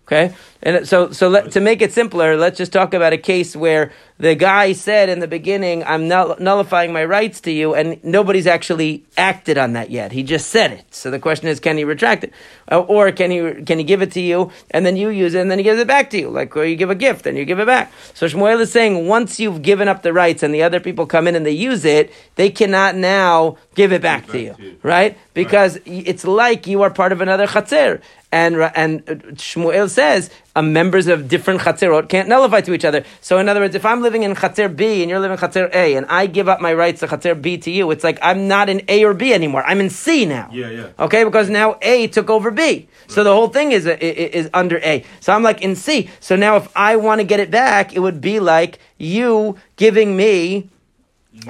Okay, 0.05 0.35
and 0.63 0.87
so 0.87 1.13
so 1.13 1.29
let, 1.29 1.53
to 1.53 1.61
make 1.61 1.81
it 1.81 1.93
simpler, 1.93 2.37
let's 2.37 2.59
just 2.59 2.73
talk 2.73 2.93
about 2.93 3.13
a 3.13 3.19
case 3.19 3.55
where 3.55 3.93
the 4.19 4.35
guy 4.35 4.73
said 4.73 5.09
in 5.09 5.21
the 5.21 5.29
beginning, 5.29 5.85
"I'm 5.85 6.09
null- 6.09 6.37
nullifying 6.41 6.93
my 6.93 7.05
rights 7.05 7.41
to 7.43 7.53
you," 7.53 7.73
and 7.75 8.03
nobody's 8.03 8.49
actually 8.49 9.05
acted 9.17 9.59
on 9.59 9.75
that 9.75 9.91
yet. 9.91 10.11
He 10.11 10.25
just 10.25 10.49
said 10.51 10.73
it. 10.73 10.87
So 10.91 11.11
the 11.11 11.21
question 11.21 11.47
is, 11.47 11.61
can 11.61 11.77
he 11.77 11.85
retract 11.85 12.25
it, 12.25 12.33
Uh, 12.71 12.81
or 12.81 13.13
can 13.13 13.31
he 13.31 13.63
can 13.63 13.79
he 13.79 13.85
give 13.85 14.03
it 14.03 14.11
to 14.13 14.21
you 14.21 14.51
and 14.73 14.85
then 14.85 14.97
you 14.97 15.09
use 15.09 15.35
it 15.35 15.41
and 15.41 15.51
then 15.51 15.59
he 15.59 15.65
gives 15.65 15.81
it 15.81 15.87
back 15.87 16.11
to 16.11 16.19
you, 16.19 16.29
like 16.31 16.53
you 16.57 16.75
give 16.75 16.91
a 16.91 16.97
gift 16.97 17.27
and 17.27 17.39
you 17.39 17.45
give 17.45 17.61
it 17.61 17.67
back? 17.67 17.93
So 18.13 18.27
Shmuel 18.27 18.61
is 18.61 18.73
saying, 18.73 19.07
once 19.07 19.39
you've 19.39 19.63
given 19.63 19.87
up 19.87 20.03
the 20.03 20.13
rights 20.13 20.43
and 20.43 20.53
the 20.53 20.65
other 20.65 20.81
people 20.81 21.07
come 21.07 21.29
in 21.29 21.37
and 21.37 21.47
they 21.47 21.53
use 21.71 21.85
it, 21.85 22.13
they 22.35 22.51
cannot 22.51 22.97
now 22.97 23.57
give 23.77 23.93
it 23.93 24.03
back, 24.03 24.27
back 24.27 24.33
to 24.33 24.39
you, 24.41 24.55
to 24.55 24.63
you. 24.63 24.77
right? 24.83 25.17
Because 25.33 25.79
it's 25.87 26.25
like 26.25 26.67
you 26.67 26.83
are 26.83 26.91
part 26.91 27.13
of 27.13 27.21
another 27.21 27.47
chatzir. 27.47 28.01
And, 28.33 28.57
and 28.57 29.01
uh, 29.03 29.15
Shmuel 29.37 29.91
says, 29.91 30.31
uh, 30.57 30.63
members 30.63 31.07
of 31.07 31.29
different 31.29 31.61
chatzirot 31.61 32.09
can't 32.09 32.29
nullify 32.29 32.63
to 32.63 32.73
each 32.73 32.85
other. 32.85 33.05
So 33.21 33.37
in 33.39 33.47
other 33.47 33.61
words, 33.61 33.75
if 33.75 33.85
I'm 33.85 34.01
living 34.01 34.23
in 34.23 34.35
chatzir 34.35 34.75
B 34.75 35.03
and 35.03 35.11
you're 35.11 35.21
living 35.21 35.37
in 35.37 35.39
chatzir 35.39 35.73
A, 35.75 35.97
and 35.97 36.07
I 36.07 36.27
give 36.27 36.49
up 36.49 36.59
my 36.59 36.73
rights 36.73 37.01
to 37.01 37.07
chatzir 37.07 37.41
B 37.41 37.59
to 37.59 37.71
you, 37.71 37.91
it's 37.91 38.03
like 38.03 38.19
I'm 38.23 38.49
not 38.49 38.71
in 38.71 38.83
A 38.89 39.05
or 39.05 39.13
B 39.13 39.35
anymore. 39.35 39.63
I'm 39.65 39.81
in 39.81 39.91
C 39.91 40.25
now. 40.25 40.49
Yeah, 40.51 40.71
yeah. 40.71 40.89
Okay, 40.99 41.25
because 41.25 41.51
now 41.51 41.77
A 41.83 42.07
took 42.07 42.31
over 42.31 42.51
B. 42.51 42.89
So 43.07 43.23
the 43.23 43.33
whole 43.33 43.49
thing 43.49 43.73
is, 43.73 43.85
is, 43.85 43.97
is 44.01 44.51
under 44.55 44.79
A. 44.79 45.05
So 45.21 45.35
I'm 45.35 45.43
like 45.43 45.61
in 45.61 45.77
C. 45.77 46.09
So 46.21 46.35
now 46.35 46.57
if 46.57 46.75
I 46.75 46.97
want 46.97 47.21
to 47.21 47.25
get 47.25 47.39
it 47.39 47.51
back, 47.51 47.95
it 47.95 48.01
would 48.01 48.23
be 48.23 48.41
like 48.41 48.79
you 48.97 49.59
giving 49.77 50.17
me 50.17 50.71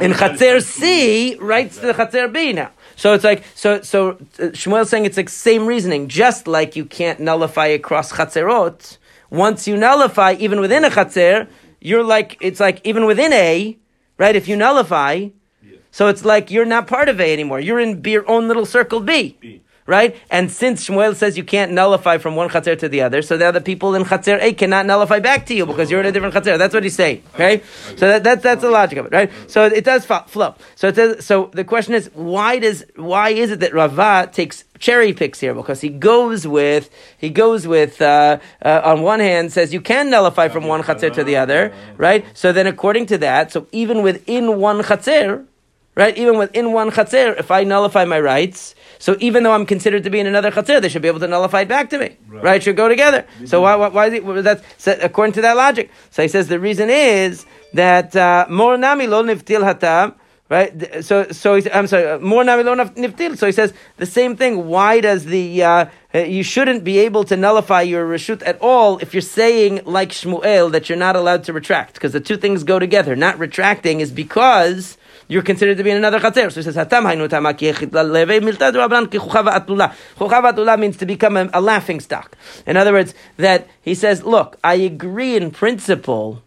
in 0.01 0.13
Chatzir 0.13 0.63
C 0.63 1.37
rights 1.37 1.77
to 1.79 1.87
the 1.87 1.95
Chatzir 1.95 2.33
B 2.33 2.53
now. 2.53 2.71
So 3.03 3.15
it's 3.15 3.25
like 3.25 3.43
so 3.57 3.81
so 3.83 4.11
uh, 4.11 4.55
Shmuel's 4.55 4.89
saying 4.89 5.07
it's 5.07 5.17
like 5.17 5.29
same 5.29 5.67
reasoning. 5.67 6.07
Just 6.07 6.47
like 6.47 6.77
you 6.77 6.85
can't 6.85 7.19
nullify 7.19 7.67
across 7.67 8.13
Chatzirot, 8.13 8.97
once 9.29 9.67
you 9.67 9.77
nullify 9.77 10.37
even 10.39 10.61
within 10.61 10.85
a 10.85 10.89
Chatzir, 10.89 11.49
you're 11.81 12.05
like 12.05 12.39
it's 12.41 12.61
like 12.61 12.81
even 12.85 13.05
within 13.05 13.33
A, 13.33 13.77
right? 14.19 14.37
If 14.37 14.47
you 14.47 14.55
nullify, 14.55 15.31
so 15.91 16.07
it's 16.07 16.25
like 16.25 16.53
you're 16.53 16.65
not 16.65 16.87
part 16.87 17.09
of 17.09 17.21
A 17.21 17.33
anymore. 17.33 17.59
You're 17.59 17.81
in 17.81 18.05
your 18.05 18.31
own 18.31 18.47
little 18.47 18.65
circle 18.65 19.01
B. 19.01 19.37
B. 19.41 19.63
Right? 19.85 20.17
And 20.31 20.51
since 20.51 20.89
Shmuel 20.89 21.17
says 21.17 21.37
you 21.37 21.43
can't 21.43 21.73
nullify 21.73 22.19
from 22.19 22.37
one 22.37 22.49
chatzir 22.49 22.79
to 22.79 22.89
the 22.89 23.03
other, 23.03 23.21
so 23.21 23.37
now 23.37 23.51
the 23.51 23.61
people 23.61 23.95
in 23.97 24.05
chatzir 24.05 24.41
A 24.41 24.53
cannot 24.53 24.87
nullify 24.87 25.19
back 25.19 25.47
to 25.47 25.55
you 25.55 25.67
because 25.67 25.91
you're 25.91 26.01
in 26.01 26.07
a 26.07 26.13
different 26.13 26.35
chatzir. 26.35 26.57
That's 26.57 26.73
what 26.73 26.85
he's 26.85 26.95
saying. 26.95 27.23
Okay? 27.35 27.63
So 27.97 28.07
that, 28.07 28.23
that's 28.23 28.43
that's 28.43 28.63
the 28.63 28.71
logic 28.71 28.99
of 28.99 29.07
it, 29.07 29.13
right? 29.13 29.31
So 29.49 29.65
it 29.65 29.85
does 29.85 30.07
flow. 30.07 30.55
So 30.77 30.89
it 30.89 30.95
says, 30.95 31.25
so 31.27 31.51
the 31.53 31.65
question 31.65 31.95
is, 31.95 32.11
why 32.15 32.61
does 32.61 32.85
why 32.97 33.31
is 33.31 33.51
it 33.51 33.61
that 33.61 33.75
Rava 33.75 34.31
takes 34.33 34.65
cherry 34.83 35.13
picks 35.13 35.39
here 35.39 35.55
because 35.55 35.81
he 35.81 35.89
goes 35.89 36.47
with 36.47 36.91
he 37.17 37.31
goes 37.31 37.67
with 37.67 38.03
uh, 38.03 38.39
uh, 38.65 38.81
on 38.85 39.01
one 39.03 39.21
hand 39.21 39.53
says 39.53 39.73
you 39.73 39.81
can 39.81 40.11
nullify 40.11 40.49
from 40.49 40.67
one 40.67 40.83
chatzir 40.83 41.13
to 41.13 41.25
the 41.25 41.37
other, 41.37 41.73
right? 41.97 42.27
So 42.35 42.53
then 42.53 42.67
according 42.67 43.07
to 43.07 43.19
that, 43.19 43.53
so 43.53 43.67
even 43.73 44.03
within 44.03 44.59
one 44.59 44.83
chatzir, 44.83 45.47
right? 45.95 46.17
Even 46.19 46.37
within 46.37 46.73
one 46.73 46.91
chatzir, 46.91 47.39
if 47.39 47.51
I 47.51 47.65
nullify 47.65 48.05
my 48.05 48.21
rights, 48.21 48.75
so 49.03 49.17
even 49.19 49.43
though 49.43 49.51
I'm 49.51 49.67
considered 49.67 50.05
to 50.05 50.11
be 50.11 50.21
in 50.21 50.29
another 50.29 50.53
chatzir, 50.53 50.81
they 50.81 50.89
should 50.89 51.03
be 51.03 51.09
able 51.09 51.19
to 51.19 51.27
nullify 51.27 51.63
it 51.63 51.69
back 51.69 51.91
to 51.91 51.99
me, 51.99 52.17
right? 52.29 52.45
right? 52.45 52.63
Should 52.63 52.77
go 52.77 52.89
together. 52.89 53.27
So 53.47 53.61
why, 53.61 53.75
why, 53.75 53.89
why 53.89 54.07
is 54.07 54.15
it 54.15 54.45
that's 54.45 54.87
according 54.87 55.33
to 55.33 55.41
that 55.41 55.57
logic? 55.57 55.91
So 56.11 56.23
he 56.23 56.29
says 56.29 56.47
the 56.47 56.61
reason 56.61 56.89
is 56.89 57.45
that 57.75 58.15
uh, 58.15 58.47
more 58.49 58.79
nami 58.79 59.09
lo 59.09 59.25
niftil 59.25 59.65
hatam. 59.69 60.15
Right, 60.49 61.03
so 61.03 61.29
so 61.33 61.61
I'm 61.73 61.89
sorry. 61.89 62.21
More 62.21 62.45
nami 62.45 62.63
lo 62.63 62.77
niftil. 62.77 63.37
So 63.37 63.47
he 63.47 63.53
says 63.53 63.75
the 63.97 64.07
same 64.07 64.37
thing. 64.37 64.69
Why 64.69 65.01
does 65.01 65.25
the 65.25 65.65
uh, 65.65 65.87
you 66.15 66.45
shouldn't 66.45 66.85
be 66.85 67.01
able 67.01 67.25
to 67.25 67.37
nullify 67.37 67.83
your 67.83 68.07
reshut 68.07 68.41
at 68.47 68.57
all 68.61 68.99
if 68.99 69.15
you're 69.15 69.21
saying 69.21 69.81
like 69.85 70.11
Shmuel 70.11 70.71
that 70.71 70.89
you're 70.89 70.97
not 70.97 71.17
allowed 71.17 71.43
to 71.45 71.53
retract 71.53 71.95
because 71.95 72.13
the 72.13 72.21
two 72.21 72.37
things 72.37 72.63
go 72.63 72.79
together. 72.79 73.17
Not 73.17 73.37
retracting 73.41 73.99
is 73.99 74.13
because 74.13 74.97
you're 75.33 75.43
considered 75.43 75.79
to 75.79 75.83
be 75.83 75.91
in 75.91 75.97
another 75.97 76.21
chatzir. 76.21 76.53
So 76.53 76.61
he 76.61 76.63
says, 76.63 76.77
Hatam 76.77 77.05
hainu 77.05 77.27
atula. 80.19 80.79
means 80.79 80.97
to 80.99 81.07
become 81.07 81.37
a, 81.39 81.49
a 81.55 81.61
laughing 81.61 82.01
stock. 82.01 82.37
In 82.67 82.77
other 82.77 82.93
words, 82.93 83.15
that 83.39 83.67
he 83.81 83.95
says, 83.95 84.23
look, 84.23 84.59
I 84.63 84.75
agree 84.75 85.37
in 85.37 85.51
principle 85.51 86.43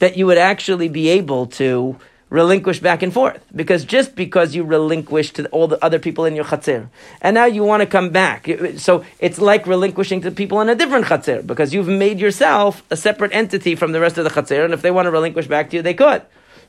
that 0.00 0.16
you 0.16 0.26
would 0.26 0.38
actually 0.38 0.88
be 0.88 1.08
able 1.10 1.46
to 1.46 1.96
relinquish 2.28 2.80
back 2.80 3.02
and 3.02 3.12
forth. 3.12 3.40
Because 3.54 3.84
just 3.84 4.16
because 4.16 4.56
you 4.56 4.64
relinquished 4.64 5.36
to 5.36 5.46
all 5.50 5.68
the 5.68 5.82
other 5.84 6.00
people 6.00 6.24
in 6.24 6.34
your 6.34 6.44
chatzir, 6.44 6.88
and 7.20 7.34
now 7.34 7.44
you 7.44 7.62
want 7.62 7.82
to 7.82 7.86
come 7.86 8.10
back. 8.10 8.48
So 8.78 9.04
it's 9.20 9.38
like 9.38 9.68
relinquishing 9.68 10.22
to 10.22 10.32
people 10.32 10.60
in 10.60 10.68
a 10.68 10.74
different 10.74 11.06
chatzir, 11.06 11.46
because 11.46 11.72
you've 11.72 11.86
made 11.86 12.18
yourself 12.18 12.82
a 12.90 12.96
separate 12.96 13.32
entity 13.32 13.76
from 13.76 13.92
the 13.92 14.00
rest 14.00 14.18
of 14.18 14.24
the 14.24 14.30
chatzir, 14.30 14.64
and 14.64 14.74
if 14.74 14.82
they 14.82 14.90
want 14.90 15.06
to 15.06 15.12
relinquish 15.12 15.46
back 15.46 15.70
to 15.70 15.76
you, 15.76 15.82
they 15.82 15.94
could 15.94 16.22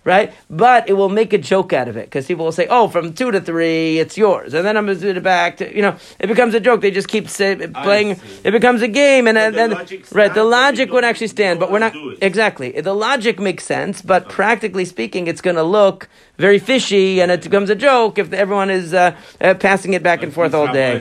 right? 0.06 0.34
But 0.50 0.88
it 0.88 0.94
will 0.94 1.10
make 1.10 1.34
a 1.34 1.38
joke 1.38 1.74
out 1.74 1.90
of 1.90 1.98
it 1.98 2.06
because 2.06 2.26
people 2.28 2.46
will 2.46 2.54
say, 2.54 2.68
"Oh, 2.70 2.88
from 2.88 3.14
two 3.14 3.32
to 3.32 3.42
three, 3.42 4.00
it's 4.00 4.18
yours," 4.18 4.54
and 4.54 4.66
then 4.66 4.78
I'm 4.78 4.86
going 4.86 4.98
to 4.98 5.14
do 5.14 5.20
it 5.20 5.24
back 5.24 5.58
to 5.58 5.76
you 5.76 5.82
know. 5.82 5.98
It 6.20 6.28
becomes 6.28 6.54
a 6.54 6.60
joke. 6.62 6.80
They 6.82 6.92
just 6.92 7.10
keep 7.10 7.28
say, 7.28 7.56
playing. 7.84 8.22
It 8.44 8.52
becomes 8.52 8.82
a 8.82 8.88
game, 8.88 9.28
and 9.28 9.36
then 9.36 9.72
right, 10.14 10.34
the 10.34 10.46
logic 10.46 10.92
would 10.94 11.04
actually 11.04 11.28
stand, 11.28 11.60
but 11.60 11.72
we're 11.72 11.80
not 11.80 11.94
exactly. 12.22 12.80
The 12.80 12.94
logic 12.96 13.40
makes 13.40 13.66
sense, 13.66 14.02
but 14.02 14.30
practically 14.30 14.86
speaking, 14.86 15.28
it's 15.28 15.42
going 15.42 15.58
to 15.58 15.64
look 15.64 16.08
very 16.38 16.60
fishy, 16.60 17.22
and 17.22 17.32
it 17.32 17.42
becomes 17.42 17.70
a 17.70 17.76
joke 17.76 18.20
if 18.20 18.32
everyone 18.32 18.70
is 18.70 18.94
uh, 18.94 19.16
uh, 19.42 19.56
passing 19.56 19.94
it 19.94 20.04
back 20.04 20.22
and 20.22 20.34
forth 20.34 20.54
all 20.54 20.72
day. 20.72 20.98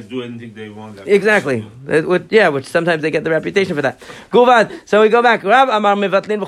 exactly. 1.07 1.67
Would, 1.87 2.29
yeah, 2.31 2.49
which 2.49 2.67
sometimes 2.67 3.03
they 3.03 3.11
get 3.11 3.25
the 3.25 3.31
reputation 3.31 3.77
for 3.77 3.83
that. 3.83 4.01
Guvad. 4.33 4.73
So 4.87 5.03
we 5.03 5.11
go 5.11 5.23
back. 5.23 5.45
Rav 5.45 5.69
Amar 5.69 5.95
Mevatlin 5.97 6.41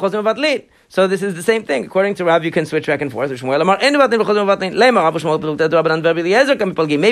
so 0.89 1.09
this 1.09 1.23
is 1.23 1.35
the 1.35 1.43
same 1.43 1.65
thing. 1.65 1.85
According 1.85 2.15
to 2.17 2.25
Rav, 2.25 2.45
you 2.45 2.51
can 2.51 2.65
switch 2.65 2.87
back 2.87 3.03
and 3.03 3.11
forth. 3.11 3.31
Maybe 3.31 3.43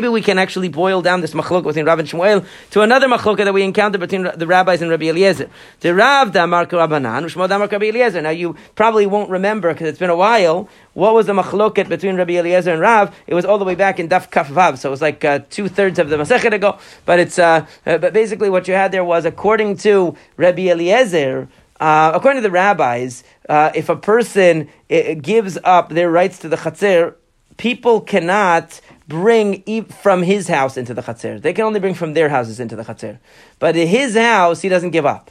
we 0.08 0.22
can 0.22 0.38
actually 0.38 0.68
boil 0.68 1.02
down 1.02 1.20
this 1.20 1.32
machlok 1.32 1.64
between 1.64 1.84
Rav 1.84 1.98
and 1.98 2.08
Shmuel 2.08 2.46
to 2.70 2.82
another 2.82 3.08
machlok 3.08 3.38
that 3.38 3.52
we 3.52 3.62
encounter 3.62 3.98
between 3.98 4.30
the 4.36 4.46
rabbis 4.46 4.80
and 4.80 4.90
Rabbi 4.90 5.06
Eliezer. 5.06 5.50
The 5.80 5.94
Rav 5.94 6.32
Damar 6.32 6.66
Rabbanan, 6.66 7.24
Shmuel 7.24 7.48
Damar 7.48 7.66
Rabbi 7.66 7.86
Eliezer. 7.86 8.22
Now 8.22 8.30
you 8.30 8.56
probably 8.76 9.06
won't 9.06 9.28
remember 9.28 9.72
because 9.72 9.88
it's 9.88 9.98
been 9.98 10.10
a 10.10 10.16
while. 10.16 10.68
What 10.92 11.14
was 11.14 11.26
the 11.26 11.32
machloket 11.32 11.88
between 11.88 12.14
Rabbi 12.14 12.34
Eliezer 12.34 12.72
and 12.72 12.80
Rav? 12.80 13.14
It 13.26 13.34
was 13.34 13.44
all 13.44 13.58
the 13.58 13.64
way 13.64 13.74
back 13.74 13.98
in 13.98 14.08
Daf 14.08 14.30
Kaf 14.30 14.48
Vav, 14.48 14.78
so 14.78 14.88
it 14.88 14.92
was 14.92 15.02
like 15.02 15.24
uh, 15.24 15.40
two 15.50 15.68
thirds 15.68 15.98
of 15.98 16.08
the 16.08 16.16
Masechet 16.16 16.52
ago. 16.52 16.78
But 17.04 17.18
it's 17.18 17.40
uh, 17.40 17.66
uh, 17.84 17.98
but 17.98 18.12
basically 18.12 18.50
what 18.50 18.68
you 18.68 18.74
had 18.74 18.92
there 18.92 19.04
was 19.04 19.24
according 19.24 19.78
to 19.78 20.16
Rabbi 20.36 20.68
Eliezer. 20.68 21.48
Uh, 21.84 22.12
according 22.14 22.40
to 22.40 22.48
the 22.48 22.50
rabbis, 22.50 23.22
uh, 23.46 23.70
if 23.74 23.90
a 23.90 23.96
person 23.96 24.70
uh, 24.90 25.12
gives 25.20 25.58
up 25.64 25.90
their 25.90 26.10
rights 26.10 26.38
to 26.38 26.48
the 26.48 26.56
chatzir, 26.56 27.14
people 27.58 28.00
cannot 28.00 28.80
bring 29.06 29.84
from 30.02 30.22
his 30.22 30.48
house 30.48 30.78
into 30.78 30.94
the 30.94 31.02
chatzir. 31.02 31.42
They 31.42 31.52
can 31.52 31.66
only 31.66 31.80
bring 31.80 31.92
from 31.92 32.14
their 32.14 32.30
houses 32.30 32.58
into 32.58 32.74
the 32.74 32.84
chatzir. 32.84 33.18
But 33.58 33.76
in 33.76 33.86
his 33.86 34.16
house, 34.16 34.62
he 34.62 34.70
doesn't 34.70 34.92
give 34.92 35.04
up. 35.04 35.30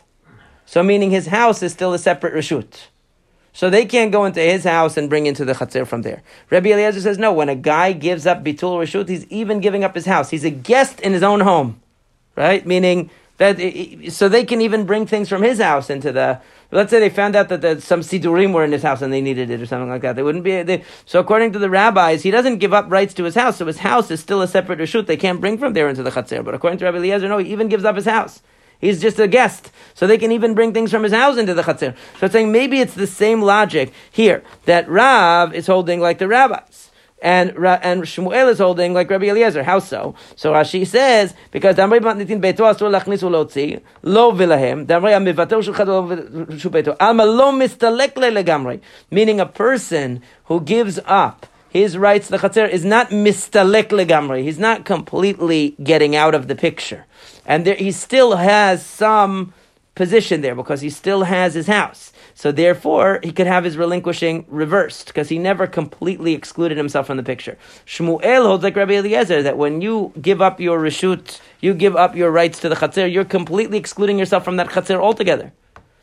So 0.68 0.84
meaning 0.84 1.10
his 1.10 1.26
house 1.26 1.64
is 1.64 1.72
still 1.74 1.92
a 1.92 1.98
separate 1.98 2.36
reshut. 2.36 2.82
So 3.52 3.72
they 3.72 3.86
can't 3.88 4.12
go 4.12 4.24
into 4.26 4.40
his 4.40 4.64
house 4.64 4.96
and 4.96 5.10
bring 5.10 5.26
into 5.26 5.46
the 5.46 5.54
chatzir 5.54 5.88
from 5.88 6.04
there. 6.04 6.22
Rabbi 6.52 6.70
Eliezer 6.70 7.02
says 7.02 7.18
no. 7.18 7.34
When 7.34 7.50
a 7.50 7.56
guy 7.56 7.94
gives 7.94 8.28
up 8.28 8.44
bitul 8.44 8.78
reshut, 8.78 9.10
he's 9.10 9.26
even 9.32 9.60
giving 9.60 9.84
up 9.84 9.96
his 9.96 10.06
house. 10.06 10.30
He's 10.30 10.46
a 10.46 10.52
guest 10.52 11.00
in 11.00 11.14
his 11.14 11.24
own 11.24 11.40
home, 11.40 11.82
right? 12.36 12.64
Meaning 12.64 13.10
that 13.38 13.58
so 14.12 14.30
they 14.30 14.46
can 14.46 14.62
even 14.62 14.86
bring 14.86 15.08
things 15.08 15.28
from 15.28 15.42
his 15.42 15.60
house 15.60 15.90
into 15.90 16.12
the. 16.12 16.42
Let's 16.72 16.90
say 16.90 17.00
they 17.00 17.10
found 17.10 17.36
out 17.36 17.50
that 17.50 17.62
the, 17.62 17.80
some 17.80 18.02
sidurim 18.02 18.52
were 18.52 18.64
in 18.64 18.72
his 18.72 18.82
house 18.82 19.04
and 19.04 19.14
they 19.14 19.22
needed 19.22 19.52
it 19.52 19.62
or 19.62 19.66
something 19.68 19.90
like 19.90 20.02
that. 20.02 20.16
They 20.16 20.24
wouldn't 20.24 20.44
be. 20.44 20.64
They, 20.64 20.84
so 21.06 21.20
according 21.20 21.54
to 21.54 21.60
the 21.60 21.70
rabbis, 21.70 22.24
he 22.24 22.32
doesn't 22.32 22.58
give 22.58 22.74
up 22.74 22.90
rights 22.90 23.14
to 23.16 23.24
his 23.24 23.36
house. 23.36 23.58
So 23.58 23.66
his 23.66 23.80
house 23.80 24.10
is 24.10 24.20
still 24.20 24.42
a 24.42 24.48
separate 24.48 24.80
reshut. 24.80 25.06
They 25.06 25.18
can't 25.18 25.40
bring 25.40 25.58
from 25.58 25.74
there 25.74 25.88
into 25.88 26.02
the 26.02 26.10
chatzir. 26.10 26.44
But 26.44 26.56
according 26.56 26.80
to 26.80 26.86
Rabbi 26.86 26.98
Eliezer, 26.98 27.28
no, 27.28 27.38
he 27.38 27.52
even 27.52 27.70
gives 27.70 27.86
up 27.86 27.96
his 27.96 28.06
house. 28.06 28.42
He's 28.80 29.02
just 29.02 29.20
a 29.20 29.28
guest. 29.28 29.72
So 29.94 30.08
they 30.08 30.18
can 30.18 30.32
even 30.32 30.56
bring 30.56 30.74
things 30.74 30.92
from 30.92 31.04
his 31.04 31.14
house 31.14 31.38
into 31.38 31.54
the 31.54 31.62
chatzir. 31.62 31.96
So 32.20 32.26
it's 32.26 32.34
saying 32.34 32.52
maybe 32.52 32.80
it's 32.80 32.96
the 32.96 33.08
same 33.08 33.42
logic 33.42 33.94
here 34.12 34.44
that 34.66 34.90
Rav 34.90 35.54
is 35.54 35.68
holding 35.68 36.00
like 36.00 36.18
the 36.18 36.28
rabbis 36.28 36.92
and 37.24 37.52
and 37.52 38.04
Shmuel 38.04 38.52
is 38.52 38.60
holding 38.60 38.94
like 38.94 39.10
Rabbi 39.10 39.28
Eliezer. 39.28 39.64
How 39.64 39.80
so? 39.80 40.14
So 40.36 40.52
Rashi 40.52 40.86
says 40.86 41.34
because 41.52 41.78
Damrei 41.78 42.00
Matnitin 42.00 42.42
Beito 42.42 42.70
Asur 42.70 42.92
Lachnis 42.92 43.24
Ulotzi 43.24 43.82
Lo 44.04 44.34
Vilahem 44.34 44.86
Damrei 44.86 45.14
Amivato 45.18 45.64
Shulchat 45.64 46.70
Beito 46.70 46.98
Alma 47.00 47.24
Lo 47.24 47.54
Mistalek 47.54 48.14
Legamrei. 48.16 48.82
Meaning 49.10 49.40
a 49.40 49.46
person 49.46 50.22
who 50.46 50.60
gives 50.60 51.00
up 51.06 51.48
his 51.70 51.98
rights 51.98 52.28
the 52.28 52.38
chatzir 52.38 52.70
is 52.70 52.86
not 52.86 53.10
mistalek 53.10 53.88
legamri. 53.88 54.44
He's 54.44 54.60
not 54.60 54.86
completely 54.86 55.76
getting 55.82 56.16
out 56.16 56.36
of 56.36 56.48
the 56.48 56.56
picture, 56.56 57.08
and 57.48 57.66
there, 57.66 57.74
he 57.76 57.92
still 57.92 58.36
has 58.36 58.86
some 58.86 59.54
position 59.96 60.42
there 60.42 60.56
because 60.56 60.82
he 60.82 60.90
still 60.90 61.24
has 61.24 61.54
his 61.54 61.68
house. 61.68 62.12
So 62.34 62.52
therefore, 62.52 63.20
he 63.24 63.32
could 63.32 63.48
have 63.48 63.64
his 63.64 63.78
relinquishing 63.78 64.46
reversed 64.48 65.08
because 65.08 65.30
he 65.30 65.38
never 65.38 65.68
completely 65.68 66.34
excluded 66.34 66.78
himself 66.78 67.08
from 67.08 67.18
the 67.18 67.24
picture. 67.24 67.58
Shmuel 67.86 68.46
holds 68.46 68.64
like 68.64 68.76
Rabbi 68.76 68.94
Eliezer 68.94 69.44
that 69.44 69.58
when 69.58 69.82
you 69.82 70.12
give 70.20 70.42
up 70.42 70.60
your 70.60 70.80
reshut, 70.80 71.40
you 71.62 71.74
give 71.74 71.96
up 71.96 72.16
your 72.16 72.32
rights 72.32 72.60
to 72.62 72.70
the 72.70 72.76
chatzir, 72.76 73.12
you're 73.12 73.26
completely 73.26 73.78
excluding 73.78 74.18
yourself 74.18 74.44
from 74.44 74.58
that 74.58 74.70
chatzir 74.70 75.00
altogether. 75.00 75.54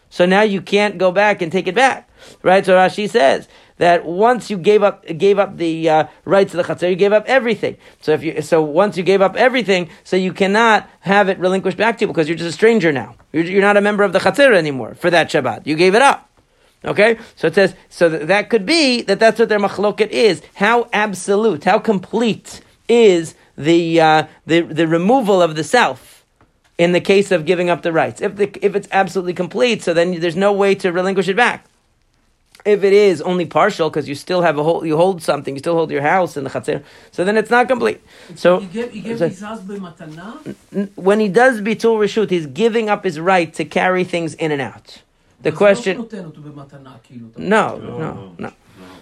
So 0.09 0.27
now 0.27 0.43
you 0.43 0.61
can't 0.61 0.99
go 0.99 1.13
back 1.13 1.41
and 1.41 1.53
take 1.53 1.69
it 1.69 1.75
back, 1.75 2.09
right? 2.43 2.67
So 2.67 2.77
Rashi 2.77 3.09
says 3.09 3.49
that 3.81 4.05
once 4.05 4.51
you 4.51 4.59
gave 4.59 4.83
up 4.83 5.07
gave 5.17 5.39
up 5.39 5.57
the 5.57 5.89
uh, 5.89 6.05
rights 6.27 6.53
of 6.55 6.59
the 6.59 6.75
chatzar, 6.75 6.91
you 6.91 6.97
gave 6.97 7.15
up 7.15 7.25
everything. 7.27 7.79
So 8.03 8.13
if 8.13 8.23
you 8.23 8.43
so 8.43 8.63
once 8.63 8.99
you 8.99 9.03
gave 9.03 9.23
up 9.23 9.37
everything, 9.37 9.89
so 10.05 10.17
you 10.17 10.35
cannot 10.35 10.89
have 11.01 11.31
it 11.31 11.39
relinquished 11.39 11.79
back 11.79 11.97
to 11.97 12.05
you 12.05 12.07
because 12.07 12.29
you're 12.29 12.37
just 12.37 12.51
a 12.51 12.53
stranger 12.53 12.93
now. 12.93 13.17
You're, 13.33 13.45
you're 13.45 13.63
not 13.63 13.79
a 13.79 13.81
member 13.81 14.05
of 14.05 14.13
the 14.13 14.19
chatzar 14.19 14.55
anymore 14.55 14.95
for 14.95 15.09
that 15.09 15.31
Shabbat. 15.31 15.67
You 15.67 15.77
gave 15.77 15.95
it 15.95 16.03
up. 16.03 16.29
Okay, 16.85 17.19
so 17.37 17.47
it 17.47 17.55
says 17.55 17.75
so 17.89 18.11
that, 18.11 18.29
that 18.29 18.51
could 18.51 18.67
be 18.67 19.01
that 19.03 19.19
that's 19.19 19.39
what 19.39 19.49
their 19.49 19.59
machloket 19.59 20.11
is. 20.11 20.43
How 20.57 20.91
absolute, 20.93 21.65
how 21.65 21.79
complete 21.79 22.61
is 22.87 23.35
the 23.57 23.99
uh, 23.99 24.27
the 24.45 24.61
the 24.61 24.89
removal 24.89 25.41
of 25.41 25.57
the 25.57 25.65
self 25.65 26.27
in 26.77 26.93
the 26.93 27.01
case 27.01 27.31
of 27.31 27.47
giving 27.47 27.71
up 27.71 27.81
the 27.81 27.95
rights? 27.95 28.21
If 28.21 28.37
the, 28.37 28.53
if 28.61 28.77
it's 28.77 28.89
absolutely 28.93 29.33
complete, 29.33 29.83
so 29.83 29.95
then 29.95 30.21
there's 30.21 30.37
no 30.37 30.53
way 30.53 30.75
to 30.75 30.93
relinquish 30.93 31.29
it 31.29 31.37
back. 31.37 31.65
If 32.65 32.85
it 32.85 32.93
is 32.93 33.23
only 33.23 33.47
partial, 33.47 33.89
because 33.89 34.09
you 34.09 34.15
still 34.15 34.43
have 34.43 34.59
a 34.59 34.63
whole, 34.63 34.85
you 34.85 34.97
hold 34.97 35.23
something, 35.23 35.55
you 35.55 35.59
still 35.61 35.75
hold 35.75 35.91
your 35.91 36.03
house 36.03 36.37
in 36.37 36.45
the 36.45 36.51
chatzir, 36.51 36.83
so 37.11 37.25
then 37.25 37.37
it's 37.37 37.51
not 37.51 37.69
complete. 37.69 38.01
So, 38.35 38.61
he 38.61 38.67
gave, 38.67 38.93
he 38.93 39.01
gave 39.01 39.19
so 39.19 39.29
when 40.95 41.21
he 41.21 41.29
does 41.29 41.61
bitul 41.61 41.99
reshut, 41.99 42.31
he's 42.31 42.47
giving 42.47 42.91
up 42.91 43.05
his 43.05 43.19
right 43.19 43.53
to 43.55 43.65
carry 43.65 44.05
things 44.05 44.35
in 44.35 44.53
and 44.53 44.61
out. 44.61 45.03
The 45.43 45.53
question. 45.53 45.97
No, 47.39 47.79
no, 47.79 48.35
no. 48.39 48.53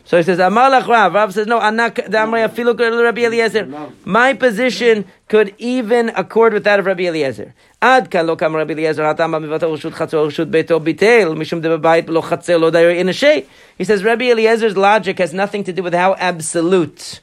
So 0.07 0.17
he 0.17 0.23
says, 0.23 0.39
Amalach 0.39 0.87
Rav. 0.87 1.13
Rav 1.13 1.33
says, 1.33 1.47
no, 1.47 1.59
Rabbi 1.59 3.21
Eliezer. 3.21 3.89
My 4.05 4.33
position 4.33 5.05
could 5.27 5.55
even 5.57 6.09
accord 6.09 6.53
with 6.53 6.65
that 6.65 6.79
of 6.79 6.85
Rabbi 6.85 7.03
Eliezer. 7.03 7.53
עד 7.83 8.07
כאן 8.07 8.25
לא 8.25 8.35
קם 8.35 8.55
רבי 8.55 8.73
אליעזר, 8.73 9.05
הטעם 9.05 9.31
במבטל 9.31 9.65
רשות 9.65 9.93
חצר 9.93 10.25
רשות 10.25 10.47
ביתו 10.47 10.79
ביטל, 10.79 11.33
משום 11.35 11.61
דבבית 11.61 12.09
לא 12.09 12.21
חצר 12.21 12.57
לא 12.57 12.69
דייר 12.69 13.01
אנשי. 13.01 13.43
He 13.81 13.83
says 13.83 14.03
Rabbi 14.03 14.31
Eliezer's 14.31 14.77
logic 14.77 15.17
has 15.19 15.33
nothing 15.33 15.63
to 15.65 15.73
do 15.73 15.83
with 15.83 15.93
how 15.93 16.15
absolute 16.17 17.19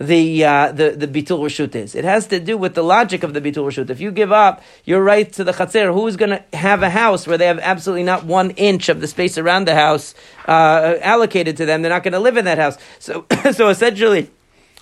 the 0.00 0.44
uh, 0.44 0.72
the 0.72 0.92
the 0.92 1.06
bitul 1.06 1.40
reshut 1.40 1.74
is. 1.74 1.94
It 1.94 2.04
has 2.04 2.26
to 2.28 2.40
do 2.40 2.56
with 2.56 2.74
the 2.74 2.82
logic 2.82 3.22
of 3.22 3.34
the 3.34 3.40
bitul 3.40 3.64
reshut. 3.68 3.90
If 3.90 4.00
you 4.00 4.10
give 4.10 4.32
up 4.32 4.62
your 4.84 5.04
right 5.04 5.30
to 5.34 5.44
the 5.44 5.52
chatzir, 5.52 5.92
who's 5.92 6.16
going 6.16 6.30
to 6.30 6.42
have 6.56 6.82
a 6.82 6.88
house 6.88 7.26
where 7.26 7.36
they 7.36 7.46
have 7.46 7.58
absolutely 7.58 8.04
not 8.04 8.24
one 8.24 8.50
inch 8.52 8.88
of 8.88 9.00
the 9.02 9.06
space 9.06 9.36
around 9.36 9.66
the 9.66 9.74
house 9.74 10.14
uh, 10.48 10.96
allocated 11.02 11.56
to 11.58 11.66
them? 11.66 11.82
They're 11.82 11.90
not 11.98 12.02
going 12.02 12.14
to 12.14 12.18
live 12.28 12.38
in 12.38 12.46
that 12.46 12.56
house. 12.56 12.78
So 12.98 13.26
so 13.52 13.68
essentially, 13.68 14.30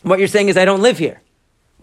what 0.03 0.21
you're 0.21 0.29
saying 0.29 0.49
is, 0.51 0.57
I 0.57 0.64
don't 0.64 0.83
live 0.83 0.99
here. 0.99 1.21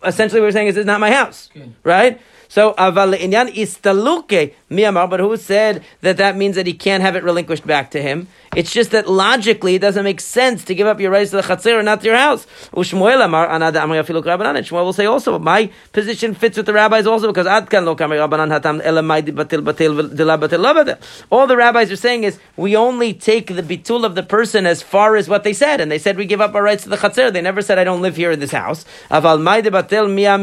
essentially 0.04 0.40
what 0.40 0.48
we're 0.48 0.52
saying 0.60 0.68
is 0.68 0.78
it's 0.78 0.86
not 0.88 1.02
my 1.02 1.12
house, 1.12 1.50
Okay. 1.56 1.70
right? 1.84 2.22
So, 2.48 2.74
aval 2.78 3.18
inyan 3.18 3.48
istaluke 3.64 4.54
miyamar, 4.70 5.10
but 5.10 5.20
who 5.20 5.36
said 5.38 5.84
that 6.02 6.18
that 6.18 6.36
means 6.36 6.56
that 6.56 6.68
he 6.68 6.74
can't 6.74 7.02
have 7.02 7.16
it 7.16 7.24
relinquished 7.24 7.66
back 7.66 7.92
to 7.92 8.02
him? 8.02 8.28
It's 8.56 8.72
just 8.72 8.92
that 8.92 9.08
logically 9.08 9.76
it 9.76 9.80
doesn't 9.80 10.04
make 10.04 10.22
sense 10.22 10.64
to 10.66 10.76
give 10.76 10.88
up 10.88 11.00
your 11.00 11.12
rights 11.12 11.32
to 11.32 11.38
the 11.38 11.44
chatzir 11.44 11.78
and 11.78 11.86
not 11.86 12.02
to 12.02 12.08
your 12.08 12.16
house. 12.16 12.46
Ushmuel 12.74 13.24
amar 13.24 13.48
anada 13.48 13.84
amar 13.84 13.98
rabbanan. 13.98 14.58
Shmuel 14.64 14.86
will 14.86 14.94
say 14.94 15.06
also, 15.06 15.38
my 15.40 15.70
position 15.92 16.34
fits 16.34 16.58
with 16.58 16.66
the 16.66 16.74
rabbis 16.74 17.06
also 17.06 17.28
because 17.28 17.48
adkan 17.48 17.86
lo 17.86 17.96
rabbanan 17.96 18.58
hatam 18.58 18.82
elamai 18.82 19.22
batil 19.24 19.62
batil 19.62 20.38
batil. 20.38 21.26
All 21.30 21.48
the 21.48 21.58
rabbis 21.58 21.92
are 21.92 21.98
saying 21.98 22.24
is 22.24 22.40
we 22.56 22.76
only 22.76 23.14
take 23.14 23.48
the 23.48 23.64
bitul 23.64 24.06
of 24.06 24.16
the 24.16 24.24
person 24.24 24.66
as 24.66 24.82
far 24.82 25.16
as 25.16 25.28
what 25.28 25.44
they 25.44 25.54
said, 25.54 25.82
and 25.82 25.92
they 25.92 26.00
said 26.00 26.18
we 26.18 26.26
give 26.26 26.42
up 26.42 26.56
our 26.56 26.64
rights 26.64 26.84
to 26.84 26.90
the 26.90 26.98
chatzir. 26.98 27.34
They 27.34 27.42
never 27.42 27.62
said 27.62 27.78
I 27.78 27.84
don't 27.84 28.02
live 28.02 28.16
here 28.16 28.32
in 28.32 28.40
this 28.40 28.52
house. 28.52 28.86
Aval 29.12 29.44
batil 29.44 30.08
miyam. 30.08 30.36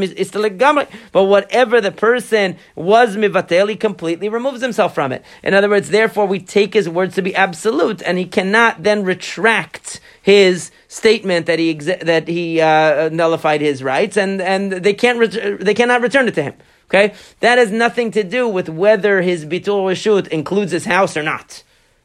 But 1.13 1.25
whatever 1.25 1.81
the 1.81 1.93
person 1.93 2.57
was 2.75 3.17
mivatel, 3.17 3.69
he 3.69 3.77
completely 3.77 4.22
removes 4.29 4.61
himself 4.63 4.95
from 4.95 5.13
it. 5.13 5.25
In 5.43 5.55
other 5.55 5.69
words, 5.69 5.91
therefore 5.91 6.27
we 6.27 6.39
take 6.39 6.75
his 6.75 6.89
words 6.89 7.15
to 7.15 7.23
be 7.23 7.35
absolute, 7.35 8.03
and 8.03 8.19
he 8.19 8.27
cannot 8.27 8.83
then 8.83 9.05
retract 9.05 10.01
his 10.23 10.71
statement 10.89 11.47
that 11.47 11.59
he 11.59 11.75
exa- 11.75 12.01
that 12.01 12.29
he 12.29 12.61
uh, 12.61 13.09
nullified 13.11 13.61
his 13.61 13.83
rights, 13.83 14.17
and 14.17 14.41
and 14.41 14.73
they 14.73 14.95
can't 14.95 15.19
ret- 15.19 15.61
they 15.61 15.75
cannot 15.75 16.01
return 16.01 16.29
it 16.29 16.35
to 16.35 16.43
him. 16.43 16.55
Okay, 16.89 17.15
that 17.41 17.59
has 17.59 17.71
nothing 17.71 18.11
to 18.11 18.23
do 18.23 18.47
with 18.47 18.69
whether 18.69 19.23
his 19.23 19.47
bitul 19.47 19.85
reshut 19.85 20.29
includes 20.29 20.73
his 20.73 20.85
house 20.85 21.17
or 21.17 21.23
not. 21.23 21.63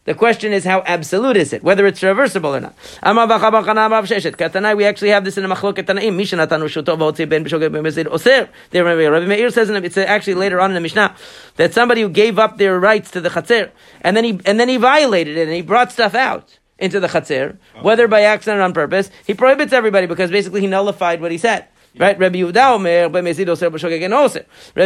The 0.07 0.15
question 0.15 0.53
is 0.53 0.63
how 0.63 0.83
absolute 0.85 1.35
is 1.35 1.51
it, 1.51 1.63
whether 1.63 1.85
it's 1.85 2.01
reversible 2.01 2.55
or 2.55 2.61
not. 2.61 2.73
Amar 3.03 3.27
Bach 3.27 3.43
Abba 3.43 3.61
Chana 3.61 3.87
Amar 3.87 4.03
Sheshet. 4.03 4.37
Katanai, 4.37 4.77
we 4.77 4.85
actually 4.85 5.09
have 5.09 5.25
this 5.25 5.37
in 5.37 5.43
a 5.43 5.49
machloket 5.49 5.83
Tanaim. 5.83 6.15
Misha 6.15 6.37
Natan 6.37 6.61
Rushuto 6.61 6.97
V'Otzi 6.97 7.27
Ben 7.27 7.43
B'Shogeg 7.43 7.73
Ben 7.73 7.83
Bezid 7.83 8.07
Oser. 8.07 8.47
Rabbi 8.71 9.25
Meir 9.25 9.49
says, 9.49 9.69
in 9.69 9.83
it's 9.83 9.97
actually 9.97 10.35
later 10.35 10.61
on 10.61 10.71
in 10.71 10.75
the 10.75 10.79
Mishnah, 10.79 11.13
that 11.57 11.73
somebody 11.73 12.03
who 12.03 12.07
gave 12.07 12.39
up 12.39 12.57
their 12.57 12.79
rights 12.79 13.11
to 13.11 13.19
the 13.19 13.27
Chatzir, 13.27 13.69
and 13.99 14.15
then 14.15 14.23
he, 14.23 14.39
and 14.45 14.57
then 14.57 14.69
he 14.69 14.77
violated 14.77 15.35
it, 15.35 15.41
and 15.41 15.51
he 15.51 15.61
brought 15.61 15.91
stuff 15.91 16.15
out 16.15 16.57
into 16.79 17.01
the 17.01 17.07
Chatzir, 17.07 17.57
oh. 17.75 17.83
whether 17.83 18.07
by 18.07 18.21
accident 18.21 18.61
or 18.61 18.63
on 18.63 18.71
purpose, 18.71 19.11
he 19.25 19.33
prohibits 19.33 19.73
everybody 19.73 20.07
because 20.07 20.31
basically 20.31 20.61
he 20.61 20.67
nullified 20.67 21.19
what 21.19 21.33
he 21.33 21.37
said. 21.37 21.67
Right? 21.99 22.17
Rabbi 22.19 22.39
Yehuda 22.39 22.75
Omer. 22.75 23.09
Rabbi 23.09 23.31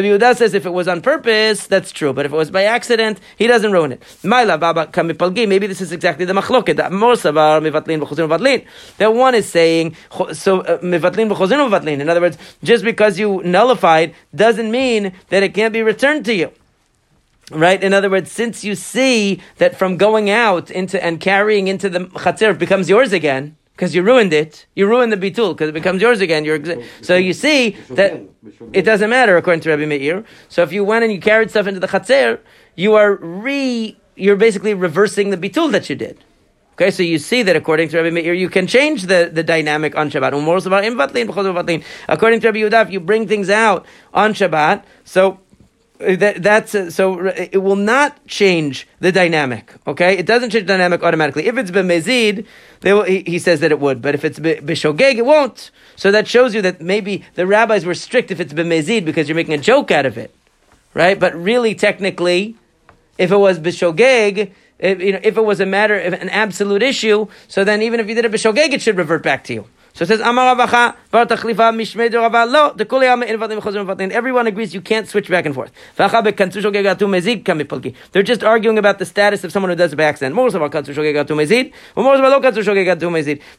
Yehuda 0.07 0.35
says 0.37 0.53
if 0.53 0.65
it 0.65 0.69
was 0.69 0.87
on 0.87 1.01
purpose, 1.01 1.67
that's 1.67 1.91
true. 1.91 2.13
But 2.13 2.25
if 2.25 2.31
it 2.31 2.35
was 2.35 2.51
by 2.51 2.63
accident, 2.63 3.19
he 3.37 3.47
doesn't 3.47 3.71
ruin 3.71 3.91
it. 3.93 4.03
Baba. 4.23 4.89
Maybe 5.47 5.67
this 5.67 5.81
is 5.81 5.91
exactly 5.91 6.25
the 6.25 6.33
machloket. 6.33 6.77
That 6.77 6.91
more 6.91 7.13
savar 7.13 7.61
mivatlin 7.61 7.99
mivatlin. 7.99 8.65
That 8.97 9.13
one 9.13 9.35
is 9.35 9.49
saying 9.49 9.95
so 10.33 10.61
uh, 10.61 10.79
mivatlin. 10.79 11.99
In 11.99 12.09
other 12.09 12.21
words, 12.21 12.37
just 12.63 12.83
because 12.83 13.19
you 13.19 13.41
nullified 13.43 14.13
doesn't 14.33 14.71
mean 14.71 15.13
that 15.29 15.43
it 15.43 15.53
can't 15.53 15.73
be 15.73 15.81
returned 15.81 16.25
to 16.25 16.33
you. 16.33 16.51
Right? 17.51 17.83
In 17.83 17.93
other 17.93 18.09
words, 18.09 18.31
since 18.31 18.63
you 18.63 18.75
see 18.75 19.41
that 19.57 19.75
from 19.75 19.97
going 19.97 20.29
out 20.29 20.71
into 20.71 21.03
and 21.03 21.19
carrying 21.19 21.67
into 21.67 21.89
the 21.89 21.99
chatzir 21.99 22.57
becomes 22.57 22.89
yours 22.89 23.11
again, 23.11 23.57
because 23.81 23.95
you 23.95 24.03
ruined 24.03 24.31
it, 24.31 24.67
you 24.75 24.85
ruined 24.85 25.11
the 25.11 25.17
bitul, 25.17 25.53
because 25.55 25.69
it 25.69 25.73
becomes 25.73 26.03
yours 26.03 26.21
again. 26.21 26.45
You're 26.45 26.59
exa- 26.59 26.85
so 27.01 27.15
you 27.15 27.33
see 27.33 27.71
that 27.89 28.21
it 28.73 28.83
doesn't 28.83 29.09
matter 29.09 29.37
according 29.37 29.61
to 29.61 29.69
Rabbi 29.71 29.87
Meir. 29.87 30.23
So 30.49 30.61
if 30.61 30.71
you 30.71 30.83
went 30.83 31.03
and 31.03 31.11
you 31.11 31.19
carried 31.19 31.49
stuff 31.49 31.65
into 31.65 31.79
the 31.79 31.87
chatzir, 31.87 32.41
you 32.75 32.93
are 32.93 33.15
re, 33.15 33.97
you're 34.15 34.35
basically 34.35 34.75
reversing 34.75 35.31
the 35.31 35.37
bitul 35.37 35.71
that 35.71 35.89
you 35.89 35.95
did. 35.95 36.23
Okay, 36.73 36.91
so 36.91 37.01
you 37.01 37.17
see 37.17 37.41
that 37.41 37.55
according 37.55 37.89
to 37.89 37.97
Rabbi 37.97 38.11
Meir, 38.11 38.35
you 38.35 38.49
can 38.49 38.67
change 38.67 39.07
the, 39.07 39.31
the 39.33 39.41
dynamic 39.41 39.97
on 39.97 40.11
Shabbat. 40.11 40.33
Umor 40.33 40.61
savar 40.61 40.83
im 40.83 40.95
vatlin, 40.95 41.25
b'chol 41.25 41.51
vatlin. 41.51 41.83
According 42.07 42.41
to 42.41 42.49
Rabbi 42.49 42.59
Yehuda, 42.59 42.85
if 42.85 42.91
you 42.91 42.99
bring 42.99 43.27
things 43.27 43.49
out 43.49 43.87
on 44.13 44.35
Shabbat, 44.35 44.83
so 45.05 45.39
that, 46.01 46.43
that's 46.43 46.75
uh, 46.75 46.89
so 46.89 47.27
it 47.27 47.61
will 47.61 47.75
not 47.75 48.25
change 48.27 48.87
the 48.99 49.11
dynamic. 49.11 49.73
Okay, 49.85 50.17
it 50.17 50.25
doesn't 50.25 50.49
change 50.49 50.65
the 50.65 50.73
dynamic 50.73 51.03
automatically. 51.03 51.47
If 51.47 51.57
it's 51.57 51.71
b'mezid, 51.71 52.45
will, 52.83 53.03
he, 53.03 53.23
he 53.25 53.39
says 53.39 53.59
that 53.61 53.71
it 53.71 53.79
would, 53.79 54.01
but 54.01 54.15
if 54.15 54.25
it's 54.25 54.39
b'shogeg, 54.39 55.15
it 55.15 55.25
won't. 55.25 55.71
So 55.95 56.11
that 56.11 56.27
shows 56.27 56.55
you 56.55 56.61
that 56.63 56.81
maybe 56.81 57.23
the 57.35 57.47
rabbis 57.47 57.85
were 57.85 57.93
strict 57.93 58.31
if 58.31 58.39
it's 58.39 58.53
b'mezid 58.53 59.05
because 59.05 59.29
you're 59.29 59.35
making 59.35 59.53
a 59.53 59.59
joke 59.59 59.91
out 59.91 60.05
of 60.05 60.17
it, 60.17 60.33
right? 60.93 61.19
But 61.19 61.35
really, 61.35 61.75
technically, 61.75 62.55
if 63.17 63.31
it 63.31 63.37
was 63.37 63.59
b'shogeg, 63.59 64.51
if, 64.79 64.99
you 64.99 65.13
know, 65.13 65.19
if 65.23 65.37
it 65.37 65.45
was 65.45 65.59
a 65.59 65.65
matter 65.65 65.99
of 65.99 66.13
an 66.13 66.29
absolute 66.29 66.81
issue, 66.81 67.27
so 67.47 67.63
then 67.63 67.81
even 67.81 67.99
if 67.99 68.09
you 68.09 68.15
did 68.15 68.25
a 68.25 68.29
b'shogeg, 68.29 68.73
it 68.73 68.81
should 68.81 68.97
revert 68.97 69.23
back 69.23 69.43
to 69.45 69.53
you. 69.53 69.67
So 69.93 70.03
it 70.03 70.07
says, 70.07 70.21
Amar 70.21 70.55
Ravacha, 70.55 70.95
the. 71.11 74.11
Everyone 74.13 74.47
agrees 74.47 74.73
you 74.73 74.81
can't 74.81 75.07
switch 75.07 75.29
back 75.29 75.45
and 75.45 75.53
forth. 75.53 75.71
They're 78.11 78.23
just 78.23 78.43
arguing 78.43 78.77
about 78.77 78.99
the 78.99 79.05
status 79.05 79.43
of 79.43 79.51
someone 79.51 79.69
who 79.69 79.75
does 79.75 79.93
it 79.93 79.97
by 79.97 80.05
accident. 80.05 80.35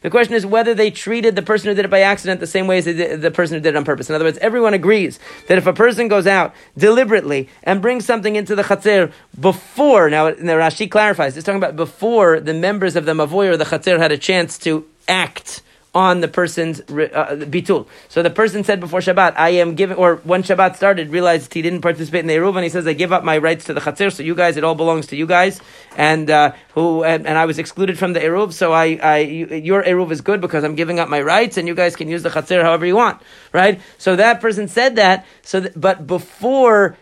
The 0.01 0.09
question 0.09 0.35
is 0.35 0.45
whether 0.45 0.73
they 0.73 0.91
treated 0.91 1.35
the 1.35 1.41
person 1.41 1.69
who 1.69 1.75
did 1.75 1.85
it 1.85 1.91
by 1.91 2.01
accident 2.01 2.39
the 2.39 2.47
same 2.47 2.67
way 2.67 2.79
as 2.79 2.85
the 2.85 3.31
person 3.31 3.57
who 3.57 3.61
did 3.61 3.75
it 3.75 3.77
on 3.77 3.85
purpose. 3.85 4.09
In 4.09 4.15
other 4.15 4.25
words, 4.25 4.37
everyone 4.39 4.73
agrees 4.73 5.19
that 5.47 5.57
if 5.57 5.67
a 5.67 5.73
person 5.73 6.07
goes 6.07 6.25
out 6.25 6.53
deliberately 6.77 7.49
and 7.63 7.81
brings 7.81 8.05
something 8.05 8.35
into 8.35 8.55
the 8.55 8.63
chatzir 8.63 9.11
before, 9.39 10.09
now, 10.09 10.29
now 10.29 10.55
Rashi 10.55 10.89
clarifies, 10.89 11.37
it's 11.37 11.45
talking 11.45 11.61
about 11.61 11.75
before 11.75 12.39
the 12.39 12.53
members 12.53 12.95
of 12.95 13.05
the 13.05 13.13
mavoy 13.13 13.49
or 13.49 13.57
the 13.57 13.65
chatzir 13.65 13.99
had 13.99 14.11
a 14.11 14.17
chance 14.17 14.57
to 14.59 14.85
act 15.07 15.61
on 15.93 16.21
the 16.21 16.27
person's 16.27 16.79
uh, 16.81 17.45
bitul. 17.47 17.87
So 18.09 18.23
the 18.23 18.31
person 18.31 18.63
said 18.63 18.79
before 18.79 18.99
Shabbat, 18.99 19.33
I 19.37 19.49
am 19.49 19.75
giving, 19.75 19.95
or 19.97 20.15
when 20.17 20.41
Shabbat 20.41 20.75
started, 20.75 21.09
realized 21.09 21.53
he 21.53 21.61
didn't 21.61 21.81
participate 21.81 22.21
in 22.21 22.27
the 22.27 22.35
Eruv, 22.35 22.55
and 22.55 22.63
he 22.63 22.69
says, 22.69 22.87
I 22.87 22.93
give 22.93 23.13
up 23.13 23.23
my 23.23 23.37
rights 23.37 23.65
to 23.65 23.73
the 23.73 23.81
Chatzir, 23.81 24.11
so 24.11 24.23
you 24.23 24.33
guys, 24.33 24.57
it 24.57 24.63
all 24.63 24.73
belongs 24.73 25.07
to 25.07 25.15
you 25.15 25.27
guys, 25.27 25.61
and 25.95 26.29
uh, 26.31 26.53
who, 26.73 27.03
and, 27.03 27.27
and 27.27 27.37
I 27.37 27.45
was 27.45 27.59
excluded 27.59 27.99
from 27.99 28.13
the 28.13 28.19
Eruv, 28.19 28.53
so 28.53 28.73
I, 28.73 28.99
I, 29.03 29.17
your 29.19 29.83
Eruv 29.83 30.11
is 30.11 30.21
good 30.21 30.41
because 30.41 30.63
I'm 30.63 30.75
giving 30.75 30.99
up 30.99 31.09
my 31.09 31.21
rights, 31.21 31.57
and 31.57 31.67
you 31.67 31.75
guys 31.75 31.95
can 31.95 32.07
use 32.07 32.23
the 32.23 32.29
Chatzir 32.29 32.63
however 32.63 32.85
you 32.85 32.95
want, 32.95 33.21
right? 33.51 33.79
So 33.99 34.15
that 34.15 34.41
person 34.41 34.67
said 34.67 34.95
that, 34.95 35.25
so 35.43 35.59
that, 35.59 35.79
but 35.79 36.07
before 36.07 36.97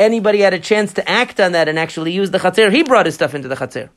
anybody 0.00 0.40
had 0.40 0.52
a 0.52 0.58
chance 0.58 0.94
to 0.94 1.08
act 1.08 1.38
on 1.38 1.52
that 1.52 1.68
and 1.68 1.78
actually 1.78 2.10
use 2.10 2.32
the 2.32 2.38
Chatzir, 2.38 2.72
he 2.72 2.82
brought 2.82 3.06
his 3.06 3.14
stuff 3.14 3.36
into 3.36 3.46
the 3.46 3.54
Chatzir 3.54 3.90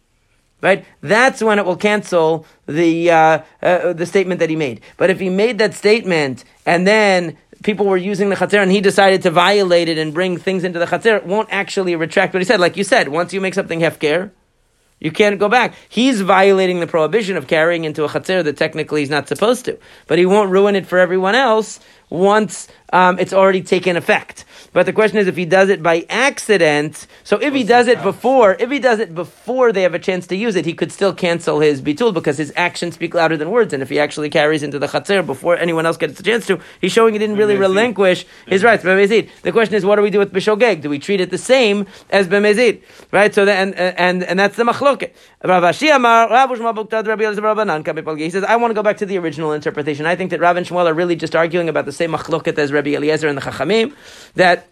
right? 0.66 0.84
That's 1.02 1.44
when 1.44 1.60
it 1.60 1.66
will 1.66 1.76
cancel 1.76 2.48
the 2.66 3.12
uh, 3.12 3.40
uh, 3.62 3.94
the 3.94 4.08
statement 4.08 4.40
that 4.40 4.50
he 4.50 4.56
made. 4.56 4.82
But 4.98 5.12
if 5.12 5.20
he 5.20 5.30
made 5.30 5.60
that 5.60 5.76
statement 5.76 6.44
and 6.66 6.88
then 6.88 7.38
people 7.62 7.86
were 7.86 7.98
using 7.98 8.30
the 8.30 8.36
chatzir 8.36 8.64
and 8.64 8.72
he 8.72 8.82
decided 8.82 9.22
to 9.22 9.30
violate 9.30 9.90
it 9.90 10.00
and 10.00 10.12
bring 10.12 10.38
things 10.38 10.64
into 10.64 10.80
the 10.80 10.88
chatzir, 10.88 11.18
it 11.18 11.26
won't 11.28 11.50
actually 11.52 11.96
retract 11.96 12.34
what 12.34 12.42
he 12.42 12.46
said. 12.46 12.60
Like 12.60 12.78
you 12.78 12.84
said, 12.84 13.10
once 13.10 13.32
you 13.32 13.42
make 13.42 13.54
something 13.54 13.80
hefker, 13.80 14.32
you 15.00 15.12
can't 15.12 15.38
go 15.38 15.50
back. 15.50 15.76
He's 15.88 16.22
violating 16.22 16.80
the 16.80 16.88
prohibition 16.88 17.38
of 17.38 17.46
carrying 17.46 17.84
into 17.86 18.04
a 18.04 18.08
chatzir 18.08 18.44
that 18.44 18.58
technically 18.58 19.02
he's 19.02 19.10
not 19.12 19.28
supposed 19.28 19.66
to. 19.66 19.78
But 20.08 20.18
he 20.18 20.26
won't 20.26 20.50
ruin 20.50 20.76
it 20.76 20.88
for 20.88 20.98
everyone 20.98 21.36
else 21.36 21.80
once 22.10 22.68
um, 22.94 23.20
it's 23.20 23.34
already 23.34 23.62
taken 23.62 23.98
effect. 23.98 24.46
But 24.72 24.86
the 24.86 24.94
question 24.94 25.18
is 25.18 25.28
if 25.28 25.36
he 25.38 25.46
does 25.46 25.70
it 25.70 25.82
by 25.82 26.06
accident. 26.10 27.08
So 27.24 27.38
if 27.38 27.54
he 27.54 27.64
does 27.64 27.88
it 27.88 28.02
before, 28.04 28.56
if 28.60 28.70
he 28.70 28.80
does 28.80 29.00
it 29.00 29.16
before 29.16 29.72
they 29.72 29.84
have 29.84 29.94
a 29.94 30.00
chance 30.00 30.28
to 30.28 30.36
use 30.36 30.56
it, 30.56 30.66
he 30.66 30.74
could 30.74 30.92
still 30.92 31.14
cancel 31.14 31.62
his 31.62 31.82
bitul 31.82 32.14
because 32.14 32.38
his 32.38 32.52
actions 32.56 32.96
speak 32.96 33.14
louder 33.14 33.38
than 33.38 33.52
words. 33.52 33.74
And 33.74 33.82
if 33.82 33.90
he 33.90 34.00
actually 34.00 34.30
carries 34.30 34.64
into 34.64 34.78
the 34.78 34.88
chatzir 34.88 35.26
before 35.26 35.58
anyone 35.58 35.86
else 35.86 35.98
gets 35.98 36.20
a 36.20 36.24
chance 36.24 36.46
to, 36.48 36.60
he's 36.82 36.92
showing 36.92 37.14
he 37.14 37.20
didn't 37.20 37.38
really 37.38 37.56
relinquish 37.56 38.26
his 38.48 38.64
rights. 38.64 38.84
The 38.84 39.52
question 39.52 39.76
is, 39.76 39.86
what 39.86 39.96
do 39.96 40.02
we 40.02 40.10
do 40.10 40.20
with 40.20 40.34
b'shogeg? 40.34 40.82
Do 40.82 40.90
we 40.90 41.00
treat 41.00 41.22
it 41.22 41.32
the 41.32 41.38
same 41.38 41.88
as 42.10 42.28
b'mezid? 42.28 42.82
Right. 43.12 43.34
So 43.34 43.46
then, 43.46 43.74
and 43.74 43.98
and 43.98 44.24
and 44.24 44.40
that's 44.40 44.58
the 44.58 44.64
machloket. 44.64 45.12
Rav 45.44 45.64
Ashi 45.64 45.96
Amar, 45.96 46.30
Rav 46.30 46.50
Shmuel 46.50 46.76
Buktad, 46.76 47.08
Rabbi 47.08 47.24
Eliezer 47.24 47.42
Rabbanan, 47.42 47.84
Kamipalgi. 47.84 48.20
He 48.22 48.30
says, 48.30 48.44
I 48.44 48.56
want 48.56 48.72
to 48.72 48.76
go 48.76 48.84
back 48.84 48.98
to 48.98 49.06
the 49.06 49.18
original 49.18 49.54
interpretation. 49.54 50.06
I 50.06 50.16
think 50.16 50.32
that 50.32 50.40
Rav 50.40 50.58
and 50.58 50.66
Shmuel 50.66 50.86
are 50.86 50.94
really 50.94 51.16
just 51.16 51.36
arguing 51.36 51.70
about 51.70 51.86
the 51.86 51.94
same 51.96 52.12
machloket 52.12 52.58
as 52.58 52.72
Rabbi 52.72 52.92
Eliezer 52.92 53.28
and 53.28 53.38
the 53.38 53.42
Chachamim, 53.42 53.94
that 54.36 54.68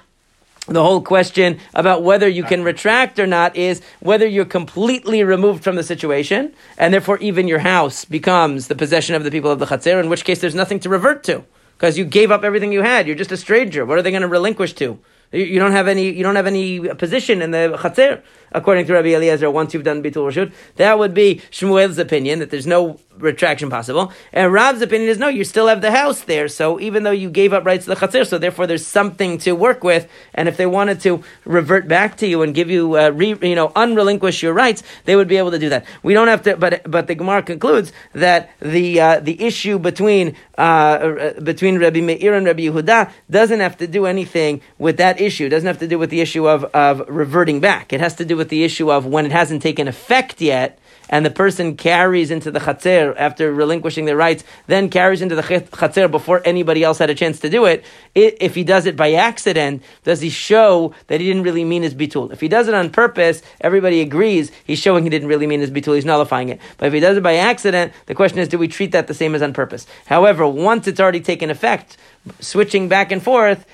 the 0.67 0.82
whole 0.82 1.01
question 1.01 1.59
about 1.74 2.03
whether 2.03 2.28
you 2.28 2.43
can 2.43 2.63
retract 2.63 3.19
or 3.19 3.28
not 3.28 3.55
is 3.57 3.82
whether 3.99 4.26
you're 4.26 4.45
completely 4.45 5.24
removed 5.24 5.63
from 5.63 5.76
the 5.76 5.84
situation, 5.84 6.53
and 6.78 6.93
therefore 6.93 7.17
even 7.17 7.49
your 7.49 7.59
house 7.59 8.05
becomes 8.05 8.67
the 8.67 8.76
possession 8.76 9.15
of 9.15 9.24
the 9.26 9.32
people 9.32 9.51
of 9.51 9.59
the 9.59 9.65
Chatzir, 9.65 9.99
in 9.99 10.09
which 10.09 10.24
case 10.24 10.39
there's 10.39 10.55
nothing 10.55 10.80
to 10.80 10.89
revert 10.89 11.24
to, 11.26 11.43
because 11.76 11.97
you 11.97 12.05
gave 12.05 12.32
up 12.32 12.43
everything 12.45 12.71
you 12.71 12.82
had. 12.82 13.07
You're 13.07 13.17
just 13.17 13.32
a 13.32 13.38
stranger. 13.38 13.86
What 13.86 13.97
are 13.97 14.01
they 14.01 14.11
going 14.11 14.21
to 14.21 14.28
relinquish 14.28 14.74
to? 14.76 14.99
You 15.34 15.57
don't 15.57 15.71
have 15.71 15.88
any. 15.88 16.11
You 16.11 16.21
don't 16.21 16.36
have 16.36 16.45
any 16.45 16.80
position 16.93 17.41
in 17.41 17.49
the 17.49 17.76
chatzir. 17.82 18.21
According 18.53 18.85
to 18.87 18.93
Rabbi 18.93 19.09
Eliezer, 19.09 19.49
once 19.49 19.73
you've 19.73 19.83
done 19.83 20.03
bitul 20.03 20.31
reshut. 20.31 20.53
That 20.75 20.99
would 20.99 21.13
be 21.13 21.41
Shmuel's 21.51 21.97
opinion 21.97 22.39
that 22.39 22.49
there's 22.49 22.67
no 22.67 22.99
retraction 23.17 23.69
possible. 23.69 24.11
And 24.31 24.51
Rav's 24.51 24.81
opinion 24.81 25.09
is 25.09 25.17
no, 25.17 25.27
you 25.27 25.43
still 25.43 25.67
have 25.67 25.81
the 25.81 25.91
house 25.91 26.21
there. 26.21 26.47
So 26.47 26.79
even 26.79 27.03
though 27.03 27.11
you 27.11 27.29
gave 27.29 27.53
up 27.53 27.65
rights 27.65 27.85
to 27.85 27.93
the 27.93 27.95
chatzir, 27.95 28.25
so 28.25 28.37
therefore 28.37 28.67
there's 28.67 28.85
something 28.85 29.37
to 29.39 29.53
work 29.53 29.83
with. 29.83 30.09
And 30.33 30.47
if 30.47 30.57
they 30.57 30.65
wanted 30.65 30.99
to 31.01 31.23
revert 31.45 31.87
back 31.87 32.17
to 32.17 32.27
you 32.27 32.41
and 32.41 32.53
give 32.53 32.69
you, 32.69 32.97
uh, 32.97 33.09
re, 33.09 33.35
you 33.41 33.55
know, 33.55 33.71
unrelinquish 33.75 34.41
your 34.43 34.53
rights, 34.53 34.83
they 35.05 35.15
would 35.15 35.27
be 35.27 35.37
able 35.37 35.51
to 35.51 35.59
do 35.59 35.69
that. 35.69 35.85
We 36.01 36.13
don't 36.13 36.27
have 36.27 36.43
to, 36.43 36.57
but 36.57 36.89
but 36.89 37.07
the 37.07 37.15
Gemara 37.15 37.43
concludes 37.43 37.91
that 38.13 38.51
the 38.59 38.99
uh, 38.99 39.19
the 39.19 39.41
issue 39.41 39.79
between 39.79 40.35
uh, 40.57 40.61
uh 40.61 41.39
between 41.41 41.79
Rabbi 41.79 42.01
Meir 42.01 42.33
and 42.33 42.45
Rabbi 42.45 42.63
Yehuda 42.63 43.11
doesn't 43.29 43.59
have 43.59 43.77
to 43.77 43.87
do 43.87 44.05
anything 44.05 44.61
with 44.77 44.97
that 44.97 45.19
issue. 45.21 45.45
It 45.45 45.49
doesn't 45.49 45.67
have 45.67 45.79
to 45.79 45.87
do 45.87 45.99
with 45.99 46.09
the 46.09 46.21
issue 46.21 46.47
of 46.47 46.63
of 46.73 47.03
reverting 47.07 47.59
back. 47.59 47.93
It 47.93 47.99
has 47.99 48.15
to 48.15 48.25
do 48.25 48.37
with 48.37 48.42
the 48.49 48.63
issue 48.63 48.91
of 48.91 49.05
when 49.05 49.25
it 49.25 49.31
hasn't 49.31 49.61
taken 49.61 49.87
effect 49.87 50.41
yet 50.41 50.79
and 51.09 51.25
the 51.25 51.29
person 51.29 51.75
carries 51.75 52.31
into 52.31 52.49
the 52.49 52.59
chatzir 52.59 53.13
after 53.17 53.53
relinquishing 53.53 54.05
their 54.05 54.15
rights, 54.15 54.43
then 54.67 54.89
carries 54.89 55.21
into 55.21 55.35
the 55.35 55.43
chatzir 55.43 56.09
before 56.09 56.41
anybody 56.45 56.83
else 56.83 56.97
had 56.97 57.09
a 57.09 57.15
chance 57.15 57.39
to 57.41 57.49
do 57.49 57.65
it, 57.65 57.83
if 58.15 58.55
he 58.55 58.63
does 58.63 58.85
it 58.85 58.95
by 58.95 59.13
accident, 59.13 59.83
does 60.03 60.21
he 60.21 60.29
show 60.29 60.93
that 61.07 61.19
he 61.19 61.27
didn't 61.27 61.43
really 61.43 61.65
mean 61.65 61.83
his 61.83 61.93
bitul? 61.93 62.31
If 62.31 62.41
he 62.41 62.47
does 62.47 62.67
it 62.67 62.73
on 62.73 62.89
purpose, 62.89 63.41
everybody 63.61 64.01
agrees 64.01 64.51
he's 64.63 64.79
showing 64.79 65.03
he 65.03 65.09
didn't 65.09 65.27
really 65.27 65.45
mean 65.45 65.59
his 65.59 65.71
bitul, 65.71 65.95
he's 65.95 66.05
nullifying 66.05 66.49
it. 66.49 66.59
But 66.77 66.87
if 66.87 66.93
he 66.93 66.99
does 66.99 67.17
it 67.17 67.23
by 67.23 67.35
accident, 67.35 67.93
the 68.05 68.15
question 68.15 68.39
is, 68.39 68.47
do 68.47 68.57
we 68.57 68.67
treat 68.67 68.93
that 68.93 69.07
the 69.07 69.13
same 69.13 69.35
as 69.35 69.41
on 69.41 69.53
purpose? 69.53 69.85
However, 70.05 70.47
once 70.47 70.87
it's 70.87 70.99
already 70.99 71.21
taken 71.21 71.49
effect, 71.49 71.97
switching 72.39 72.87
back 72.87 73.11
and 73.11 73.21
forth, 73.21 73.65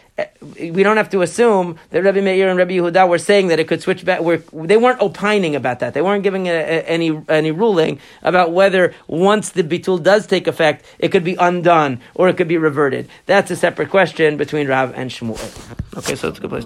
we 0.59 0.83
don't 0.83 0.97
have 0.97 1.09
to 1.11 1.21
assume 1.21 1.77
that 1.91 2.03
Rabbi 2.03 2.21
Meir 2.21 2.49
and 2.49 2.57
Rabbi 2.57 2.73
Yehuda 2.73 3.07
were 3.07 3.17
saying 3.17 3.47
that 3.47 3.59
it 3.59 3.67
could 3.67 3.81
switch 3.81 4.05
back. 4.05 4.21
We're, 4.21 4.37
they 4.53 4.77
weren't 4.77 5.01
opining 5.01 5.55
about 5.55 5.79
that. 5.79 5.93
They 5.93 6.01
weren't 6.01 6.23
giving 6.23 6.47
a, 6.47 6.51
a, 6.51 6.83
any 6.83 7.21
any 7.29 7.51
ruling 7.51 7.99
about 8.21 8.51
whether 8.51 8.93
once 9.07 9.49
the 9.49 9.63
bitul 9.63 10.01
does 10.01 10.27
take 10.27 10.47
effect, 10.47 10.85
it 10.99 11.09
could 11.09 11.23
be 11.23 11.35
undone 11.35 12.01
or 12.15 12.29
it 12.29 12.37
could 12.37 12.47
be 12.47 12.57
reverted. 12.57 13.09
That's 13.25 13.51
a 13.51 13.55
separate 13.55 13.89
question 13.89 14.37
between 14.37 14.67
Rav 14.67 14.93
and 14.95 15.09
Shmuel. 15.09 15.39
Okay, 15.97 16.15
so 16.15 16.29
it's 16.29 16.37
a 16.37 16.41
good 16.41 16.49
place. 16.49 16.65